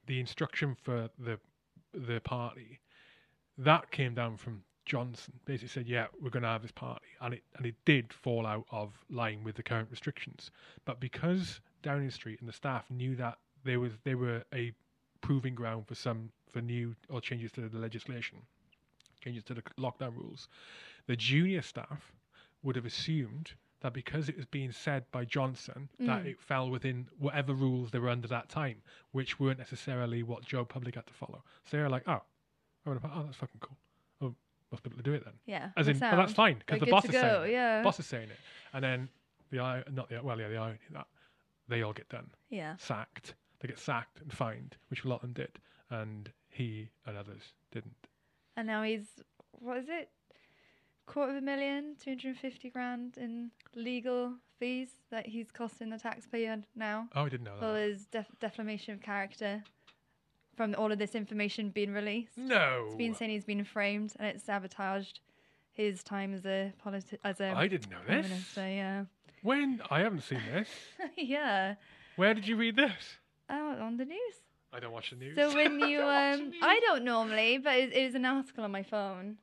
[0.07, 1.39] the instruction for the
[1.93, 2.79] the party
[3.57, 5.33] that came down from Johnson.
[5.45, 8.45] Basically said, "Yeah, we're going to have this party," and it and it did fall
[8.45, 10.51] out of line with the current restrictions.
[10.85, 14.73] But because Downing Street and the staff knew that there was they were a
[15.21, 18.39] proving ground for some for new or changes to the legislation,
[19.25, 20.47] changes to the lockdown rules,
[21.07, 22.13] the junior staff
[22.63, 26.27] would have assumed that because it was being said by Johnson that Mm.
[26.27, 28.81] it fell within whatever rules they were under that time,
[29.11, 31.43] which weren't necessarily what Joe Public had to follow.
[31.65, 32.21] So they're like, oh,
[32.87, 33.77] oh, oh that's fucking cool.
[34.21, 34.35] Oh,
[34.71, 35.33] must be able to do it then.
[35.45, 35.69] Yeah.
[35.75, 37.51] As in, but that's fine because the boss is saying it.
[37.51, 37.83] yeah.
[37.83, 38.39] Boss is saying it,
[38.73, 39.09] and then
[39.51, 41.07] the ir- not the well, yeah, the irony that
[41.67, 42.75] they all get done, Yeah.
[42.77, 43.35] sacked.
[43.59, 47.53] They get sacked and fined, which a lot of them did, and he and others
[47.71, 48.07] didn't.
[48.57, 49.05] And now he's
[49.51, 50.09] what is it?
[51.05, 55.89] Quarter of a million, two hundred and fifty grand in legal fees that he's costing
[55.89, 57.81] the taxpayer now Oh, I didn't know for that.
[57.89, 59.63] his def- defamation of character
[60.55, 62.37] from all of this information being released.
[62.37, 65.19] No, It's been saying he's been framed and it sabotaged
[65.73, 68.27] his time as a politi- as a I didn't know this.
[68.29, 68.61] minister.
[68.69, 69.03] Yeah,
[69.43, 70.69] When I haven't seen this.
[71.17, 71.75] yeah.
[72.15, 73.17] Where did you read this?
[73.49, 74.35] Oh, on the news.
[74.75, 75.35] I don't watch the news.
[75.37, 78.71] So when you I um, I don't normally, but it, it was an article on
[78.71, 79.37] my phone.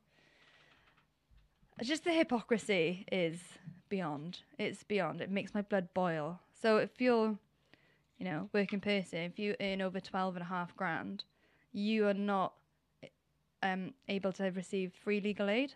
[1.82, 3.40] Just the hypocrisy is
[3.88, 4.40] beyond.
[4.59, 5.22] It's beyond.
[5.22, 6.40] It makes my blood boil.
[6.60, 7.38] So if you're,
[8.18, 11.24] you know, working person, if you earn over twelve and a half grand,
[11.72, 12.52] you are not
[13.62, 15.72] um able to receive free legal aid.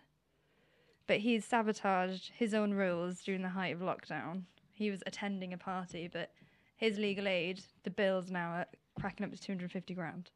[1.07, 4.43] But he's sabotaged his own rules during the height of lockdown.
[4.73, 6.31] He was attending a party, but
[6.75, 10.29] his legal aid, the bill's now at cracking up to 250 grand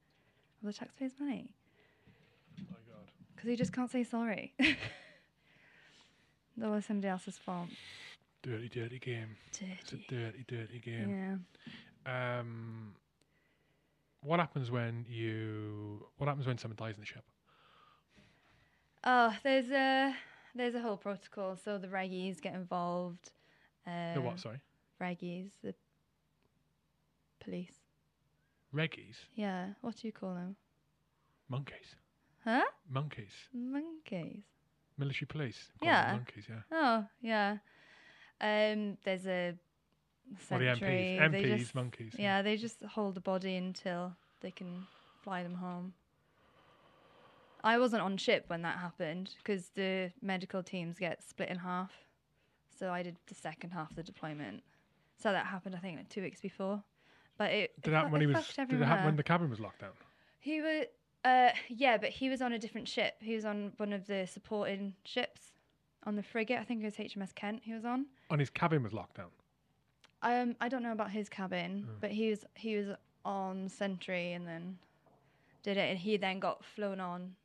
[0.62, 1.54] of the taxpayers' money
[2.60, 3.12] Oh my God.
[3.36, 4.54] because he just can't say sorry.
[6.58, 7.70] that was somebody else's fault.
[8.44, 9.36] Dirty, dirty game.
[9.50, 10.06] It's a Dirty.
[10.10, 11.40] dirty, dirty game.
[12.06, 12.40] Yeah.
[12.40, 12.94] Um,
[14.24, 16.06] what happens when you?
[16.18, 17.24] What happens when someone dies in the ship?
[19.04, 20.16] Oh, there's a
[20.56, 21.56] there's a whole protocol.
[21.64, 23.32] So the reggies get involved.
[23.86, 24.40] Uh, the what?
[24.40, 24.60] Sorry,
[25.00, 25.74] Reggies, the
[27.40, 27.74] police.
[28.74, 29.74] Reggies, Yeah.
[29.82, 30.56] What do you call them?
[31.50, 31.96] monkeys,
[32.44, 32.64] Huh?
[32.90, 34.44] monkeys, Monkeys.
[34.98, 35.72] military police.
[35.82, 36.14] Yeah.
[36.14, 36.46] monkeys.
[36.50, 36.62] Yeah.
[36.72, 37.58] Oh, yeah.
[38.40, 39.58] Um, there's a
[40.50, 40.66] Or the.
[40.66, 41.20] MPs.
[41.20, 42.16] MPs, just- monkeys.
[42.18, 44.88] Yeah, they just hold the body until they can
[45.24, 45.94] fly them home.
[47.64, 51.92] I wasn't on ship when that happened because the medical teams get split in half.
[52.76, 54.64] So I did the second half of the deployment.
[55.18, 56.84] So that happened, I think, like two weeks before.
[57.42, 58.54] But it Did it that when he was?
[58.56, 59.94] Did it happen when the cabin was locked down?
[60.38, 60.86] He was,
[61.26, 63.16] uh, yeah, but he was on a different ship.
[63.20, 65.54] He was on one of the supporting ships
[66.04, 66.60] on the frigate.
[66.60, 67.64] I think it was HMS Kent.
[67.64, 68.06] He was on.
[68.30, 69.32] On his cabin was locked down.
[70.22, 71.94] Um, I don't know about his cabin, Oh.
[72.00, 72.90] but he was he was
[73.26, 74.78] on sentry and then
[75.64, 77.36] did it, and he then got flown on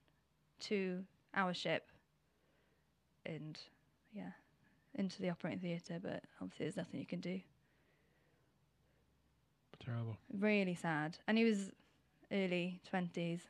[0.60, 1.88] to our ship,
[3.24, 3.58] and
[4.12, 4.32] yeah,
[4.94, 5.98] into the operating theatre.
[6.02, 7.40] But obviously, there's nothing you can do.
[9.84, 10.16] Terrible.
[10.38, 11.70] Really sad, and he was
[12.32, 13.40] early twenties.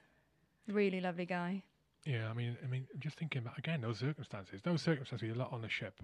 [0.68, 1.62] Really lovely guy.
[2.04, 4.60] Yeah, I mean, I mean, just thinking about again those circumstances.
[4.62, 6.00] Those circumstances, a lot on the ship.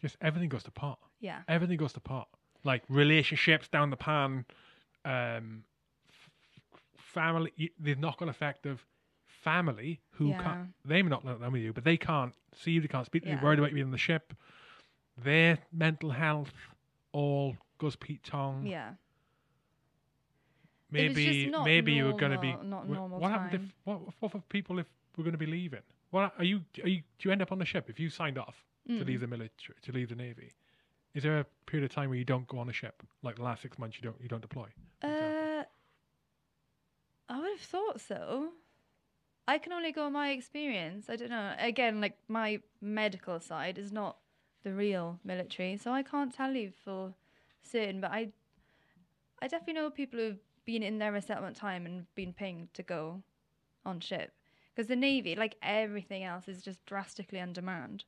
[0.00, 0.98] Just everything goes to pot.
[1.20, 2.28] Yeah, Everything goes to pot.
[2.64, 4.44] Like relationships down the pan,
[5.04, 5.64] um,
[6.08, 8.84] f- family, the knock-on effect of
[9.26, 10.42] family who Yeah.
[10.42, 10.68] can't.
[10.84, 12.80] They may not know with you, but they can't see you.
[12.80, 13.22] They can't speak.
[13.24, 13.36] to you.
[13.36, 13.42] Yeah.
[13.42, 14.34] Worried about you on the ship.
[15.16, 16.52] Their mental health
[17.12, 18.66] all goes Pete Tong.
[18.66, 18.94] yeah.
[20.92, 24.40] Maybe maybe you were going to be not normal what happened if what what for
[24.48, 24.86] people if
[25.16, 27.58] we're going to be leaving what are you are you do you end up on
[27.58, 29.06] the ship if you signed off to Mm.
[29.06, 30.50] leave the military to leave the navy
[31.14, 33.42] is there a period of time where you don't go on a ship like the
[33.42, 34.66] last six months you don't you don't deploy?
[35.02, 35.62] Uh,
[37.28, 38.48] I would have thought so.
[39.46, 41.08] I can only go on my experience.
[41.08, 41.54] I don't know.
[41.58, 44.16] Again, like my medical side is not
[44.64, 47.14] the real military, so I can't tell you for
[47.62, 48.00] certain.
[48.00, 48.28] But I,
[49.40, 53.22] I definitely know people who've been in their resettlement time and been pinged to go
[53.84, 54.32] on ship
[54.74, 58.04] because the navy, like everything else, is just drastically on demand.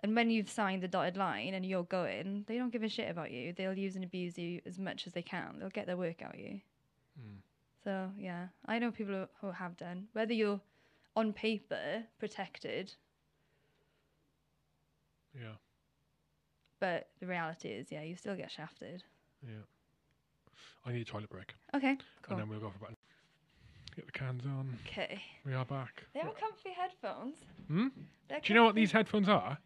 [0.00, 3.10] And when you've signed the dotted line and you're going, they don't give a shit
[3.10, 3.54] about you.
[3.54, 5.56] They'll use and abuse you as much as they can.
[5.58, 6.60] They'll get their work out of you.
[7.18, 7.38] Mm.
[7.82, 10.08] So yeah, I know people who, who have done.
[10.12, 10.60] Whether you're
[11.14, 12.92] on paper protected,
[15.34, 15.54] yeah
[16.78, 19.02] but the reality is, yeah, you still get shafted.
[19.42, 19.64] yeah
[20.84, 22.32] i need a toilet break Okay, cool.
[22.36, 22.94] and then we'll go for about
[23.94, 24.76] Get the cans on.
[24.86, 25.22] Okay.
[25.46, 26.02] We are back.
[26.12, 27.36] They are comfy headphones.
[27.66, 27.86] Hmm?
[28.28, 29.56] They're Do you know what these headphones are?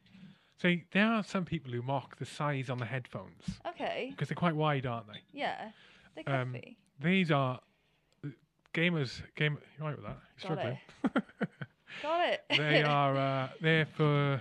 [0.63, 4.07] So there are some people who mock the size on the headphones Okay.
[4.13, 5.19] because they're quite wide, aren't they?
[5.33, 5.73] Yeah.
[6.15, 6.77] They're Um, comfy.
[7.03, 7.59] These are
[8.73, 9.21] gamers.
[9.35, 9.59] Game.
[9.77, 10.19] you're right with that?
[10.43, 10.79] You Got struggling?
[12.03, 12.45] Got it.
[12.57, 13.17] they are.
[13.17, 14.41] Uh, they're for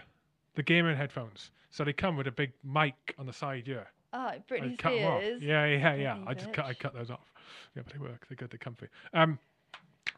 [0.53, 1.49] the gaming headphones.
[1.71, 3.87] So they come with a big mic on the side here.
[4.11, 5.21] Oh, I Britney cut 'em off.
[5.21, 5.41] Spears.
[5.43, 6.13] Yeah, yeah, yeah.
[6.15, 6.65] Bloody I just cut.
[6.65, 7.31] I cut those off.
[7.75, 8.25] Yeah, but they work.
[8.27, 8.49] They're good.
[8.49, 8.87] They're comfy.
[9.13, 9.37] Um,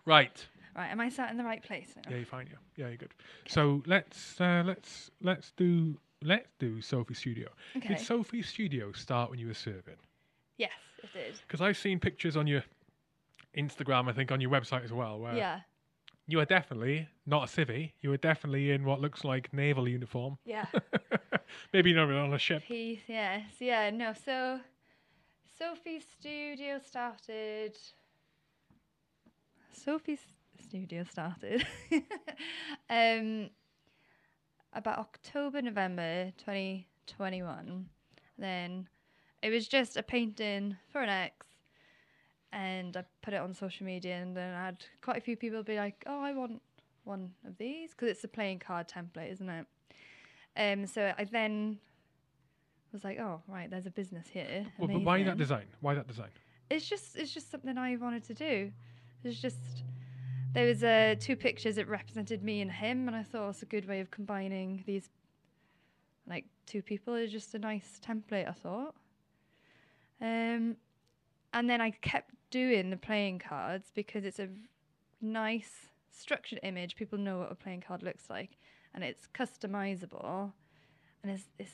[0.05, 0.45] right.
[0.75, 0.87] Right.
[0.89, 2.09] Am I sat in the right place now?
[2.09, 2.47] Yeah, you're fine.
[2.49, 3.13] Yeah, yeah, you're good.
[3.47, 7.49] So let's uh, let's let's do let's do Sophie Studio.
[7.75, 7.89] Okay.
[7.89, 9.97] Did Sophie Studio start when you were serving?
[10.57, 10.71] yes,
[11.03, 11.39] it did.
[11.45, 12.63] Because I've seen pictures on your
[13.57, 15.59] Instagram, I think on your website as well, where yeah.
[16.31, 17.91] You are definitely not a civvy.
[18.01, 20.37] You are definitely in what looks like naval uniform.
[20.45, 20.65] Yeah.
[21.73, 22.63] Maybe not on a ship.
[22.65, 23.01] Peace.
[23.07, 23.43] Yes.
[23.59, 23.89] Yeah.
[23.89, 24.13] No.
[24.13, 24.61] So,
[25.57, 27.77] Sophie's studio started.
[29.73, 30.21] Sophie's
[30.63, 31.67] studio started.
[32.89, 33.49] um,
[34.73, 37.87] about October, November 2021.
[38.37, 38.87] Then
[39.43, 41.45] it was just a painting for an ex.
[42.53, 45.63] And I put it on social media, and then I had quite a few people
[45.63, 46.61] be like, "Oh, I want
[47.05, 49.65] one of these because it's a playing card template, isn't it?"
[50.57, 51.79] Um, so I then
[52.91, 55.65] was like, "Oh, right, there's a business here." Well, but why that design?
[55.79, 56.29] Why that design?
[56.69, 58.71] It's just it's just something I wanted to do.
[59.23, 59.83] It's just
[60.53, 63.61] there was uh, two pictures that represented me and him, and I thought it was
[63.61, 65.09] a good way of combining these
[66.27, 67.15] like two people.
[67.15, 68.49] It's just a nice template.
[68.49, 68.95] I thought.
[70.19, 70.75] Um,
[71.53, 74.49] and then I kept doing the playing cards because it's a
[75.21, 76.95] nice structured image.
[76.95, 78.57] People know what a playing card looks like,
[78.93, 80.51] and it's customizable,
[81.23, 81.73] and it's it's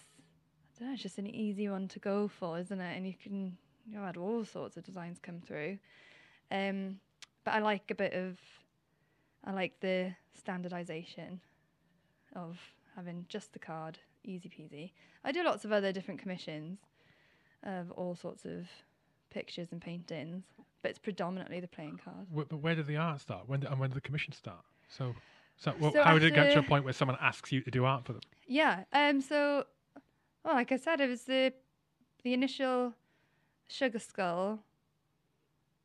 [0.75, 2.95] I don't know, it's just an easy one to go for, isn't it?
[2.95, 5.79] And you can you know had all sorts of designs come through.
[6.51, 6.99] Um,
[7.43, 8.37] but I like a bit of
[9.43, 11.41] I like the standardization
[12.35, 12.57] of
[12.95, 14.91] having just the card, easy peasy.
[15.23, 16.79] I do lots of other different commissions
[17.63, 18.67] of all sorts of
[19.37, 20.43] pictures and paintings,
[20.81, 22.25] but it's predominantly the playing card.
[22.35, 23.47] Wh- But where did the art start?
[23.47, 24.63] When did, and when did the commission start?
[24.89, 25.13] So,
[25.57, 27.69] so, well, So how did it get to a point where someone asks you to
[27.71, 28.21] do art for them?
[28.47, 28.83] Yeah.
[28.93, 29.21] Um.
[29.21, 29.65] So,
[30.43, 31.53] well, like I said, it was the
[32.23, 32.93] the initial
[33.67, 34.63] sugar skull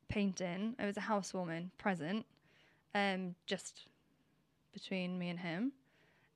[0.07, 0.75] painting.
[0.79, 2.25] It was a housewarming present,
[2.95, 3.87] um, just
[4.73, 5.73] between me and him.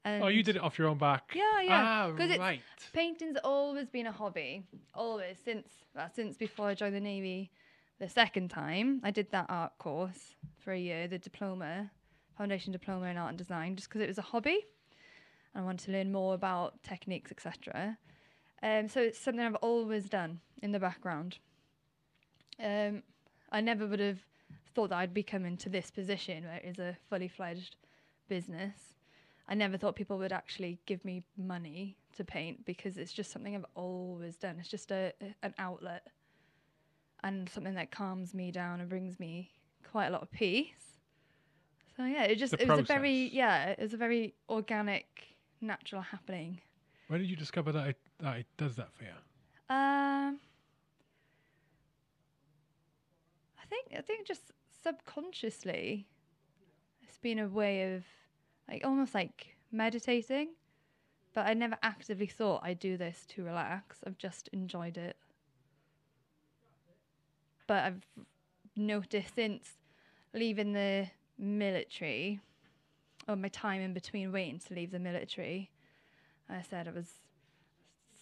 [0.08, 1.34] And Oh, you did it off your own back.
[1.36, 1.84] Yeah, yeah.
[1.86, 2.62] Ah, right.
[2.94, 4.64] Painting's always been a hobby,
[4.94, 7.52] always since well, since before I joined the navy.
[8.00, 11.92] The second time I did that art course for a year, the diploma,
[12.38, 14.60] foundation diploma in art and design, just because it was a hobby.
[15.54, 17.98] And I wanted to learn more about techniques, etc.
[18.64, 21.40] Um, so it's something I've always done in the background.
[22.64, 23.04] Um,
[23.52, 24.20] I never would have
[24.74, 27.76] thought that I'd be coming to this position where it is a fully fledged
[28.30, 28.97] business.
[29.48, 33.56] I never thought people would actually give me money to paint because it's just something
[33.56, 34.58] I've always done.
[34.60, 36.08] It's just a an outlet
[37.24, 39.52] and something that calms me down and brings me
[39.90, 40.98] quite a lot of peace.
[41.96, 45.36] So yeah, it just The it was a very yeah, it was a very organic,
[45.62, 46.62] natural happening.
[47.08, 49.10] When did you discover that it, that it does that for you?
[49.70, 50.40] Um,
[53.60, 54.52] I think I think just
[54.84, 56.06] subconsciously,
[57.02, 58.04] it's been a way of
[58.70, 60.50] like almost like meditating,
[61.34, 64.00] but I never actively thought I'd do this to relax.
[64.06, 65.18] I've just enjoyed it.
[67.68, 68.06] But I've
[68.76, 69.70] noticed since
[70.34, 71.08] leaving the
[71.38, 72.40] military,
[73.28, 75.70] or my time in between waiting to leave the military,
[76.50, 77.12] I said it was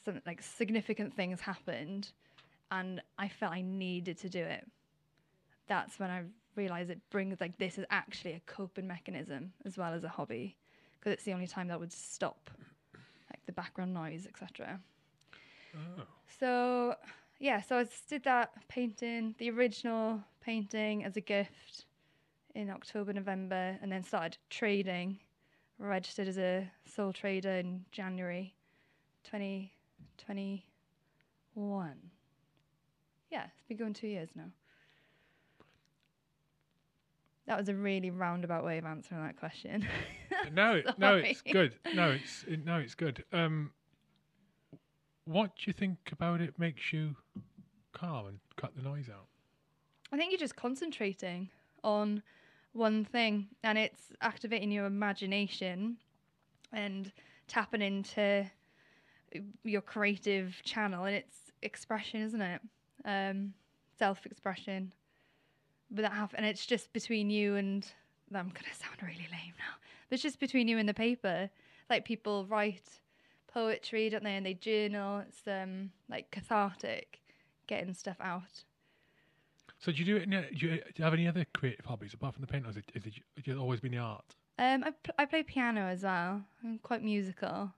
[0.03, 2.11] some like significant things happened
[2.72, 4.65] and I felt I needed to do it.
[5.67, 6.23] That's when I
[6.56, 10.56] realized it brings like this is actually a coping mechanism as well as a hobby
[10.99, 12.49] because it's the only time that would stop
[13.30, 14.80] like the background noise etc.
[15.76, 16.03] Oh.
[16.40, 16.95] So
[17.40, 21.86] yeah, so I just did that painting, the original painting as a gift
[22.53, 25.19] in October, November, and then started trading.
[25.77, 28.53] Registered as a sole trader in January
[29.26, 31.95] 2021.
[33.30, 34.45] Yeah, it's been going two years now.
[37.47, 39.88] That was a really roundabout way of answering that question.
[40.53, 41.76] no, no, it's good.
[41.93, 43.23] No, it's it, no, it's good.
[43.31, 43.72] Um,
[45.26, 47.15] what do you think about it makes you
[47.93, 49.27] calm and cut the noise out?
[50.11, 51.49] I think you're just concentrating
[51.84, 52.22] on
[52.73, 55.97] one thing and it's activating your imagination
[56.73, 57.11] and
[57.47, 58.49] tapping into
[59.63, 62.61] your creative channel and it's expression, isn't it?
[63.05, 63.53] Um,
[63.97, 64.91] Self expression.
[65.91, 67.86] But that happen, and it's just between you and.
[68.34, 69.76] I'm gonna sound really lame now,
[70.10, 71.49] but it's just between you and the paper.
[71.90, 72.90] Like people write
[73.53, 74.36] poetry, don't they?
[74.36, 75.24] And they journal.
[75.28, 77.22] It's um like cathartic,
[77.68, 78.64] getting stuff out.
[79.80, 80.30] So do you do it?
[80.30, 82.66] Do you, do you have any other creative hobbies apart from the paint?
[82.66, 84.26] Or is it, is it, has it always been the art?
[84.57, 86.41] Um, I pl- I play piano as well.
[86.64, 87.72] I'm quite musical.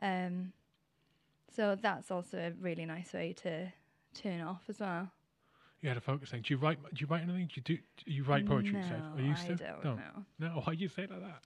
[0.00, 0.52] Um,
[1.54, 3.72] so that's also a really nice way to
[4.14, 5.10] turn off as well.
[5.82, 6.42] You had a focus thing.
[6.42, 6.78] Do you write?
[6.82, 7.48] Do you write anything?
[7.48, 7.76] Do you do?
[7.76, 8.72] do you write poetry?
[8.72, 9.12] no?
[9.16, 9.94] Or you used I don't no.
[9.94, 10.24] know.
[10.38, 10.48] No.
[10.64, 11.42] Why do you say it like that?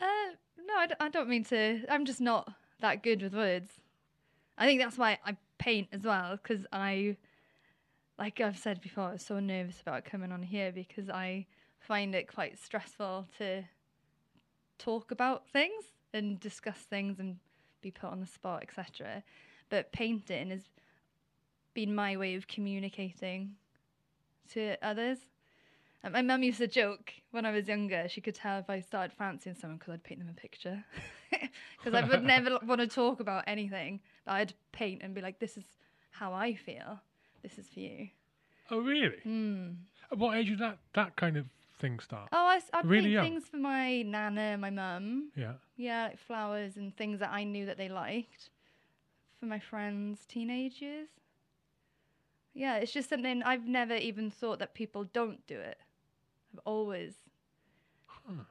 [0.00, 0.34] Uh,
[0.66, 1.82] no, I, d- I don't mean to.
[1.90, 3.72] I'm just not that good with words.
[4.56, 7.16] I think that's why I paint as well, because I,
[8.18, 11.46] like I've said before, I was so nervous about coming on here because I
[11.80, 13.64] find it quite stressful to
[14.78, 15.84] talk about things
[16.14, 17.36] and discuss things and
[17.82, 19.24] be put on the spot, etc.
[19.70, 20.62] But painting has
[21.76, 23.54] been my way of communicating
[24.52, 25.18] to others.
[26.02, 28.08] And my mum used to joke when I was younger.
[28.08, 30.82] She could tell if I started fancying someone because I'd paint them a picture.
[31.78, 34.00] Because I would never want to talk about anything.
[34.24, 35.64] But I'd paint and be like, "This is
[36.10, 37.00] how I feel.
[37.42, 38.08] This is for you."
[38.70, 39.18] Oh, really?
[39.22, 39.66] Hmm.
[40.10, 41.46] At what age did that that kind of
[41.78, 42.28] thing start?
[42.32, 43.24] Oh, I, I'd Really paint young?
[43.24, 45.30] things for my nana, my mum.
[45.36, 45.54] Yeah.
[45.76, 48.50] Yeah, like flowers and things that I knew that they liked
[49.38, 51.08] for my friends' teenage years.
[52.56, 55.76] Yeah, it's just something I've never even thought that people don't do it.
[56.54, 57.12] I've always
[58.06, 58.44] Huh.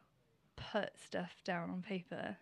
[0.56, 2.38] put stuff down on paper.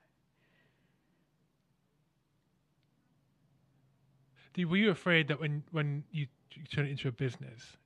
[4.53, 7.77] Do- Were you afraid that when when you, you turn it into a business,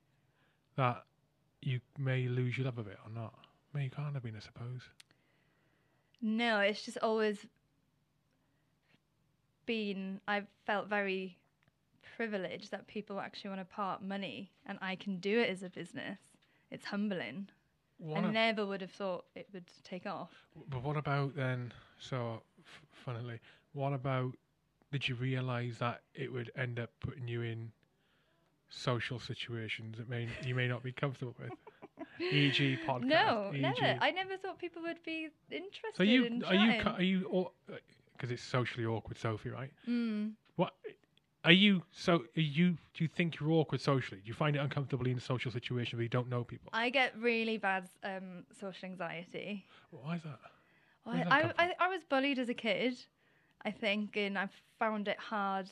[0.74, 1.04] that
[1.62, 3.46] you may lose your love of it or not?
[3.72, 4.90] May you can't have been, I suppose.
[6.20, 7.46] No, it's just always
[9.66, 10.20] been.
[10.26, 11.38] I've felt very
[12.16, 15.70] privileged that people actually want to part money, and I can do it as a
[15.70, 16.18] business.
[16.70, 17.48] It's humbling.
[17.98, 20.30] What I never would have thought it would take off.
[20.68, 21.72] But what about then?
[21.98, 23.40] So, f- funnily,
[23.72, 24.34] what about?
[24.92, 27.72] Did you realise that it would end up putting you in
[28.70, 31.52] social situations that may you may not be comfortable with,
[32.32, 33.04] e.g., podcast.
[33.04, 33.60] No, e.g.
[33.60, 33.98] never.
[34.00, 37.50] I never thought people would be interested So you in are you are you
[38.12, 39.70] because it's socially awkward, Sophie, right?
[39.88, 40.32] Mm.
[40.56, 40.74] What
[41.48, 41.82] are you?
[41.92, 44.20] So are you do you think you're awkward socially?
[44.20, 46.68] Do you find it uncomfortable in a social situation where you don't know people?
[46.74, 49.64] I get really bad um, social anxiety.
[49.90, 50.38] Why is that?
[51.06, 52.98] Well, I, that come I, I was bullied as a kid,
[53.64, 55.70] I think, and I've found it hard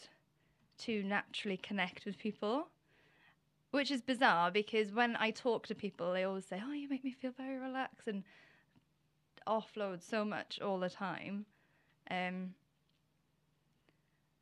[0.78, 2.68] to naturally connect with people,
[3.70, 7.04] which is bizarre because when I talk to people, they always say, "Oh, you make
[7.04, 8.24] me feel very relaxed," and
[9.46, 11.44] offload so much all the time.
[12.10, 12.54] Um,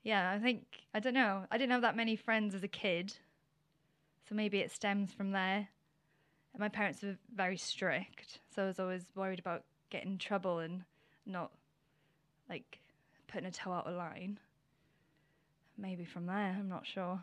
[0.04, 0.64] yeah, I think
[0.94, 1.44] I don't know.
[1.50, 3.14] I didn't have that many friends as a kid,
[4.28, 5.68] so maybe it stems from there.
[6.52, 10.60] And my parents were very strict, so I was always worried about getting in trouble
[10.60, 10.84] and
[11.26, 11.50] not
[12.48, 12.78] like
[13.26, 14.38] putting a toe out of line.
[15.76, 17.20] Maybe from there, I'm not sure.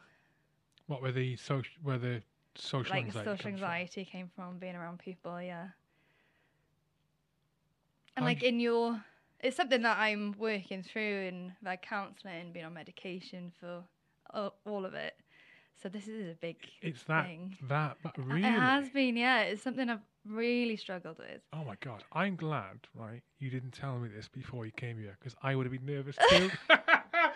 [0.88, 2.22] What were the social where the
[2.56, 3.30] social like anxiety?
[3.30, 3.52] social comes from?
[3.54, 5.68] anxiety came from being around people, yeah.
[8.18, 9.02] And How like in your,
[9.44, 13.84] it's something that I'm working through in like counselling, being on medication for
[14.34, 15.14] all, all of it.
[15.82, 17.58] So this is a big It's that thing.
[17.68, 19.42] that, that It has been, yeah.
[19.42, 21.42] It's something I've really struggled with.
[21.54, 22.04] Oh my god!
[22.14, 23.22] I'm glad, right?
[23.40, 26.18] You didn't tell me this before you came here because I would have been nervous
[26.30, 26.52] too.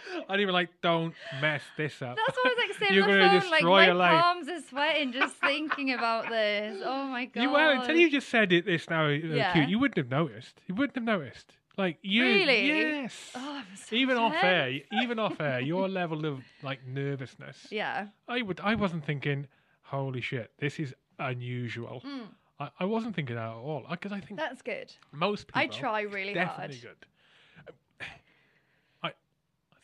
[0.30, 2.15] I'd even like, don't mess this up.
[2.15, 3.49] That's what I was like saying You're on the gonna phone.
[3.52, 4.22] Like destroy my your life.
[4.22, 6.82] palms are sweating just thinking about this.
[6.86, 7.41] Oh my god!
[7.44, 9.53] You well until you just said it this now, uh, Yeah.
[9.53, 9.69] cute.
[9.69, 10.61] You wouldn't have noticed.
[10.68, 11.53] You wouldn't have noticed.
[11.77, 12.68] Like you, Really?
[12.68, 13.32] yes.
[13.36, 17.68] Oh, I'm so even off air, even off air, your level of like nervousness.
[17.69, 18.07] Yeah.
[18.30, 18.61] I would.
[18.61, 19.48] I wasn't thinking,
[19.82, 22.02] holy shit, this is unusual.
[22.06, 22.27] Mm,
[22.60, 24.94] I, I wasn't thinking that at all because I think that's good.
[25.11, 25.61] most people.
[25.61, 27.06] I try really definitely hard good.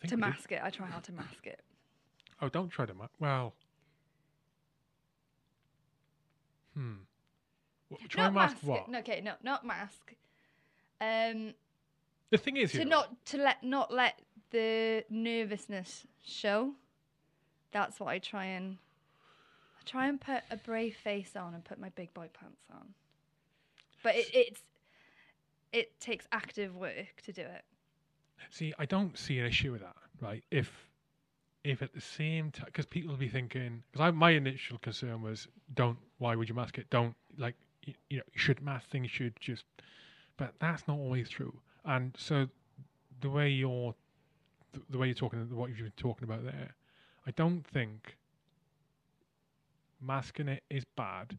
[0.01, 0.61] Think to mask it.
[0.63, 1.59] I try hard to mask it.
[2.41, 2.93] Oh, don't try to.
[2.93, 3.11] mask.
[3.19, 3.53] well,
[6.73, 6.93] hmm.
[7.91, 8.89] W- Try not and mask mask what?
[8.89, 10.13] No, okay, no, not mask.
[10.99, 11.53] Um,
[12.31, 14.19] The thing is, to you know, not to let not let
[14.51, 16.73] the nervousness show.
[17.71, 18.77] That's what I try and
[19.79, 22.93] I try and put a brave face on and put my big boy pants on.
[24.03, 24.61] But it, it's
[25.71, 27.63] it takes active work to do it.
[28.49, 30.43] See, I don't see an issue with that, right?
[30.51, 30.71] If
[31.63, 35.47] if at the same time, because people will be thinking, because my initial concern was,
[35.73, 35.97] don't.
[36.17, 36.89] Why would you mask it?
[36.89, 38.23] Don't like you, you know.
[38.33, 39.11] You should mask things.
[39.11, 39.65] Should just,
[40.37, 41.53] but that's not always true.
[41.85, 42.47] And so,
[43.21, 43.93] the way you're,
[44.73, 46.75] the, the way you're talking, what you've been talking about there,
[47.27, 48.17] I don't think
[50.01, 51.37] masking it is bad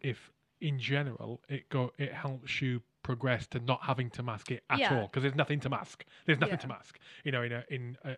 [0.00, 0.30] if
[0.60, 4.78] in general it go it helps you progress to not having to mask it at
[4.78, 4.94] Yeah.
[4.94, 6.66] all because there's nothing to mask there's nothing Yeah.
[6.66, 8.16] to mask you know in a, in a,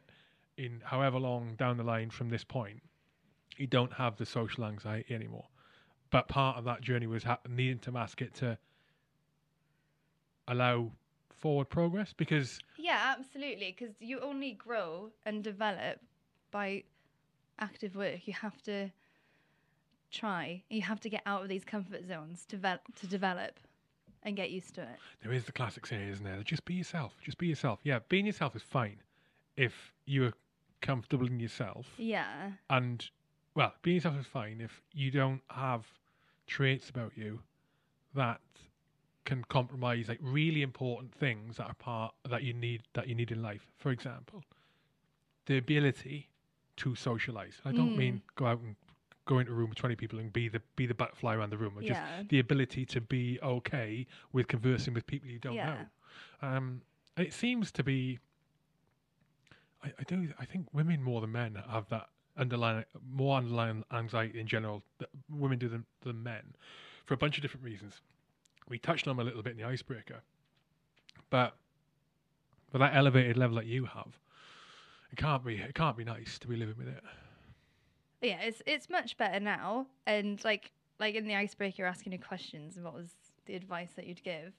[0.57, 2.83] in however long down the line from this point
[3.57, 5.47] you don't have the social anxiety anymore
[6.11, 8.59] but part of that journey was ha- needing to mask it to
[10.49, 10.91] allow
[11.39, 13.75] forward progress because Yeah, absolutely.
[13.79, 16.01] Because you only grow and develop
[16.51, 16.83] by
[17.59, 18.27] active work.
[18.27, 18.91] You have to
[20.11, 20.65] try.
[20.69, 23.61] You have to get out of these comfort zones to develop, to develop
[24.22, 24.98] and get used to it.
[25.22, 26.42] There is the classic saying, isn't there?
[26.42, 27.14] Just be yourself.
[27.22, 27.80] Just be yourself.
[27.82, 28.98] Yeah, being yourself is fine
[29.56, 30.32] if you're
[30.82, 31.86] comfortable in yourself.
[31.97, 32.52] Yeah.
[32.68, 33.09] And,
[33.55, 35.86] well, being yourself is fine if you don't have
[36.47, 37.40] traits about you
[38.14, 38.40] that
[39.24, 43.30] can compromise like really important things that are part that you need that you need
[43.30, 43.66] in life.
[43.78, 44.42] For example,
[45.47, 46.28] the ability
[46.78, 47.60] to socialize.
[47.64, 47.97] I don't Mm.
[47.97, 48.74] mean go out and
[49.26, 51.59] go into a room with twenty people and be the be the butterfly around the
[51.59, 51.78] room.
[51.78, 52.22] Or just Yeah.
[52.28, 55.84] the ability to be okay with conversing with people you don't Yeah.
[56.42, 56.48] know.
[56.48, 56.82] Um,
[57.16, 58.18] it seems to be.
[59.82, 60.32] I, I do.
[60.38, 64.82] I think women more than men have that underlying more underlying anxiety in general.
[64.98, 66.55] That women do than, than men,
[67.06, 68.01] for a bunch of different reasons.
[68.68, 70.22] We touched on them a little bit in the icebreaker,
[71.28, 71.56] but
[72.70, 74.18] for that elevated level that you have,
[75.10, 75.56] it can't be.
[75.56, 77.02] It can't be nice to be living with it.
[78.22, 79.86] Yeah, it's it's much better now.
[80.06, 83.10] And like like in the icebreaker, you're asking you questions, and what was
[83.47, 84.52] the advice that you'd give?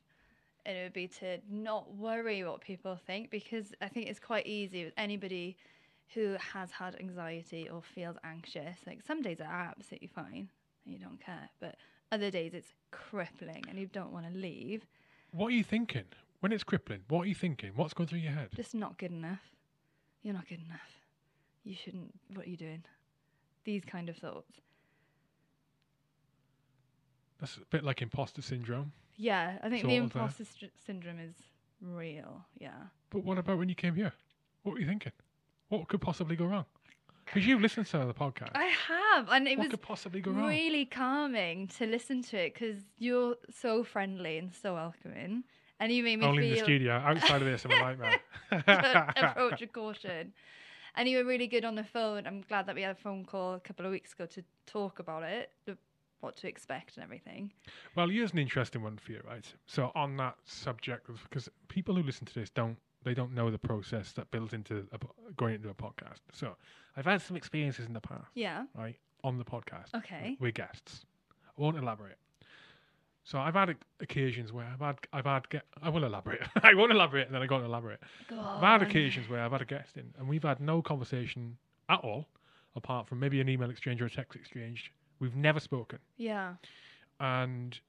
[0.66, 4.46] And it would be to not worry what people think because I think it's quite
[4.46, 5.58] easy with anybody
[6.14, 8.78] who has had anxiety or feels anxious.
[8.86, 10.50] Like some days are absolutely fine
[10.86, 11.76] and you don't care, but
[12.12, 14.86] other days it's crippling and you don't want to leave.
[15.32, 16.04] What are you thinking
[16.42, 17.02] when it's crippling?
[17.08, 17.72] What are you thinking?
[17.76, 18.50] What's going through your head?
[18.56, 19.42] Just not good enough.
[20.22, 20.82] You're not good enough.
[21.64, 22.14] You shouldn't.
[22.36, 22.84] What are you doing?
[23.64, 24.60] These kind of thoughts.
[27.40, 28.92] That's a bit like imposter syndrome.
[29.18, 31.34] Yeah, I think the Sort of, uh, imposter st- syndrome is
[31.82, 32.46] real.
[32.60, 32.72] Yeah.
[33.10, 34.14] But what about when you came here?
[34.64, 35.12] What were you thinking?
[35.70, 36.66] What could possibly go wrong?
[37.26, 38.52] Because you've listened to the podcast.
[38.56, 40.48] I have, and it what was could possibly go wrong?
[40.48, 45.44] really calming to listen to it because you're so friendly and so welcoming,
[45.80, 46.94] and you made me feel Only in the feel studio.
[46.94, 48.20] Outside of this, I'm a nightmare.
[49.16, 50.34] approach with caution.
[50.96, 52.28] And you were really good on the phone.
[52.28, 55.00] I'm glad that we had a phone call a couple of weeks ago to talk
[55.00, 55.52] about it,
[56.20, 57.52] what to expect and everything.
[57.96, 59.46] well, here's an interesting one for you, right?
[59.66, 63.58] So on that subject, because people who listen to this don't they don't know the
[63.58, 65.00] process that builds into a,
[65.36, 66.20] going into a podcast.
[66.34, 66.56] So
[66.96, 68.66] I've had some experiences in the past, Yeah.
[68.78, 69.96] right, on the podcast.
[69.96, 70.38] Okay.
[70.40, 71.04] with guests.
[71.48, 72.18] I won't elaborate.
[73.24, 76.42] So I've had occasions where I've had I've had get I will elaborate.
[76.64, 78.00] I won't elaborate and then I go on elaborate.
[78.28, 81.58] Go I've had occasions where I've had a guest in and we've had no conversation
[81.90, 82.28] at all,
[82.76, 84.92] apart from maybe an email exchange or a text exchange.
[85.20, 86.00] We've never spoken.
[86.18, 86.54] Yeah.
[87.20, 87.80] And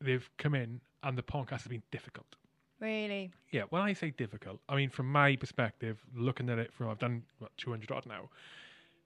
[0.00, 2.26] they've come in and the podcast has been difficult.
[2.78, 3.30] Really.
[3.52, 6.98] Yeah, when I say difficult, I mean from my perspective, looking at it from I've
[6.98, 8.28] done what two hundred odd now.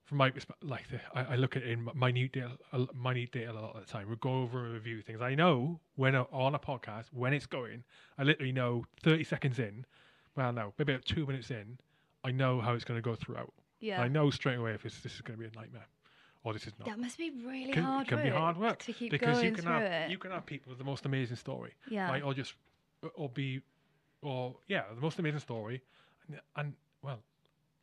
[0.07, 2.53] From my perspective, like the, I, I look at it in minute detail,
[2.95, 4.09] minute detail a lot of the time.
[4.09, 5.21] We go over and review things.
[5.21, 7.83] I know when I- on a podcast when it's going.
[8.17, 9.85] I literally know thirty seconds in.
[10.37, 11.79] Well, no, maybe about two minutes in.
[12.23, 13.53] I know how it's going to go throughout.
[13.81, 14.01] Yeah.
[14.01, 15.87] I know straight away if it's, this is going to be a nightmare
[16.45, 16.89] or this is not.
[16.89, 18.25] That must be really can, hard It can work.
[18.27, 20.11] be hard work to keep because going you can through have it.
[20.11, 22.21] you can have people with the most amazing story yeah.
[22.23, 22.55] Or just,
[23.15, 23.61] or be,
[24.23, 25.83] or yeah, the most amazing story,
[26.29, 26.73] and, and
[27.03, 27.19] well,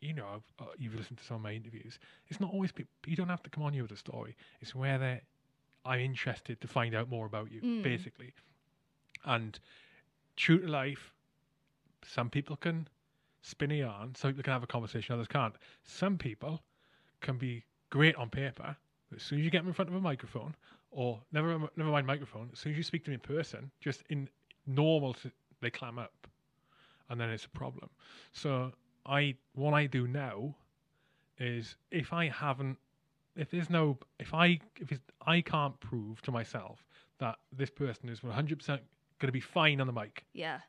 [0.03, 1.97] you know, I've, uh, you've listened to some of my interviews.
[2.27, 2.91] It's not always people.
[3.05, 4.35] You don't have to come on here with a story.
[4.61, 5.21] It's where they,
[5.85, 7.83] I'm interested to find out more about you, Mm.
[7.83, 8.33] basically.
[9.25, 9.59] And
[10.35, 11.13] true to life,
[12.05, 12.87] some people can
[13.41, 15.55] spin a yarn, some people can have a conversation, others can't.
[15.83, 16.61] Some people
[17.21, 18.75] can be great on paper,
[19.09, 20.55] but as soon as you get them in front of a microphone,
[20.91, 24.03] or never never mind microphone, as soon as you speak to them in person, just
[24.09, 24.29] in
[24.67, 25.15] normal,
[25.61, 26.27] they clam up,
[27.09, 27.89] and then it's a problem.
[28.33, 28.71] So
[29.05, 30.55] I what I do now
[31.37, 32.77] is if I haven't,
[33.35, 36.85] if there's no, if I if it's, I can't prove to myself
[37.19, 38.81] that this person is 100 percent
[39.19, 40.59] going to be fine on the mic, yeah.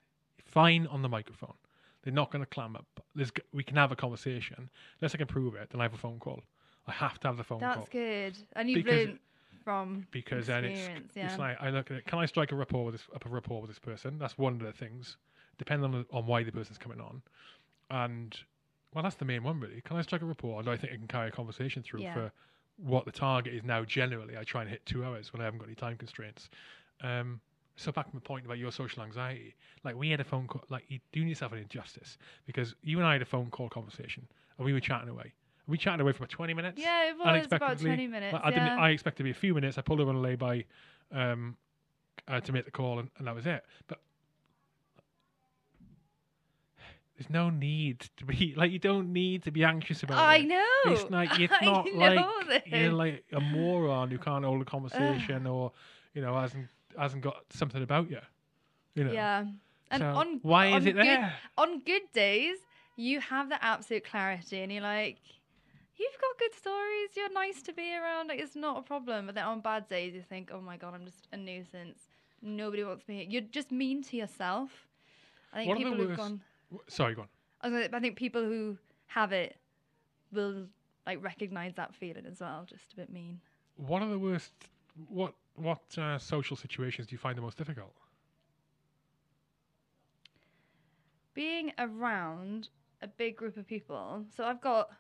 [0.44, 1.54] fine on the microphone.
[2.02, 2.86] They're not going to clam up.
[3.14, 4.68] There's, we can have a conversation.
[5.00, 6.42] Unless I can prove it, then I have a phone call.
[6.86, 8.38] I have to have the phone That's call That's good.
[8.52, 9.18] And you've Because- learned
[9.64, 12.06] from because then it's experience, it's like I look at it.
[12.06, 14.18] Can I strike a rapport with this up a rapport with this person?
[14.18, 15.16] That's one of the things.
[15.56, 17.22] Depending on on why the person's coming on,
[17.90, 18.36] and
[18.94, 19.80] well, that's the main one really.
[19.82, 20.60] Can I strike a rapport?
[20.60, 22.14] And I think I can carry a conversation through Yeah.
[22.14, 22.32] for
[22.76, 23.84] what the target is now?
[23.84, 26.48] Generally, I try and hit two hours when I haven't got any time constraints.
[27.02, 27.40] Um,
[27.76, 30.62] so back to my point about your social anxiety, like we had a phone call,
[30.70, 34.26] like you're doing yourself an injustice because you and I had a phone call conversation
[34.58, 35.32] and we were chatting away,
[35.66, 36.80] We chatted away for about 20 minutes.
[36.80, 37.86] Yeah, it was about unexpectedly.
[37.86, 38.32] 20 minutes.
[38.32, 38.66] Like, I didn't.
[38.66, 38.78] yeah.
[38.80, 39.76] I expected to be a few minutes.
[39.78, 40.64] I pulled over on a lay-by
[41.12, 41.56] um,
[42.28, 43.64] uh, to make the call, and, and that was it.
[43.88, 44.00] But
[47.24, 50.46] there's no need to be like you don't need to be anxious about I it.
[50.46, 50.66] know.
[50.86, 55.46] It's like it's I not like you're like a moron who can't hold a conversation
[55.46, 55.72] or
[56.14, 56.68] you know hasn't
[56.98, 58.18] hasn't got something about you.
[58.94, 59.12] You know.
[59.12, 59.44] Yeah.
[59.90, 61.34] And So on why is on it good- there?
[61.58, 62.56] on good days,
[62.96, 65.18] you have the absolute clarity, and you're like,
[65.96, 67.10] you've got good stories.
[67.16, 68.28] You're nice to be around.
[68.28, 69.26] Like it's not a problem.
[69.26, 71.98] But then on bad days, you think, oh my god, I'm just a nuisance.
[72.42, 73.26] Nobody wants me.
[73.28, 74.70] You're just mean to yourself.
[75.52, 76.40] I think What people who've gone.
[76.88, 77.28] Sorry, go on.
[77.60, 78.76] I, gonna, I think people who
[79.06, 79.56] have it
[80.32, 80.66] will
[81.06, 82.66] like recognize that feeling as well.
[82.68, 83.40] Just a bit mean.
[83.76, 84.52] What are the worst?
[85.08, 87.94] What what uh, social situations do you find the most difficult?
[91.34, 92.68] being around
[93.02, 94.24] a big group of people.
[94.34, 94.90] So I've got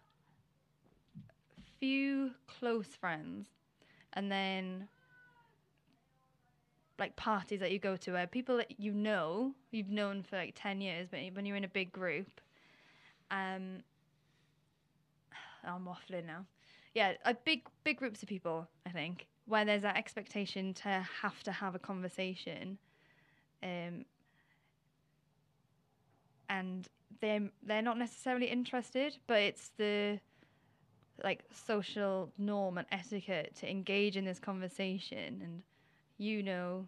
[1.78, 3.46] few close friends,
[4.12, 4.88] and then
[6.98, 10.54] like parties that you go to where people that you know you've known for like
[10.56, 12.40] 10 years but when you're in a big group
[13.30, 13.82] um
[15.64, 16.44] i'm waffling now.
[16.94, 21.42] Yeah a big big groups of people i think where there's that expectation to have
[21.42, 22.78] to have a conversation
[23.62, 24.04] um
[26.48, 26.88] and
[27.20, 30.20] they're they're not necessarily interested, but it's the
[31.22, 35.62] like social norm and etiquette to engage in this conversation and
[36.24, 36.86] you know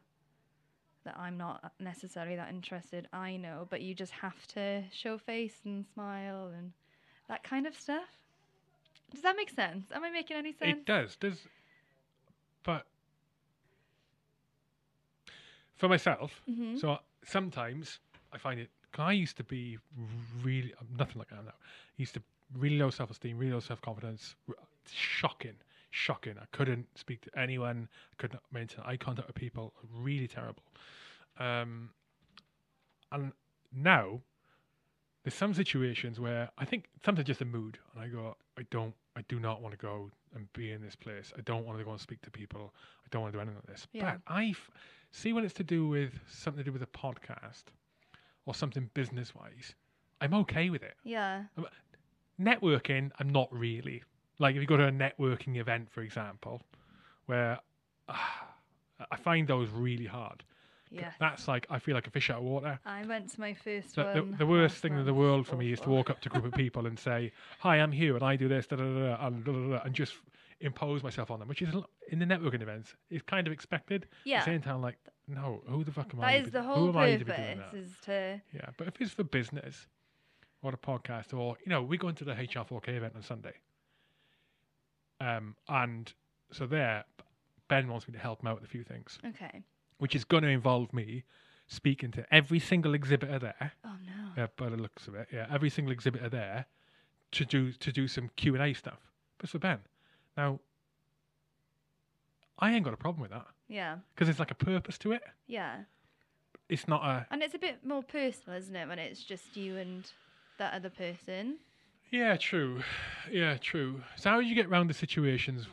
[1.05, 5.61] that I'm not necessarily that interested, I know, but you just have to show face
[5.65, 6.73] and smile and
[7.29, 8.09] that kind of stuff.
[9.13, 9.87] Does that make sense?
[9.95, 10.81] Am I making any sense?
[10.81, 11.17] It does.
[11.17, 11.47] Does
[12.65, 12.87] but
[15.77, 16.81] for myself, Mhm.
[16.81, 18.01] so sometimes
[18.33, 18.71] I find it.
[18.99, 19.79] I used to be
[20.43, 21.51] really I'm nothing like that now.
[21.51, 22.23] I used to
[22.55, 24.35] really low self esteem, really low self confidence.
[24.91, 25.57] Shocking,
[25.91, 26.35] shocking.
[26.41, 27.89] I couldn't speak to anyone.
[28.13, 29.73] I couldn't maintain eye contact with people.
[29.93, 30.63] Really terrible.
[31.39, 31.91] Um,
[33.13, 33.33] and
[33.73, 34.21] now
[35.25, 38.95] there's some situations where I think sometimes just a mood, and I go, I don't,
[39.17, 41.33] I do not want to go and be in this place.
[41.37, 42.75] I don't want to go and speak to people.
[43.05, 43.87] I don't want to do anything like this.
[43.93, 44.17] Yeah.
[44.25, 44.71] But I f-
[45.13, 47.65] see when it's to do with something to do with a podcast
[48.45, 49.75] or something business wise,
[50.21, 50.95] I'm okay with it.
[51.05, 51.45] Yeah.
[52.41, 54.03] Networking, I'm not really.
[54.39, 56.61] Like if you go to a networking event, for example,
[57.27, 57.59] where
[58.09, 58.49] ah,
[59.11, 60.43] I find those really hard.
[60.91, 61.11] Yeah.
[61.19, 62.79] That's like I feel like a fish out of water.
[62.87, 64.37] I went to my first So the, one.
[64.39, 66.45] the worst thing in the world for me is to walk up to a group
[66.45, 69.45] of people and say, "Hi, I'm Hugh, and I do this," da, da, da, and,
[69.45, 70.15] da, da, da, and just
[70.61, 71.75] impose myself on them, which is
[72.11, 74.05] in the networking events is kind of expected.
[74.05, 74.39] At Yeah.
[74.41, 74.97] the same time, like,
[75.27, 76.27] no, who the fuck am I?
[76.27, 77.77] That to is be- the who whole am I be doing purpose that?
[77.77, 79.89] is to Yeah, but if it's for business
[80.63, 83.55] or a podcast, or you know, we go into the HR4K event on Sunday,
[85.20, 86.12] um, and
[86.52, 87.05] so there,
[87.68, 89.62] Ben wants me to help him out with a few things, okay.
[89.98, 91.24] which is going to involve me
[91.68, 93.72] speaking to every single exhibitor there.
[93.84, 94.30] Oh no.
[94.36, 96.66] Yeah, by the looks of it, yeah, every single exhibitor there
[97.32, 99.01] to do to do some Q and A stuff.
[99.38, 99.80] But for Ben.
[100.36, 100.60] Now,
[102.59, 103.97] I ain't got a problem with that Yeah.
[104.14, 105.22] because there's like a purpose to it.
[105.47, 105.80] Yeah.
[106.68, 109.76] It's not a And it's a bit more personal, isn't it, when it's just you
[109.76, 110.10] and
[110.59, 111.56] that other person?
[112.16, 112.82] Yeah, true,
[113.30, 114.02] yeah, true.
[114.16, 115.66] So how do you get around the situations,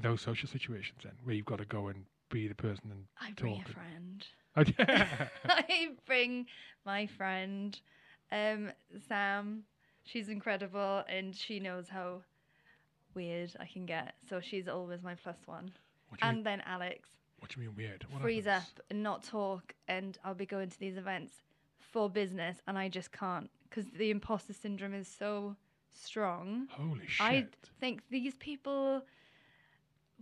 [0.00, 3.32] those social situations, then where you've got to go and be the person and I
[3.32, 3.68] bring talk?
[3.68, 4.26] a friend.
[4.56, 6.46] and- I bring
[6.84, 7.78] my friend,
[8.32, 8.70] um,
[9.08, 9.64] Sam.
[10.04, 12.22] She's incredible and she knows how
[13.14, 14.14] weird I can get.
[14.28, 15.64] So she's always my plus one.
[15.66, 15.70] you
[16.12, 17.08] mean, And then Alex.
[17.40, 18.06] what do you mean weird?
[18.10, 18.72] What freeze happens?
[18.78, 21.34] up and not talk and I'll be going to these events
[21.78, 25.56] for business and I just can't because the imposter syndrome is so
[25.90, 26.68] strong.
[26.70, 27.20] Holy shit!
[27.20, 27.46] I
[27.80, 29.02] think these people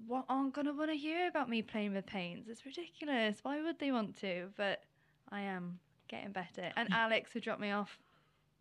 [0.07, 2.49] wa- aren't going to want to hear about me playing with paints.
[2.49, 3.39] It's ridiculous.
[3.43, 4.49] Why would they want to?
[4.57, 4.83] But
[5.31, 5.79] I am
[6.09, 6.73] getting better.
[6.77, 7.99] And Alex, who dropped me off,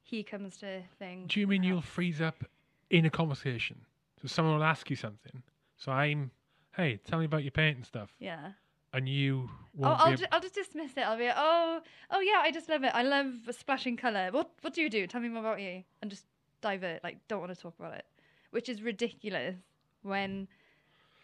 [0.03, 1.31] he comes to things.
[1.33, 2.43] Do you mean you'll freeze up
[2.89, 3.81] in a conversation?
[4.21, 5.43] So someone will ask you something.
[5.77, 6.31] So I'm,
[6.75, 8.51] hey, tell me about your painting stuff, Yeah.
[8.95, 9.49] And you
[9.83, 10.17] Oh, I'll, be.
[10.17, 11.01] ju- I'll just dismiss it.
[11.01, 11.81] I'll be, like, oh,
[12.11, 12.91] oh yeah, I just love it.
[12.93, 14.29] I love splashing colour.
[14.31, 15.05] What, what do you do?
[15.05, 15.83] Tell me more about you.
[16.01, 16.25] And just
[16.61, 17.03] divert.
[17.03, 18.05] Like, don't want to talk about it,
[18.51, 19.57] which is ridiculous
[20.01, 20.47] when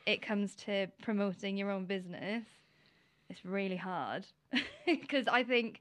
[0.06, 2.44] it comes to promoting your own business.
[3.30, 4.26] It's really hard
[4.86, 5.80] because I think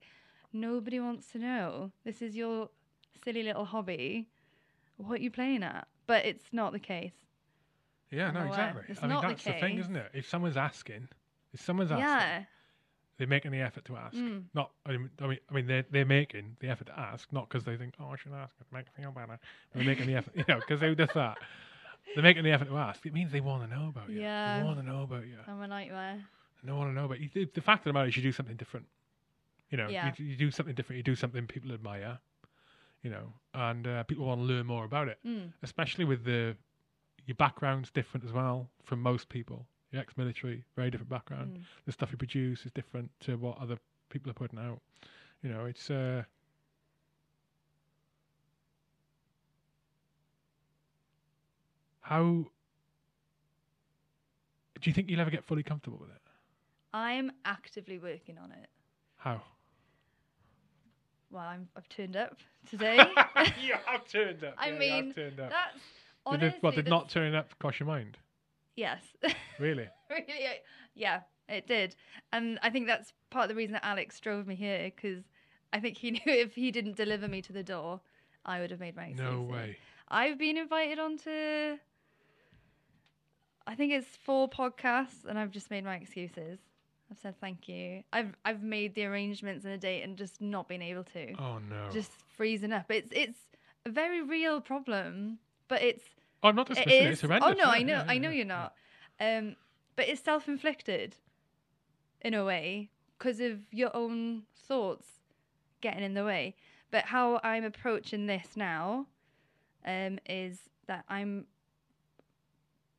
[0.52, 1.90] nobody wants to know.
[2.04, 2.68] This is your
[3.24, 4.28] silly little hobby.
[4.96, 5.88] What are you playing at?
[6.06, 7.14] But it's not the case.
[8.12, 8.82] yeah, no, uh, exactly.
[8.88, 10.10] It's I mean, not the that's the, thing, isn't it?
[10.14, 11.08] If someone's asking,
[11.52, 12.44] if someone's asking, Yeah.
[13.18, 14.16] they're making the effort to ask.
[14.16, 14.44] Mm.
[14.54, 17.76] Not, I mean, I mean, they're they're making the effort to ask, not because they
[17.76, 19.38] think, oh, I should ask, it make me feel better.
[19.74, 21.36] They're making the effort, you know, because who does that?
[22.14, 23.04] They're making the effort to ask.
[23.06, 24.20] It means they want to know about you.
[24.20, 24.58] Yeah.
[24.60, 25.36] They want to know about you.
[25.46, 26.24] I'm a nightmare.
[26.64, 27.28] They want to know about you.
[27.32, 28.86] The, the fact of the matter is, you do something different.
[29.70, 30.12] You know, Yeah.
[30.16, 30.96] you, you do something different.
[30.96, 32.18] You do something people admire.
[33.02, 35.52] You know, and uh, people want to learn more about it Mm.
[35.62, 36.54] especially with the
[37.26, 39.66] your background's different as well from most people.
[39.92, 41.58] Your ex-military, very different background.
[41.58, 41.62] Mm.
[41.86, 43.76] The stuff you produce is different to what other
[44.08, 44.80] people are putting out.
[45.42, 46.22] You know, it's uh,
[52.02, 52.46] how
[54.80, 56.16] do you think you'll ever get fully comfortable with it?
[56.92, 58.68] I'm actively working on it.
[59.16, 59.42] How?
[61.30, 62.36] Well, I'm, I've turned up
[62.68, 62.96] today.
[63.62, 64.54] you have turned up.
[64.58, 65.50] I yeah, mean, have turned up.
[65.50, 66.58] That's Did honestly.
[66.60, 68.16] what did not turning up cross your mind?
[68.80, 69.02] Yes.
[69.58, 69.90] Really?
[70.10, 70.24] really,
[70.94, 71.20] yeah,
[71.50, 71.94] it did,
[72.32, 75.22] and I think that's part of the reason that Alex drove me here because
[75.70, 78.00] I think he knew if he didn't deliver me to the door,
[78.46, 79.34] I would have made my excuses.
[79.34, 79.76] No way.
[80.08, 81.76] I've been invited onto.
[83.66, 86.58] I think it's four podcasts, and I've just made my excuses.
[87.10, 88.02] I've said thank you.
[88.14, 91.34] I've I've made the arrangements and a date, and just not been able to.
[91.34, 91.90] Oh no.
[91.92, 92.86] Just freezing up.
[92.90, 93.40] It's it's
[93.84, 95.38] a very real problem,
[95.68, 96.04] but it's
[96.42, 97.06] oh, I'm not dismissing it.
[97.06, 97.12] is.
[97.12, 97.48] It's horrendous.
[97.50, 98.74] Oh no, yeah, I know, yeah, I know you're not.
[99.20, 99.56] Um,
[99.96, 101.16] but it's self-inflicted,
[102.22, 105.06] in a way, because of your own thoughts
[105.80, 106.56] getting in the way.
[106.90, 109.06] But how I'm approaching this now,
[109.86, 111.46] um, is that I'm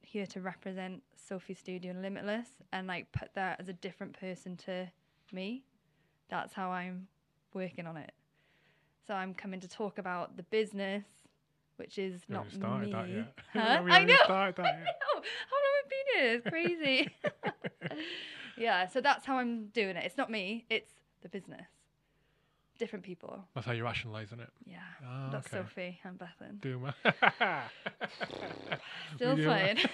[0.01, 4.57] here to represent Sophie Studio and Limbitless, and like put that as a different person
[4.57, 4.91] to
[5.31, 5.63] me.
[6.29, 7.07] That's how I'm
[7.53, 8.11] working on it.
[9.07, 11.03] So I'm coming to talk about the business,
[11.81, 12.91] which is We not haven't started me.
[12.93, 13.33] that yet.
[13.53, 13.59] Huh?
[13.59, 14.15] I haven't know.
[14.23, 14.99] started that I yet.
[15.01, 15.21] know.
[15.49, 16.29] How long have I been here?
[16.35, 17.09] It's crazy.
[18.57, 20.03] yeah, so that's how I'm doing it.
[20.05, 20.91] It's not me, it's
[21.23, 21.65] the business.
[22.77, 23.43] Different people.
[23.55, 24.49] That's how you're rationalising it.
[24.65, 24.77] Yeah.
[25.05, 25.57] Ah, that's okay.
[25.57, 26.59] Sophie and Bethan.
[26.61, 26.93] Doing well.
[29.15, 29.77] Still playing.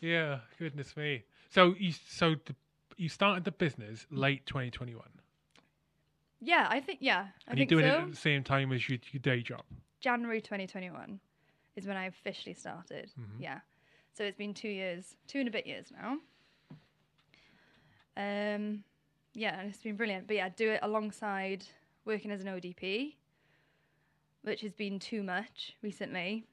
[0.00, 1.24] yeah, goodness me.
[1.50, 2.54] So you so the,
[2.96, 5.02] you started the business late 2021,
[6.42, 7.26] yeah, I think yeah.
[7.46, 7.96] I and you're doing so.
[7.96, 9.62] it at the same time as your, your day job.
[10.00, 11.20] January 2021
[11.76, 13.10] is when I officially started.
[13.18, 13.40] Mhm.
[13.40, 13.60] Yeah.
[14.12, 16.18] So it's been two years, two and a bit years now.
[18.16, 18.84] Um,
[19.34, 20.26] yeah, and it's been brilliant.
[20.26, 21.64] But yeah, do it alongside
[22.04, 23.14] working as an ODP,
[24.42, 26.44] which has been too much recently.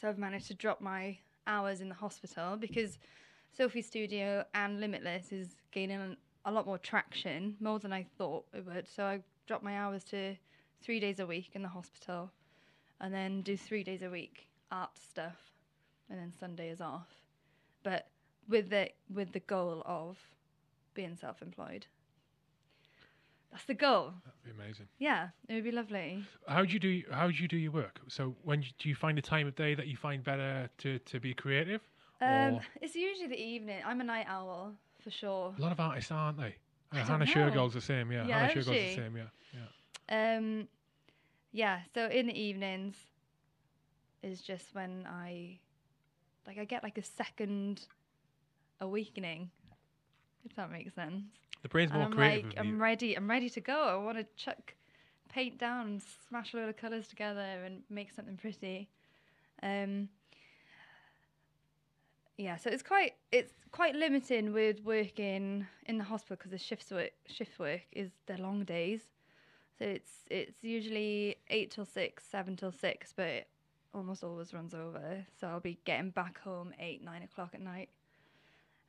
[0.00, 2.98] So I've managed to drop my hours in the hospital because
[3.50, 6.16] Sophie Studio and Limbitless is gaining
[6.48, 8.88] a lot more traction, more than I thought it would.
[8.88, 10.34] So I dropped my hours to
[10.82, 12.30] three days a week in the hospital
[13.00, 15.36] and then do three days a week art stuff
[16.08, 17.08] and then Sunday is off.
[17.82, 18.08] But
[18.48, 20.16] with the with the goal of
[20.94, 21.86] being self employed.
[23.52, 24.12] That's the goal.
[24.24, 24.88] That'd be amazing.
[24.98, 26.24] Yeah, it would be lovely.
[26.46, 28.00] How do you do how do you do your work?
[28.08, 31.20] So when do you find a time of day that you find better to, to
[31.20, 31.82] be creative?
[32.20, 33.82] Um, it's usually the evening.
[33.86, 34.74] I'm a night owl
[35.08, 35.54] for sure.
[35.58, 36.54] A lot of artists aren't they?
[36.92, 37.26] Uh, Hannah.
[37.26, 38.26] Shergold's the same, yeah.
[38.26, 39.24] Yeah, Hannah Shergold's the same, yeah.
[40.08, 40.36] yeah.
[40.36, 40.68] Um,
[41.52, 41.80] yeah.
[41.94, 42.96] So in the evenings
[44.22, 45.58] is just when I,
[46.46, 47.82] like, I get like a second
[48.80, 49.50] awakening,
[50.44, 51.24] if that makes sense.
[51.62, 52.50] The brain's And more I'm creative.
[52.50, 52.58] like.
[52.58, 53.16] I'm ready.
[53.16, 53.82] I'm ready to go.
[53.82, 54.74] I want to chuck
[55.28, 58.88] paint down, and smash a load of colours together, and make something pretty.
[59.62, 60.08] Um,
[62.38, 66.90] yeah, so it's quite it's quite limiting with working in the hospital because the shifts
[66.92, 69.00] work shift work is the long days.
[69.78, 73.48] So it's it's usually eight till six, seven till six, but it
[73.92, 75.26] almost always runs over.
[75.40, 77.88] So I'll be getting back home eight, nine o'clock at night.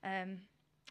[0.04, 0.38] Um,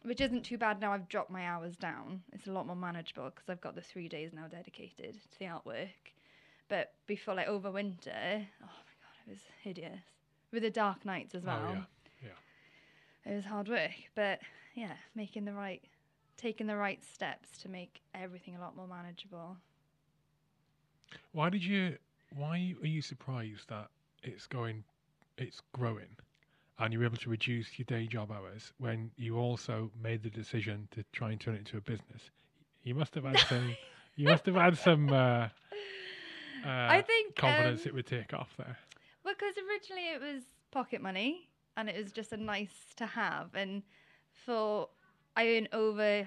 [0.02, 2.22] which isn't too bad now I've dropped my hours down.
[2.32, 5.44] It's a lot more manageable because I've got the three days now dedicated to the
[5.44, 6.12] artwork.
[6.68, 10.02] But before, like over winter, oh my god, it was hideous
[10.52, 11.62] with the dark nights as well.
[11.68, 11.82] Oh, yeah.
[13.24, 14.40] It was hard work, but
[14.74, 15.82] yeah, making the right,
[16.36, 19.56] taking the right steps to make everything a lot more manageable.
[21.32, 21.96] Why did you?
[22.36, 23.88] Why are you surprised that
[24.22, 24.84] it's going,
[25.36, 26.16] it's growing,
[26.78, 30.88] and you're able to reduce your day job hours when you also made the decision
[30.92, 32.30] to try and turn it into a business?
[32.82, 33.76] You must have had some.
[34.16, 35.14] You must have had some uh,
[36.64, 38.76] uh, I think confidence um, it would take off there.
[39.24, 41.47] Because originally it was pocket money
[41.78, 43.54] and it was just a nice to have.
[43.54, 43.82] And
[44.32, 44.88] for
[45.36, 46.26] I earn over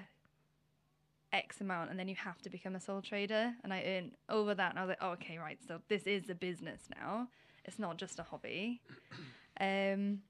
[1.32, 3.52] X amount and then you have to become a sole trader.
[3.62, 4.70] And I earn over that.
[4.70, 5.58] And I was like, oh, okay, right.
[5.68, 7.28] So this is a business now.
[7.64, 8.80] It's not just a hobby.
[9.60, 10.22] Um,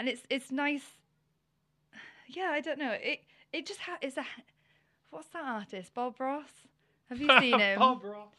[0.00, 0.82] and it's it's nice
[2.26, 2.92] yeah, I don't know.
[2.92, 3.20] It
[3.52, 4.24] it just ha- is a
[5.10, 5.94] what's that artist?
[5.94, 6.50] Bob Ross.
[7.08, 7.78] Have you seen him?
[7.78, 8.34] Bob Ross.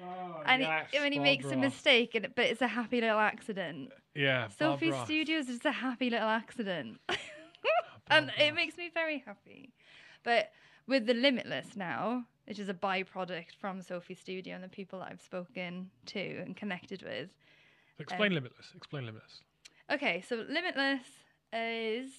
[0.00, 3.00] Oh, and yes, he, when he Bob makes a mistake, and, but it's a happy
[3.00, 3.90] little accident.
[4.14, 5.06] Yeah, Bob Sophie Ross.
[5.06, 6.98] Studios is a happy little accident.
[8.12, 9.72] And it makes me very happy.
[10.22, 10.50] But
[10.86, 15.08] with the Limbitless now, which is a byproduct from Sophie Studio and the people that
[15.10, 17.30] I've spoken to and connected with.
[17.98, 18.76] Explain um, Limbitless.
[18.76, 19.40] Explain Limbitless.
[19.92, 21.00] Okay, so Limbitless
[21.52, 22.10] is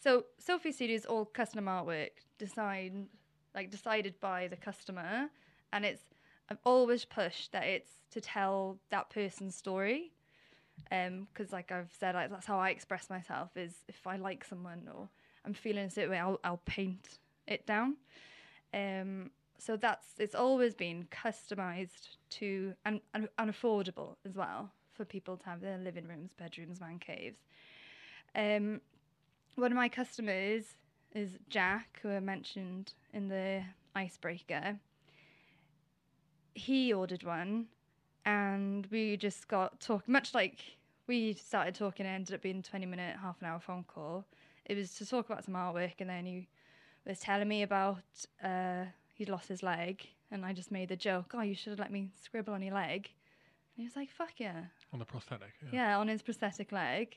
[0.00, 3.08] so Sophie Studio is all custom artwork designed
[3.54, 5.28] like decided by the customer
[5.72, 6.02] and it's
[6.50, 10.12] I've always pushed that it's to tell that person's story.
[10.92, 13.56] Um, because like I've said, like, that's how I express myself.
[13.56, 15.08] Is if I like someone or
[15.44, 17.96] I'm feeling a certain way, I'll I'll paint it down.
[18.72, 25.04] Um, so that's it's always been customized to and, and and affordable as well for
[25.04, 27.38] people to have their living rooms, bedrooms, man caves.
[28.34, 28.80] Um,
[29.56, 30.64] one of my customers
[31.14, 33.62] is Jack, who I mentioned in the
[33.94, 34.78] icebreaker.
[36.58, 37.66] He ordered one,
[38.24, 40.12] and we just got talking.
[40.12, 40.58] Much like
[41.06, 44.24] we started talking, it ended up being a twenty minute, half an hour phone call.
[44.64, 46.48] It was to talk about some artwork, and then he
[47.06, 48.02] was telling me about
[48.42, 51.78] uh, he'd lost his leg, and I just made the joke, "Oh, you should have
[51.78, 53.08] let me scribble on your leg."
[53.76, 55.52] And he was like, "Fuck yeah." On the prosthetic.
[55.62, 55.90] Yeah.
[55.90, 57.16] yeah, on his prosthetic leg.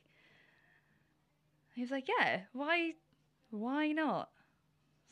[1.74, 2.94] He was like, "Yeah, why,
[3.50, 4.30] why not?"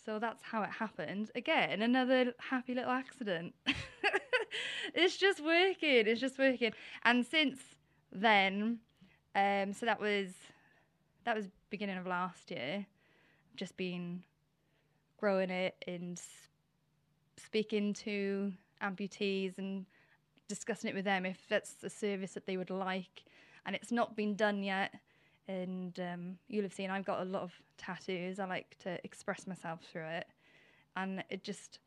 [0.06, 1.30] So that's how it happened.
[1.36, 3.54] Again, another happy little accident.
[4.94, 6.08] it's just working.
[6.08, 6.72] It's just working.
[7.04, 7.60] And since
[8.12, 8.80] then,
[9.36, 10.30] um, so that was
[11.26, 12.86] that was beginning of last year.
[12.86, 14.24] I've just been
[15.18, 16.20] growing it and
[17.38, 19.86] speaking to amputees and
[20.48, 23.24] discussing it with them if that's a service that they would like.
[23.66, 24.94] And it's not been done yet.
[25.48, 28.40] And um, you'll have seen I've got a lot of tattoos.
[28.40, 30.28] I like to express myself through it.
[30.96, 31.80] And it just,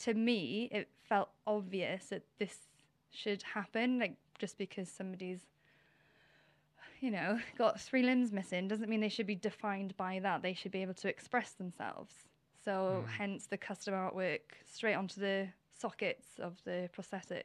[0.00, 2.58] to me, it felt obvious that this
[3.10, 3.98] should happen.
[3.98, 5.40] Like, just because somebody's,
[7.00, 10.42] you know, got three limbs missing doesn't mean they should be defined by that.
[10.42, 12.14] They should be able to express themselves.
[12.64, 13.08] So, Mm.
[13.08, 15.48] hence the custom artwork straight onto the
[15.78, 17.44] sockets of the prosthetics.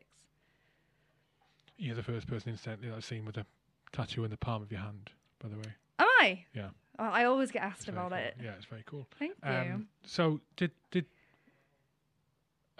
[1.77, 3.45] You're the first person instantly that I've seen with a
[3.91, 5.73] tattoo in the palm of your hand, by the way.
[5.99, 6.45] Am I?
[6.53, 6.69] Yeah.
[6.99, 8.19] I always get asked It's about cool.
[8.19, 8.35] it.
[8.43, 9.07] Yeah, it's very cool.
[9.17, 9.49] Thank you.
[9.51, 11.05] Um, so did did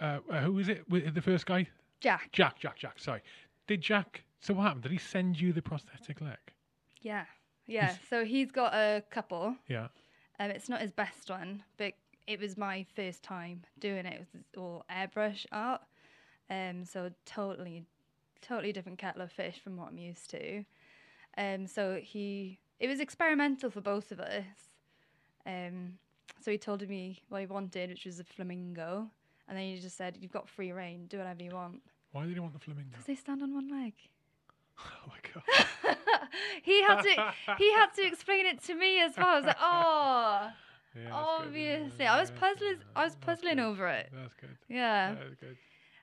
[0.04, 0.84] uh, who was it?
[0.88, 1.66] The first guy,
[2.00, 2.30] Jack.
[2.32, 2.58] Jack.
[2.58, 2.78] Jack.
[2.78, 2.98] Jack.
[2.98, 3.20] Sorry.
[3.66, 4.24] Did Jack?
[4.40, 4.82] So what happened?
[4.82, 6.38] Did he send you the prosthetic leg?
[7.00, 7.24] Yeah.
[7.66, 7.86] Yeah.
[7.88, 9.56] He's- So he's got a couple.
[9.68, 9.88] Yeah.
[10.40, 11.92] Um, it's not his best one, but
[12.26, 14.14] it was my first time doing it.
[14.14, 15.82] It was all airbrush art.
[16.50, 17.84] Um, so totally,
[18.40, 20.64] totally different kettle of fish from what I'm used to.
[21.38, 24.44] Um, so he, it was experimental for both of us.
[25.46, 25.98] Um,
[26.40, 29.08] so he told me what he wanted, which was a flamingo,
[29.48, 31.06] and then he just said, "You've got free reign.
[31.06, 31.80] Do whatever you want."
[32.12, 32.90] Why did he want the flamingo?
[32.90, 33.94] Because they stand on one leg.
[34.78, 35.96] Oh my god.
[36.62, 39.26] he had to he had to explain it to me as well.
[39.28, 40.50] I was like, oh,
[40.96, 42.04] Yeah, obviously.
[42.04, 42.78] Yeah, I was puzzling.
[42.96, 44.10] I was puzzling over it.
[44.12, 44.56] That's good.
[44.68, 45.14] Yeah.
[45.14, 45.56] That's good.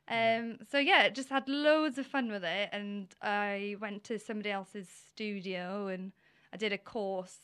[0.07, 0.60] Um.
[0.72, 4.88] So yeah, just had loads of fun with it, and I went to somebody else's
[4.88, 6.11] studio and
[6.53, 7.38] I did a course.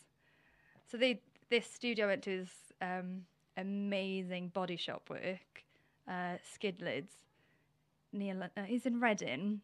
[0.89, 2.49] So they this studio I went to is
[2.81, 3.23] um
[3.57, 5.63] amazing body shop work,
[6.07, 7.13] uh, skid lids.
[8.13, 9.61] Near, uh, he's in Reading.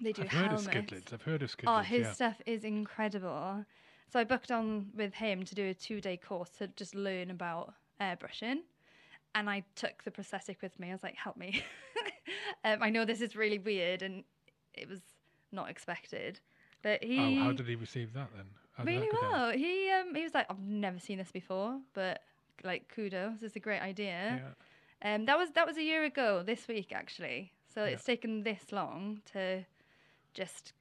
[0.00, 0.66] They do I've heard helmets.
[0.66, 1.12] of skidlids.
[1.12, 1.78] I've heard of skidlids.
[1.78, 2.12] Oh, his yeah.
[2.12, 3.64] stuff is incredible.
[4.12, 7.30] So I booked on with him to do a two day course to just learn
[7.30, 8.60] about airbrushing.
[9.34, 10.90] And I took the prosthetic with me.
[10.90, 11.64] I was like, help me.
[12.64, 14.24] um, I know this is really weird and
[14.74, 15.00] it was
[15.52, 16.40] not expected.
[16.82, 18.46] But he Oh, how did he receive that then?
[18.76, 19.30] How really that go down?
[19.32, 19.50] well.
[19.52, 22.22] He um he was like, I've never seen this before, but
[22.62, 24.42] like kudos, it's a great idea.
[24.42, 24.64] Yeah.
[25.04, 27.52] Um, that was that was a year ago this week actually.
[27.74, 27.90] So Yeah.
[27.90, 29.64] it's taken this long to
[30.32, 30.72] just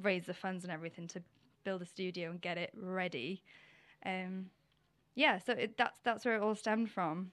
[0.00, 1.22] raise the funds and everything to
[1.64, 3.42] build a studio and get it ready.
[4.04, 4.50] Um,
[5.16, 7.32] yeah, so it, that's that's where it all stemmed from,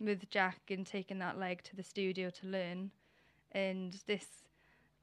[0.00, 2.90] with Jack and taking that leg to the studio to learn,
[3.52, 4.26] and this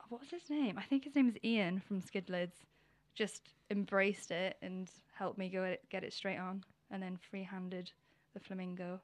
[0.07, 0.77] what was his name?
[0.79, 2.65] I think his name is Ian from Skidlids.
[3.13, 7.91] Just embraced it and helped me go it, get it straight on, and then free-handed
[8.33, 9.01] the flamingo,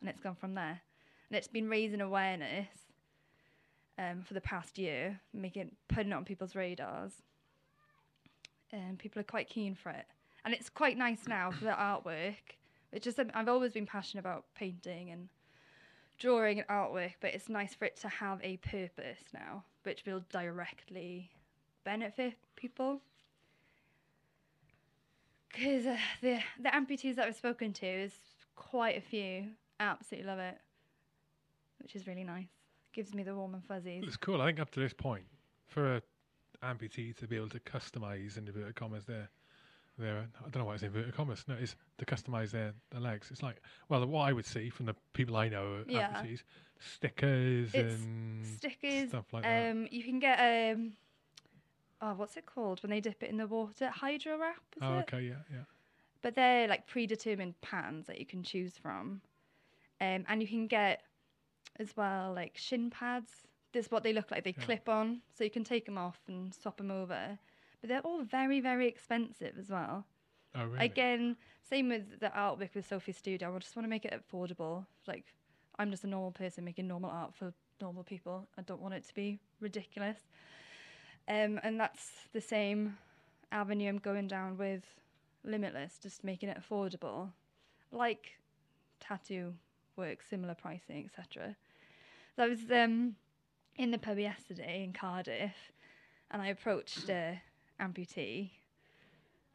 [0.00, 0.82] and it's gone from there
[1.30, 2.68] and it's been raising awareness
[3.98, 7.12] um, for the past year, making putting it on people's radars,
[8.72, 10.06] and people are quite keen for it.
[10.44, 12.56] And it's quite nice now for the artwork.
[12.92, 15.28] It's just I've always been passionate about painting and
[16.18, 20.24] drawing and artwork, but it's nice for it to have a purpose now, which will
[20.30, 21.30] directly
[21.84, 23.00] benefit people.
[25.52, 28.14] Because uh, the the amputees that I've spoken to is
[28.56, 29.48] quite a few.
[29.78, 30.58] Absolutely love it,
[31.82, 32.48] which is really nice.
[32.92, 34.04] Gives me the warm and fuzzies.
[34.06, 34.40] It's cool.
[34.40, 35.24] I think up to this point,
[35.68, 36.02] for a
[36.62, 39.28] amputee to be able to customize in inverted commas their
[39.98, 41.44] their I don't know why it's inverted commas.
[41.46, 43.30] No, it's to customize their, their legs.
[43.30, 46.08] It's like well, what I would see from the people I know are Yeah.
[46.08, 46.42] amputees,
[46.78, 49.08] stickers It's and Stickers.
[49.08, 49.70] stuff like that.
[49.70, 50.92] Um, you can get um,
[52.00, 53.88] oh, what's it called when they dip it in the water?
[53.88, 54.62] Hydro wrap.
[54.76, 55.08] Is Oh, it?
[55.08, 55.64] okay, yeah, yeah.
[56.22, 59.22] But they're like predetermined patterns that you can choose from,
[60.00, 61.02] um, and you can get
[61.80, 63.48] as well like shin pads.
[63.72, 64.44] This is what they look like.
[64.44, 64.64] They Yeah.
[64.64, 67.38] clip on, so you can take them off and swap them over.
[67.80, 70.06] But they're all very, very expensive as well.
[70.54, 70.86] Oh, really?
[70.86, 73.54] Again, same with the artwork with Sophie Studio.
[73.54, 74.86] I just want to make it affordable.
[75.06, 75.32] Like,
[75.78, 78.48] I'm just a normal person making normal art for normal people.
[78.58, 80.18] I don't want it to be ridiculous.
[81.28, 82.98] Um, and that's the same
[83.52, 84.82] avenue I'm going down with
[85.46, 87.30] Limbitless, just making it affordable.
[87.92, 88.32] Like
[88.98, 89.54] tattoo
[89.96, 91.56] work, similar pricing, etc.
[92.36, 93.16] So I was um,
[93.76, 95.72] in the pub yesterday in Cardiff,
[96.30, 97.40] and I approached a
[97.80, 98.50] amputee.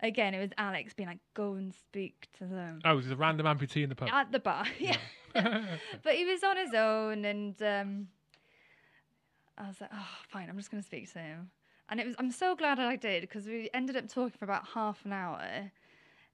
[0.02, 3.46] Again, it was Alex being like, "Go and speak to them." oh, there's a random
[3.46, 4.10] amputee in the pub.
[4.12, 4.66] at the bar.
[4.80, 4.98] Yeah.
[6.04, 8.08] but he was on his own, and um,
[9.58, 11.50] I was like, oh, fine, I'm just going to speak to him.
[11.90, 14.66] And it was, I'm so glad I did because we ended up talking for about
[14.74, 15.72] half an hour.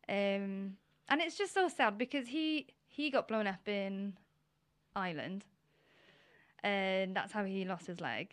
[0.07, 0.77] Um,
[1.09, 4.13] and it's just so sad because he he got blown up in
[4.95, 5.45] Ireland,
[6.63, 8.29] and that's how he lost his leg.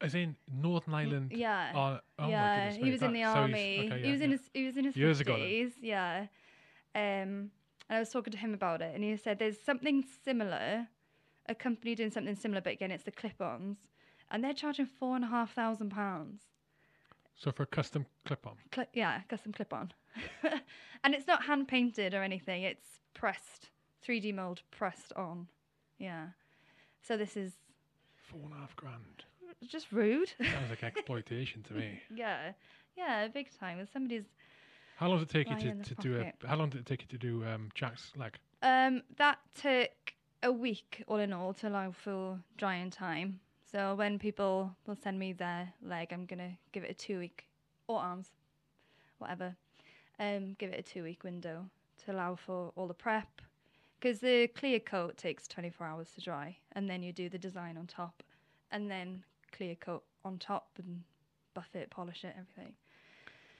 [0.00, 1.32] As in Northern Ireland.
[1.34, 1.72] Yeah.
[1.74, 3.90] Oh, oh yeah, goodness he was in the so army.
[3.92, 5.72] he yeah, was in his he was in his Years ago then.
[5.80, 6.26] Yeah.
[6.94, 7.50] Um,
[7.88, 10.86] and I was talking to him about it, and he said there's something similar,
[11.48, 13.78] a company doing something similar, but again it's the clip-ons,
[14.30, 16.42] and they're charging four and a half thousand pounds.
[17.34, 18.54] So for a custom clip-on.
[18.70, 19.92] Cli- yeah, custom clip-on,
[21.04, 22.62] and it's not hand painted or anything.
[22.62, 23.70] It's pressed,
[24.06, 25.48] 3D mold pressed on.
[25.98, 26.28] Yeah.
[27.02, 27.52] So this is
[28.30, 29.24] Four and a half grand.
[29.66, 30.28] just rude.
[30.38, 32.00] Sounds like exploitation to me.
[32.14, 32.52] yeah.
[32.96, 33.78] Yeah, big time.
[33.80, 34.24] If somebody's
[34.96, 36.46] How long did it take you to, to do a?
[36.46, 38.36] How long did it take you to do um, Jack's leg?
[38.62, 39.90] Um, that took
[40.42, 43.40] a week all in all to allow for drying time.
[43.70, 47.46] So when people will send me their leg, I'm gonna give it a two week
[47.88, 48.28] or arms,
[49.18, 49.56] whatever.
[50.18, 51.64] Um, give it a two week window
[52.04, 53.40] to allow for all the prep,
[54.02, 57.76] because the clear coat takes 24 hours to dry, and then you do the design
[57.76, 58.22] on top,
[58.72, 59.22] and then
[59.52, 61.02] clear coat on top and
[61.54, 62.74] buff it, polish it, everything.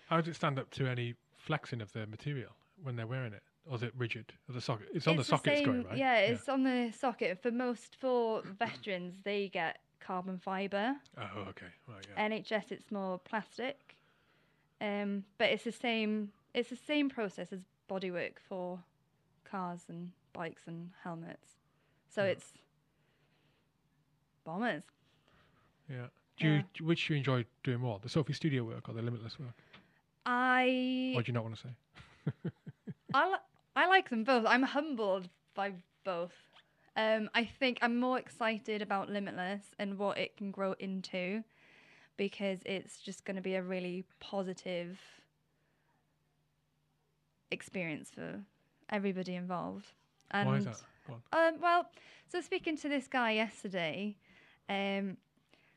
[0.09, 2.51] How does it stand up to any flexing of the material
[2.83, 3.43] when they're wearing it?
[3.65, 4.33] Or is it rigid?
[4.49, 4.89] Or the socket?
[4.93, 5.97] It's on the socket it's going, right?
[5.97, 7.41] Yeah, it's on the socket.
[7.41, 10.97] For most, for veterans, they get carbon fibre.
[11.17, 11.67] Oh, okay.
[11.87, 12.29] Right, yeah.
[12.29, 13.95] NHS, it's more plastic.
[14.81, 16.33] Um, but it's the same.
[16.53, 18.81] It's the same process as bodywork for
[19.45, 21.49] cars and bikes and helmets.
[22.09, 22.31] So Yeah.
[22.31, 22.53] it's
[24.45, 24.83] bombers.
[25.89, 26.07] yeah.
[26.39, 26.63] Do yeah.
[26.75, 29.55] do- which do you enjoy doing more, the Sophie Studio work or the Limbitless work?
[30.27, 32.51] I Or do you not want to say?
[33.15, 33.37] I, li-
[33.77, 34.45] I like them both.
[34.47, 35.73] I'm humbled by
[36.05, 36.33] both.
[36.97, 41.43] Um, I think I'm more excited about Limbitless and what it can grow into
[42.17, 44.99] because it's just going to be a really positive
[47.51, 48.41] experience for
[48.91, 49.93] everybody involved.
[50.33, 50.83] And Why is that?
[51.07, 51.55] Go on.
[51.55, 51.87] um, well,
[52.29, 54.17] so speaking to this guy yesterday,
[54.69, 55.17] um,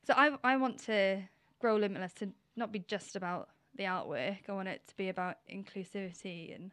[0.06, 1.22] so I I want to
[1.60, 4.38] grow Limbitless to not be just about the artwork.
[4.48, 6.72] I want it to be about inclusivity and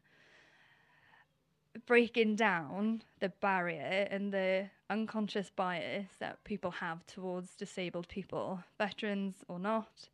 [1.87, 9.37] breaking down the barrier and the unconscious bias that people have towards disabled people, veterans
[9.49, 10.09] or not.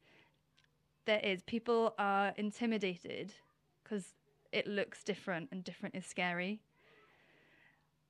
[1.04, 3.34] There is people are intimidated
[3.82, 4.14] because
[4.52, 6.60] it looks different and different is scary.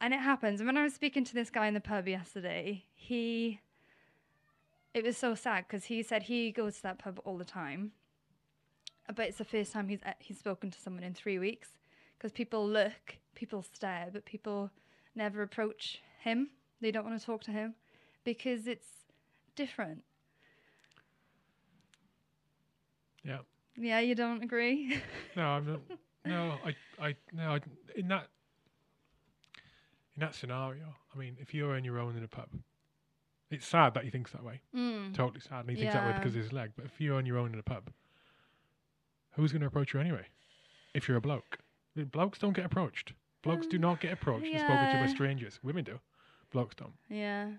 [0.01, 0.61] And it happens.
[0.61, 3.61] And when I was speaking to this guy in the pub yesterday, he.
[4.95, 7.93] It was so sad because he said he goes to that pub all the time,
[9.15, 11.69] but it's the first time he's he's spoken to someone in three weeks
[12.17, 14.71] because people look, people stare, but people
[15.15, 16.51] never approach him.
[16.81, 17.75] They don't want to talk to him
[18.25, 18.87] because it's
[19.55, 20.03] different.
[23.25, 23.39] Yeah.
[23.77, 25.01] Yeah, you don't agree?
[25.37, 25.81] No, I'm not.
[26.25, 26.75] No, I,
[27.07, 27.61] I, no, I,
[27.95, 28.29] in that,
[30.19, 32.49] in that scenario, I mean, if you're on your own in a pub,
[33.53, 34.61] it's sad that he thinks that way.
[34.75, 35.15] mm.
[35.15, 36.73] Totally sad, and he thinks that way because of his leg.
[36.77, 37.91] But if you're on your own in a pub,
[39.37, 40.27] who's going to approach you anyway?
[40.93, 41.59] If you're a bloke,
[41.95, 43.13] The blokes don't get approached.
[43.43, 45.59] Blokes do Um, not get approached and spoken to by strangers.
[45.65, 45.99] Women do.
[46.53, 46.95] Blokes don't.
[47.09, 47.53] Yeah.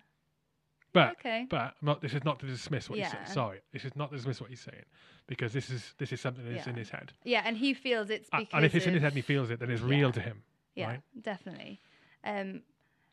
[0.94, 1.46] But Okay.
[1.50, 2.02] but not.
[2.02, 3.12] This is not to dismiss what he's Yeah.
[3.26, 3.26] saying.
[3.28, 4.86] Sorry, this is not to dismiss what he's saying
[5.28, 7.14] because this is this is something that's in his head.
[7.24, 9.50] Yeah, and he feels it's because and if it's in his head and he feels
[9.50, 9.88] it, then it's Yeah.
[9.90, 10.44] real to him.
[10.76, 11.02] yeah, right?
[11.22, 11.82] definitely.
[12.24, 12.62] Um,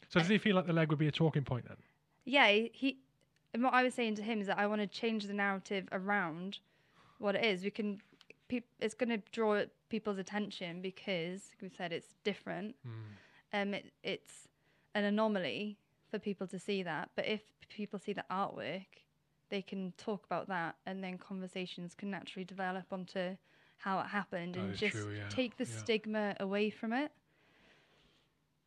[0.08, 1.76] So does he feel like the leg would be a talking point then?
[2.24, 2.98] yeah, he-.
[3.54, 5.88] And what I was saying to him is that I want to change the narrative
[5.92, 6.58] around
[7.18, 7.64] what it is.
[7.64, 8.00] We can,
[8.48, 12.74] peop, it's going to draw people's attention because we said it's different.
[13.52, 14.48] Um, it, it's
[14.94, 15.78] an anomaly
[16.10, 17.10] for people to see that.
[17.16, 18.86] But if people see the artwork,
[19.48, 23.36] they can talk about that, and then conversations can naturally develop onto
[23.78, 25.76] how it happened, That and just true, yeah, take the yeah.
[25.78, 27.12] stigma away from it.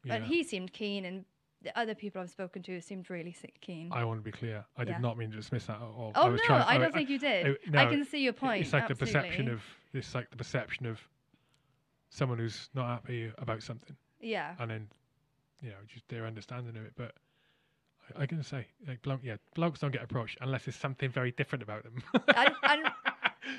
[0.10, 0.20] Yeah.
[0.20, 1.26] But he seemed keen, and
[1.62, 3.90] the other people I've spoken to seemed really keen.
[3.92, 4.66] I want to be clear.
[4.78, 4.94] I Yeah.
[4.94, 6.12] did not mean to dismiss that at all.
[6.16, 7.46] oh I was no, trying, I don't think you did.
[7.74, 8.64] I no, can see your point.
[8.64, 9.62] It's like the perception of
[9.94, 11.00] it's like the perception of
[12.10, 14.88] someone who's not happy about something, yeah, and then
[15.62, 16.94] you know just their understanding of it.
[16.96, 17.14] But
[18.18, 21.32] I, I can say like bloke, yeah, blokes don't get approached unless there's something very
[21.32, 22.02] different about them.
[22.36, 22.92] and, and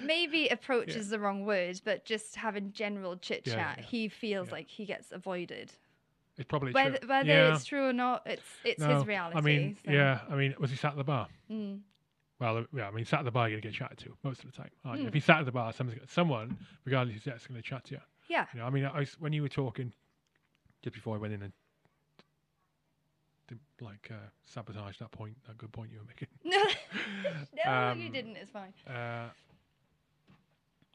[0.05, 0.99] maybe approach Yeah.
[0.99, 4.53] is the wrong word, but just having general chit Yeah, chat, yeah, he feels yeah.
[4.55, 5.73] like he gets avoided.
[6.41, 7.09] It's probably Whether, true.
[7.09, 7.55] whether yeah.
[7.55, 9.37] it's true or not, it's it's No, his reality.
[9.37, 10.21] I mean, so- yeah.
[10.29, 11.29] I mean, was he sat at the bar?
[11.51, 11.81] Mm.
[12.41, 12.89] Well, yeah.
[12.89, 14.71] I mean, sat at the bar, you're gonna get chatted to most of the time.
[14.85, 14.91] you?
[15.03, 15.07] Hmm.
[15.07, 17.85] If he sat at the bar, someone's, someone, regardless of sex, is going to chat
[17.85, 18.01] to you.
[18.29, 18.47] Yeah.
[18.55, 19.93] You know, I mean, I, was- when you were talking
[20.83, 21.53] just before I went in and
[23.81, 24.15] like uh,
[24.47, 26.29] sabotage that point, that good point you were making.
[26.45, 26.65] no,
[27.65, 27.71] you
[28.07, 28.37] Um, didn't.
[28.37, 28.73] It's fine.
[28.87, 29.29] Uh,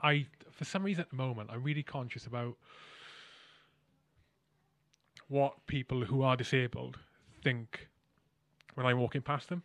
[0.02, 2.56] I, for some reason, at the moment, I'm really conscious about
[5.28, 6.98] what people who are disabled
[7.44, 7.90] think
[8.76, 9.64] when I'm walking past them,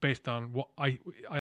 [0.00, 0.98] based on what I.
[1.30, 1.40] I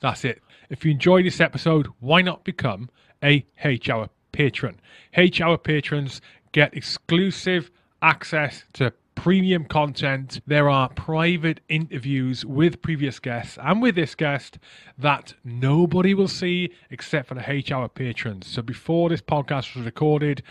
[0.00, 0.42] that's it.
[0.68, 2.90] If you enjoyed this episode, why not become
[3.22, 4.80] a H Hour patron?
[5.14, 6.20] H Hour patrons
[6.52, 7.70] get exclusive
[8.02, 10.40] access to premium content.
[10.46, 14.58] There are private interviews with previous guests and with this guest
[14.98, 18.46] that nobody will see except for the H Hour patrons.
[18.46, 20.42] So before this podcast was recorded,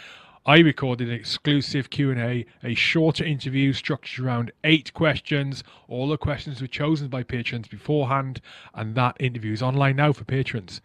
[0.48, 5.64] I recorded an exclusive Q&A, a shorter interview structured around eight questions.
[5.88, 8.42] All the questions were chosen by patrons beforehand,
[8.76, 10.82] and that interview is online now for patrons.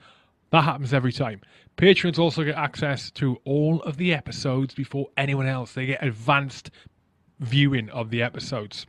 [0.48, 1.42] That happens every time.
[1.76, 5.74] Patrons also get access to all of the episodes before anyone else.
[5.74, 6.70] They get advanced
[7.38, 8.86] viewing of the episodes.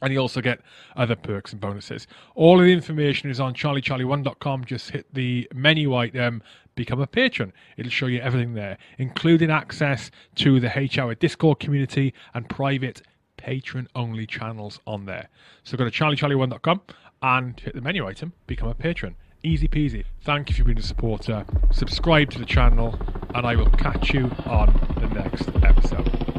[0.00, 0.62] And you also get
[0.96, 2.06] other perks and bonuses.
[2.34, 4.64] All of the information is on charliecharlie1.com.
[4.64, 6.42] Just hit the menu item,
[6.80, 7.52] become a patron.
[7.76, 13.02] It'll show you everything there, including access to the H Hour Discord community and private
[13.36, 15.28] patron only channels on there.
[15.62, 16.80] So go to charliecharlie1.com
[17.20, 19.16] and hit the menu item, become a patron.
[19.42, 20.04] Easy peasy.
[20.22, 21.44] Thank you for being a supporter.
[21.70, 22.98] Subscribe to the channel,
[23.34, 24.68] and I will catch you on
[25.00, 26.29] the next episode.